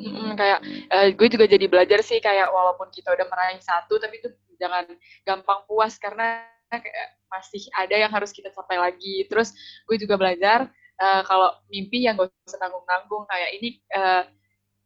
[0.00, 4.22] Mm, kayak eh, gue juga jadi belajar sih kayak walaupun kita udah meraih satu tapi
[4.22, 4.86] itu jangan
[5.26, 9.28] gampang puas karena kayak masih ada yang harus kita capai lagi.
[9.28, 9.52] Terus
[9.84, 14.24] gue juga belajar eh, kalau mimpi yang gak usah tanggung-tanggung kayak ini eh,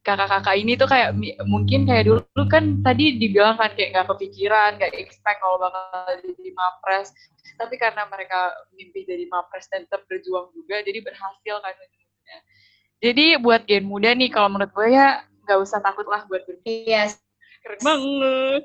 [0.03, 1.15] kakak-kakak ini tuh kayak
[1.47, 6.51] mungkin kayak dulu kan tadi dibilang kan kayak nggak kepikiran, nggak expect kalau bakal jadi
[6.53, 7.15] mapres.
[7.55, 11.75] Tapi karena mereka mimpi jadi mapres dan tetap berjuang juga, jadi berhasil kan.
[13.03, 16.87] Jadi buat gen muda nih, kalau menurut gue ya nggak usah takut lah buat bermimpi.
[16.87, 17.11] Iya,
[17.63, 18.63] Keren banget.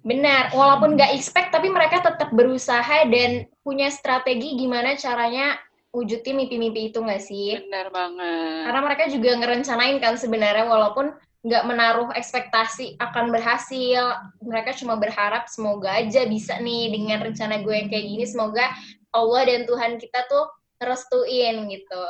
[0.00, 5.60] Benar, walaupun nggak expect, tapi mereka tetap berusaha dan punya strategi gimana caranya
[5.90, 7.58] wujudin mimpi-mimpi itu nggak sih?
[7.66, 8.62] Benar banget.
[8.66, 14.12] Karena mereka juga ngerencanain kan sebenarnya, walaupun nggak menaruh ekspektasi akan berhasil,
[14.44, 18.68] mereka cuma berharap semoga aja bisa nih dengan rencana gue yang kayak gini, semoga
[19.10, 20.46] Allah dan Tuhan kita tuh
[20.80, 22.04] restuin gitu.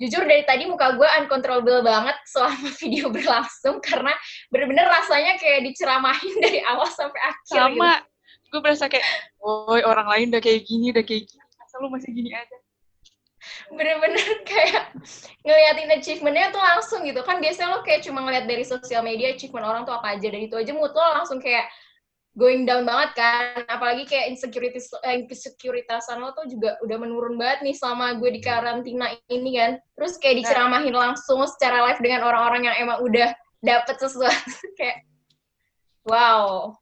[0.00, 4.12] Jujur dari tadi muka gue uncontrollable banget selama video berlangsung karena
[4.52, 7.56] bener-bener rasanya kayak diceramahin dari awal sampai akhir gitu.
[7.56, 7.92] Sama.
[8.50, 9.06] Gue berasa kayak,
[9.38, 11.44] woi orang lain udah kayak gini, udah kayak gini.
[11.56, 12.59] Masa lu masih gini aja?
[13.72, 14.94] Bener-bener kayak
[15.46, 17.20] ngeliatin achievementnya tuh langsung gitu.
[17.22, 20.40] Kan biasanya lo kayak cuma ngeliat dari sosial media achievement orang tuh apa aja dan
[20.44, 21.68] itu aja mood lo langsung kayak
[22.38, 23.64] going down banget kan.
[23.66, 28.40] Apalagi kayak insecurities eh, insekuritasan lo tuh juga udah menurun banget nih selama gue di
[28.42, 29.72] karantina ini kan.
[29.98, 34.56] Terus kayak diceramahin langsung secara live dengan orang-orang yang emang udah dapet sesuatu.
[34.80, 35.04] Kayak
[36.08, 36.74] wow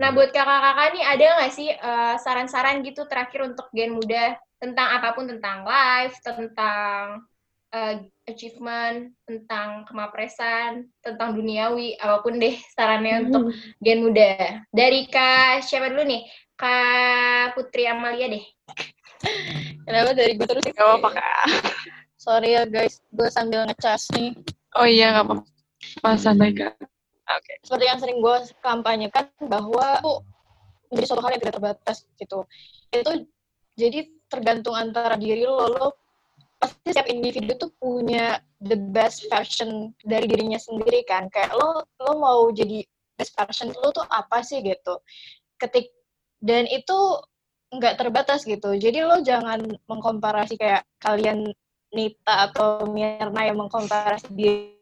[0.00, 4.88] nah buat kakak-kakak nih ada nggak sih eh, saran-saran gitu terakhir untuk gen muda tentang
[4.96, 7.28] apa pun tentang live, tentang
[7.74, 7.94] uh,
[8.24, 13.52] achievement, tentang kemapresan, tentang duniawi, apa pun deh sarannya untuk
[13.84, 14.64] gen muda.
[14.72, 16.22] Dari Kak siapa dulu nih?
[16.56, 18.44] Kak Putri Amalia deh.
[19.84, 20.64] Kenapa dari gue terus?
[20.64, 21.44] Gak apa-apa, Kak.
[22.16, 24.32] Sorry ya guys, gue sambil ngecas nih.
[24.80, 26.16] Oh iya, gak apa-apa.
[26.16, 26.78] Santai, Kak.
[27.24, 27.54] Oke.
[27.64, 30.12] Seperti yang sering gue kampanyekan bahwa itu
[30.92, 32.38] menjadi suatu hal yang tidak terbatas gitu.
[32.92, 33.12] Itu
[33.74, 33.98] jadi
[34.28, 35.88] tergantung antara diri lo, lo
[36.60, 41.32] pasti setiap individu tuh punya the best version dari dirinya sendiri kan.
[41.32, 42.84] Kayak lo lo mau jadi
[43.16, 45.00] best version lo tuh apa sih gitu.
[45.56, 45.90] Ketik
[46.44, 47.24] dan itu
[47.72, 48.76] nggak terbatas gitu.
[48.76, 51.50] Jadi lo jangan mengkomparasi kayak kalian
[51.94, 54.73] Nita atau Mirna yang mengkomparasi diri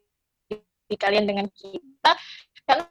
[0.97, 2.13] kalian dengan kita
[2.69, 2.87] karena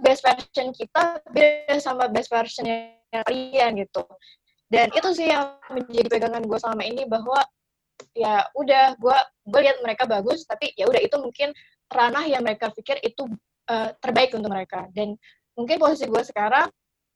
[0.00, 2.66] best version kita beda sama best version
[3.12, 4.02] kalian gitu.
[4.66, 7.38] Dan itu sih yang menjadi pegangan gue selama ini bahwa
[8.12, 11.54] ya udah gue gue lihat mereka bagus tapi ya udah itu mungkin
[11.86, 13.30] ranah yang mereka pikir itu
[13.70, 14.90] uh, terbaik untuk mereka.
[14.90, 15.14] Dan
[15.54, 16.66] mungkin posisi gue sekarang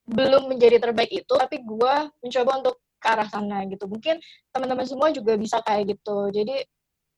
[0.07, 3.89] belum menjadi terbaik itu tapi gue mencoba untuk ke arah sana gitu.
[3.89, 4.21] Mungkin
[4.53, 6.31] teman-teman semua juga bisa kayak gitu.
[6.31, 6.63] Jadi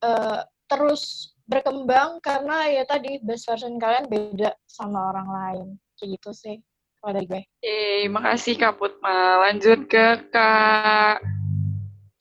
[0.02, 5.68] uh, terus berkembang karena ya tadi best version kalian beda sama orang lain
[6.00, 6.56] kayak gitu sih
[7.04, 7.42] kalau dari gue.
[7.44, 9.44] Oke, makasih Kak Putma.
[9.44, 11.20] Lanjut ke Kak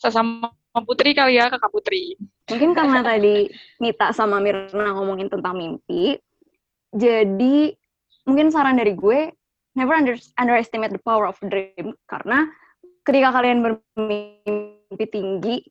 [0.02, 0.50] sama
[0.82, 2.18] Putri kali ya, Kak Putri.
[2.50, 3.46] Mungkin karena tadi
[3.78, 6.18] Nita sama Mirna ngomongin tentang mimpi,
[6.90, 7.70] jadi
[8.26, 9.30] mungkin saran dari gue,
[9.78, 12.50] never under, underestimate the power of dream, karena
[13.06, 15.62] ketika kalian bermimpi tinggi,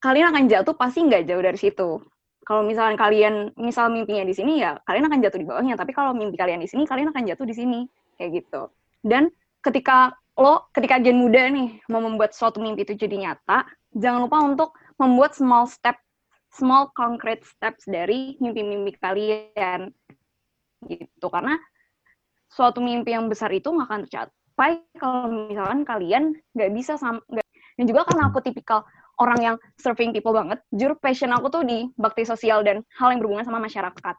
[0.00, 2.00] kalian akan jatuh pasti nggak jauh dari situ.
[2.44, 5.74] Kalau misalnya kalian, misal mimpinya di sini ya, kalian akan jatuh di bawahnya.
[5.80, 7.80] Tapi kalau mimpi kalian di sini, kalian akan jatuh di sini,
[8.20, 8.68] kayak gitu.
[9.00, 9.32] Dan
[9.64, 13.64] ketika lo, ketika gen muda nih mau membuat suatu mimpi itu jadi nyata,
[13.96, 15.96] jangan lupa untuk membuat small step,
[16.52, 19.88] small concrete steps dari mimpi-mimpi kalian,
[20.84, 21.26] gitu.
[21.32, 21.56] Karena
[22.50, 27.42] suatu mimpi yang besar itu nggak akan tercapai kalau misalkan kalian nggak bisa sam gak,
[27.74, 28.86] dan juga karena aku tipikal
[29.22, 33.20] orang yang serving people banget, jujur passion aku tuh di bakti sosial dan hal yang
[33.22, 34.16] berhubungan sama masyarakat.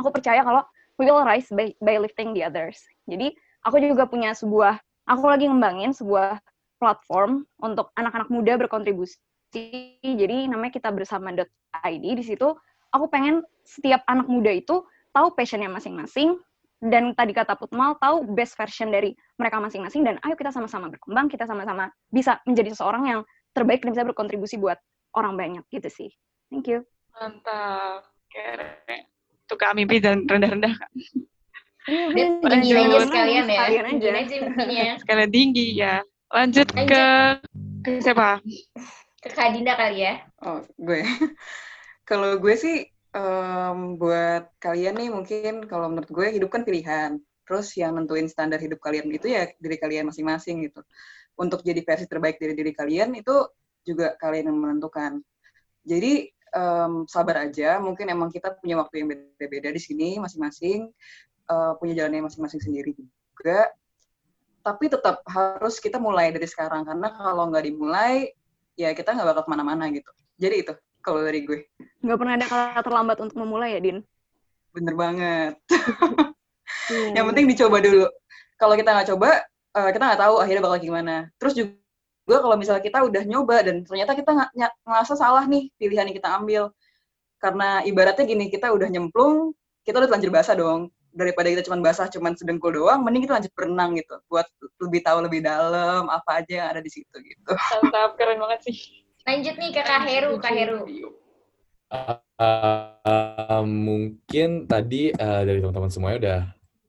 [0.00, 0.64] Aku percaya kalau
[0.96, 2.80] we will rise by, by lifting the others.
[3.08, 6.40] Jadi aku juga punya sebuah, aku lagi ngembangin sebuah
[6.80, 9.20] platform untuk anak-anak muda berkontribusi.
[9.52, 12.04] Jadi namanya kita bersama.id.
[12.04, 12.48] Di situ
[12.94, 14.80] aku pengen setiap anak muda itu
[15.12, 16.38] tahu passionnya masing-masing,
[16.80, 21.28] dan tadi kata Putmal tahu best version dari mereka masing-masing dan ayo kita sama-sama berkembang,
[21.28, 23.20] kita sama-sama bisa menjadi seseorang yang
[23.52, 24.78] terbaik dan bisa berkontribusi buat
[25.14, 26.10] orang banyak gitu sih.
[26.50, 26.86] Thank you.
[27.14, 28.10] Mantap.
[28.30, 29.02] Keren.
[29.46, 30.90] Itu Kak mimpi dan rendah-rendah, Kak.
[31.90, 33.58] Dia aja sekalian ya.
[33.66, 33.90] Sekalian aja.
[33.90, 34.94] Tinggiin aja mimpinya.
[35.02, 35.94] Sekalian tinggi ya.
[36.30, 37.04] Lanjut ke
[37.82, 38.38] ke siapa?
[39.18, 40.22] Ke Kak Dinda kali ya.
[40.46, 41.02] Oh, gue.
[42.10, 47.18] kalau gue sih em, buat kalian nih mungkin kalau menurut gue hidup kan pilihan.
[47.42, 50.86] Terus yang nentuin standar hidup kalian itu ya diri kalian masing-masing gitu.
[51.40, 53.32] Untuk jadi versi terbaik dari diri kalian itu
[53.80, 55.24] juga kalian yang menentukan.
[55.88, 57.80] Jadi em, sabar aja.
[57.80, 60.92] Mungkin emang kita punya waktu yang beda-beda di sini masing-masing.
[61.50, 63.66] eh, punya jalannya masing-masing sendiri juga.
[64.62, 68.30] Tapi tetap harus kita mulai dari sekarang karena kalau nggak dimulai
[68.78, 70.12] ya kita nggak bakal ke mana-mana gitu.
[70.38, 71.66] Jadi itu kalau dari gue.
[72.04, 73.98] Nggak pernah ada kata terlambat untuk memulai ya, Din?
[74.70, 75.52] Bener banget.
[76.88, 77.12] Iya.
[77.18, 78.06] Yang penting dicoba dulu.
[78.60, 79.30] Kalau kita nggak coba,
[79.76, 81.14] eh, kita nggak tahu akhirnya bakal gimana.
[81.38, 86.06] Terus juga kalau misalnya kita udah nyoba dan ternyata kita nggak ngerasa salah nih pilihan
[86.06, 86.62] yang kita ambil.
[87.40, 90.92] Karena ibaratnya gini, kita udah nyemplung, kita udah telanjur basah dong.
[91.10, 94.14] Daripada kita cuma basah, cuma sedengkul doang, mending kita lanjut berenang gitu.
[94.30, 94.46] Buat
[94.78, 97.50] lebih tahu lebih dalam apa aja yang ada di situ gitu.
[97.82, 98.76] Mantap, keren banget sih.
[99.26, 100.78] Lanjut nih ke Kak Heru, Kak Heru.
[101.90, 106.40] Uh, mungkin tadi uh, dari teman-teman semuanya udah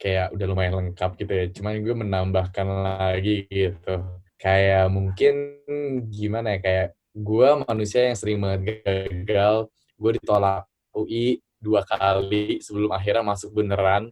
[0.01, 1.45] kayak udah lumayan lengkap gitu ya.
[1.53, 4.01] Cuman gue menambahkan lagi gitu.
[4.41, 5.61] Kayak mungkin
[6.09, 9.69] gimana ya kayak gue manusia yang sering banget gagal.
[9.93, 10.65] Gue ditolak
[10.97, 14.09] UI dua kali sebelum akhirnya masuk beneran.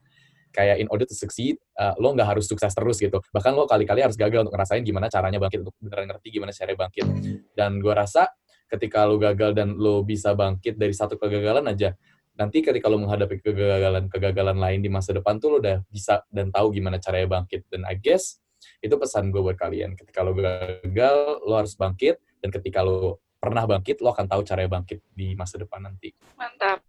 [0.53, 3.21] Kayak in order to succeed, uh, lo nggak harus sukses terus gitu.
[3.33, 6.77] Bahkan lo kali-kali harus gagal untuk ngerasain gimana caranya bangkit, untuk beneran ngerti gimana caranya
[6.85, 7.05] bangkit.
[7.53, 8.29] Dan gue rasa
[8.69, 11.93] ketika lo gagal dan lo bisa bangkit dari satu kegagalan aja,
[12.39, 16.71] nanti ketika lo menghadapi kegagalan-kegagalan lain di masa depan tuh lo udah bisa dan tahu
[16.71, 17.67] gimana caranya bangkit.
[17.67, 18.39] Dan I guess
[18.79, 19.99] itu pesan gue buat kalian.
[19.99, 22.15] Ketika lo gagal, lo harus bangkit.
[22.39, 26.15] Dan ketika lo pernah bangkit, lo akan tahu caranya bangkit di masa depan nanti.
[26.39, 26.79] Mantap.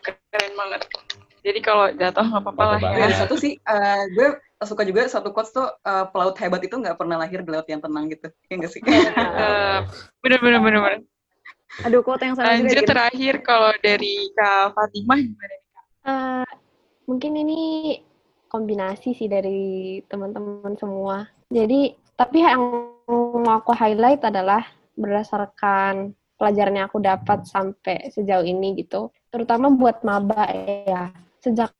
[0.00, 0.86] Keren banget.
[1.40, 3.16] Jadi kalau jatuh nggak apa-apa lah Apa ya.
[3.26, 4.28] Satu sih, eh, gue
[4.62, 7.82] suka juga satu quotes tuh, eh, pelaut hebat itu nggak pernah lahir di laut yang
[7.82, 8.30] tenang gitu.
[8.46, 8.80] Ya nggak sih?
[8.86, 9.90] Mantap.
[10.22, 11.00] Bener, bener, bener, bener.
[11.86, 12.90] Aduh, quote yang sama juga, Lanjut Din.
[12.90, 15.56] terakhir kalau dari Kak Fatimah gimana?
[16.00, 16.50] Eh,
[17.08, 17.60] mungkin ini
[18.50, 21.30] kombinasi sih dari teman-teman semua.
[21.50, 24.66] Jadi, tapi yang mau aku highlight adalah
[24.98, 29.12] berdasarkan pelajaran yang aku dapat sampai sejauh ini gitu.
[29.30, 30.48] Terutama buat maba
[30.84, 31.12] ya.
[31.40, 31.72] Sejak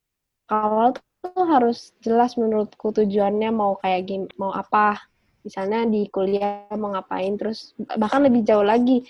[0.48, 5.00] awal tuh harus jelas menurutku tujuannya mau kayak gim mau apa.
[5.40, 9.08] Misalnya di kuliah mau ngapain, terus bahkan lebih jauh lagi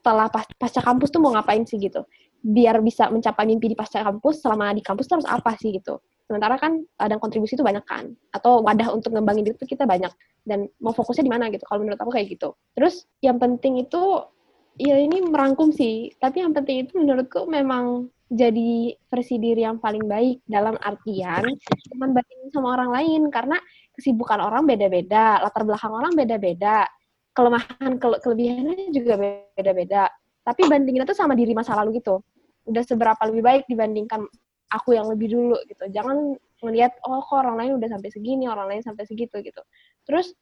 [0.00, 2.08] setelah pas pasca kampus tuh mau ngapain sih gitu.
[2.40, 6.00] Biar bisa mencapai mimpi di pasca kampus selama di kampus tuh harus apa sih gitu.
[6.24, 10.08] Sementara kan ada kontribusi itu banyak kan atau wadah untuk ngembangin diri itu kita banyak.
[10.40, 11.68] Dan mau fokusnya di mana gitu.
[11.68, 12.56] Kalau menurut aku kayak gitu.
[12.72, 14.24] Terus yang penting itu
[14.80, 16.16] ya ini merangkum sih.
[16.16, 22.08] Tapi yang penting itu menurutku memang jadi versi diri yang paling baik dalam artian jangan
[22.16, 23.22] bandingin sama orang lain.
[23.28, 23.60] Karena
[23.92, 26.88] kesibukan orang beda-beda latar belakang orang beda-beda
[27.34, 30.10] kelemahan kele- kelebihannya juga beda-beda.
[30.42, 32.24] Tapi bandingin itu sama diri masa lalu gitu.
[32.66, 34.26] Udah seberapa lebih baik dibandingkan
[34.70, 35.84] aku yang lebih dulu gitu.
[35.90, 39.62] Jangan ngelihat oh kok orang lain udah sampai segini orang lain sampai segitu gitu.
[40.06, 40.34] Terus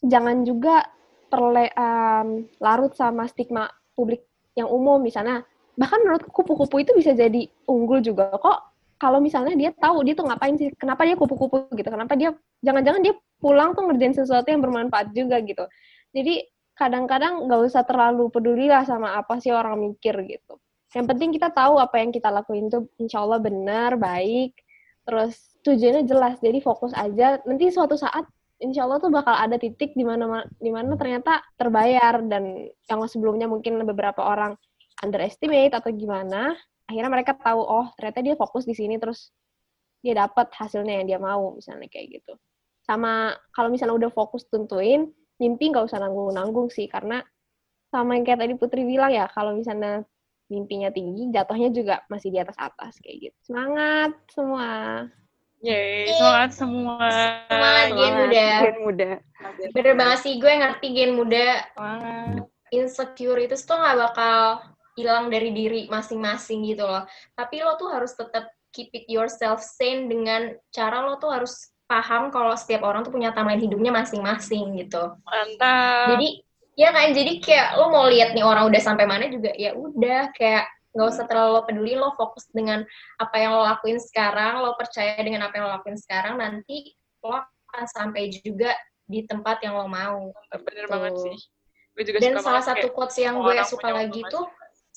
[0.00, 0.88] jangan juga
[1.30, 4.24] terle em, larut sama stigma publik
[4.56, 5.00] yang umum.
[5.00, 5.44] Misalnya
[5.76, 8.72] bahkan menurut kupu-kupu itu bisa jadi unggul juga kok.
[9.00, 13.00] Kalau misalnya dia tahu dia tuh ngapain sih kenapa dia kupu-kupu gitu kenapa dia jangan-jangan
[13.00, 15.64] dia pulang tuh ngerjain sesuatu yang bermanfaat juga gitu
[16.10, 16.44] jadi
[16.80, 20.56] kadang-kadang nggak usah terlalu peduli lah sama apa sih orang mikir gitu.
[20.96, 24.56] Yang penting kita tahu apa yang kita lakuin tuh insya Allah benar, baik,
[25.06, 26.40] terus tujuannya jelas.
[26.40, 27.38] Jadi fokus aja.
[27.46, 28.26] Nanti suatu saat
[28.58, 33.46] insya Allah tuh bakal ada titik di mana di mana ternyata terbayar dan yang sebelumnya
[33.46, 34.56] mungkin beberapa orang
[35.04, 36.56] underestimate atau gimana,
[36.90, 39.30] akhirnya mereka tahu oh ternyata dia fokus di sini terus
[40.00, 42.34] dia dapat hasilnya yang dia mau misalnya kayak gitu.
[42.82, 47.24] Sama kalau misalnya udah fokus tentuin mimpi nggak usah nanggung-nanggung sih karena
[47.88, 50.04] sama yang kayak tadi Putri bilang ya kalau misalnya
[50.52, 54.68] mimpinya tinggi jatuhnya juga masih di atas atas kayak gitu semangat semua
[55.60, 57.08] Yeay, semangat semua.
[57.52, 58.48] Semangat Gen Muda.
[58.64, 59.10] Gen muda.
[59.76, 61.48] Bener banget sih, gue ngerti Gen Muda.
[61.76, 62.48] Semangat.
[62.72, 64.36] Insecure itu tuh nggak bakal
[64.96, 67.04] hilang dari diri masing-masing gitu loh.
[67.36, 71.52] Tapi lo tuh harus tetap keep it yourself sane dengan cara lo tuh harus
[71.90, 75.18] paham kalau setiap orang tuh punya timeline hidupnya masing-masing gitu.
[75.26, 76.14] Mantap.
[76.14, 76.46] Jadi
[76.78, 80.30] ya kan jadi kayak lo mau lihat nih orang udah sampai mana juga ya udah
[80.38, 82.82] kayak nggak usah terlalu peduli lo fokus dengan
[83.18, 87.36] apa yang lo lakuin sekarang lo percaya dengan apa yang lo lakuin sekarang nanti lo
[87.36, 88.74] akan sampai juga
[89.06, 90.90] di tempat yang lo mau Bener Gitu.
[90.90, 91.38] banget sih.
[91.90, 94.46] Gue juga dan suka salah satu quotes yang gue suka lagi tuh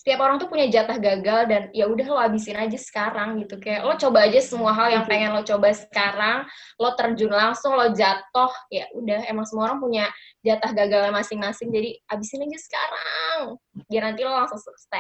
[0.04, 3.88] setiap orang tuh punya jatah gagal dan ya udah lo habisin aja sekarang gitu kayak
[3.88, 6.44] lo coba aja semua hal yang pengen lo coba sekarang
[6.76, 10.06] lo terjun langsung lo jatuh ya udah emang semua orang punya
[10.44, 13.56] jatah gagalnya masing-masing jadi habisin aja sekarang
[13.88, 14.92] biar nanti lo langsung sukses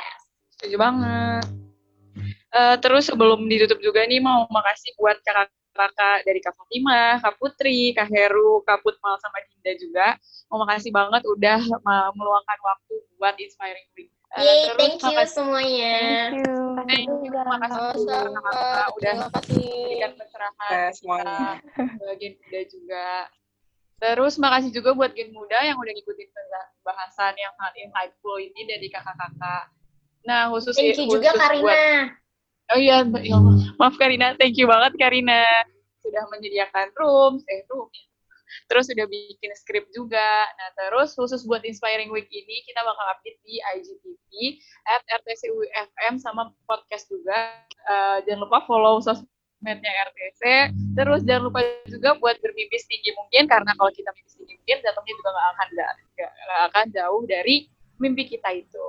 [0.64, 1.44] Setuju banget.
[2.54, 7.92] Eh, terus sebelum ditutup juga nih mau makasih buat kakak-kakak dari Kak Fatimah, Kak Putri,
[7.92, 10.08] Kak Heru, Kak Putmal sama Dinda juga.
[10.48, 11.60] Mau makasih banget udah
[12.16, 14.14] meluangkan waktu buat Inspiring Week.
[14.34, 15.98] Eh, Yeay, terus thank you makasih- semuanya.
[16.90, 21.38] Thank you, makasih kakak-kakak udah memberikan pencerahan Eh, semuanya.
[22.18, 23.08] Gen Muda juga.
[24.02, 26.30] Terus makasih juga buat Gen Muda yang udah ngikutin
[26.82, 29.70] bahasan yang sangat insightful ini dari kakak-kakak.
[30.26, 31.64] Nah, khusus thank you juga khusus Karina.
[31.64, 32.12] Buat-
[32.66, 33.38] Oh iya, Mbak- ya
[33.78, 35.46] maaf Karina, thank you banget Karina.
[36.02, 37.86] Sudah menyediakan room, eh room.
[38.70, 40.48] Terus sudah bikin skrip juga.
[40.58, 44.32] Nah terus khusus buat Inspiring Week ini kita bakal update di IGTV
[44.90, 47.64] at RTCUFM sama podcast juga.
[47.70, 50.42] Eh, jangan lupa follow sosmednya RTC.
[50.98, 51.60] Terus jangan lupa
[51.90, 55.68] juga buat bermimpi setinggi mungkin karena kalau kita mimpi setinggi mungkin jatuhnya juga nggak akan
[55.74, 55.92] nggak
[56.72, 57.56] akan jauh dari
[58.02, 58.88] mimpi kita itu.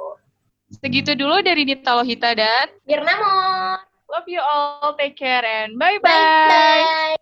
[0.74, 4.94] Segitu dulu dari Nita Lohita dan Mirna Mon Love you all.
[4.94, 5.98] Take care and bye-bye.
[6.02, 7.16] bye bye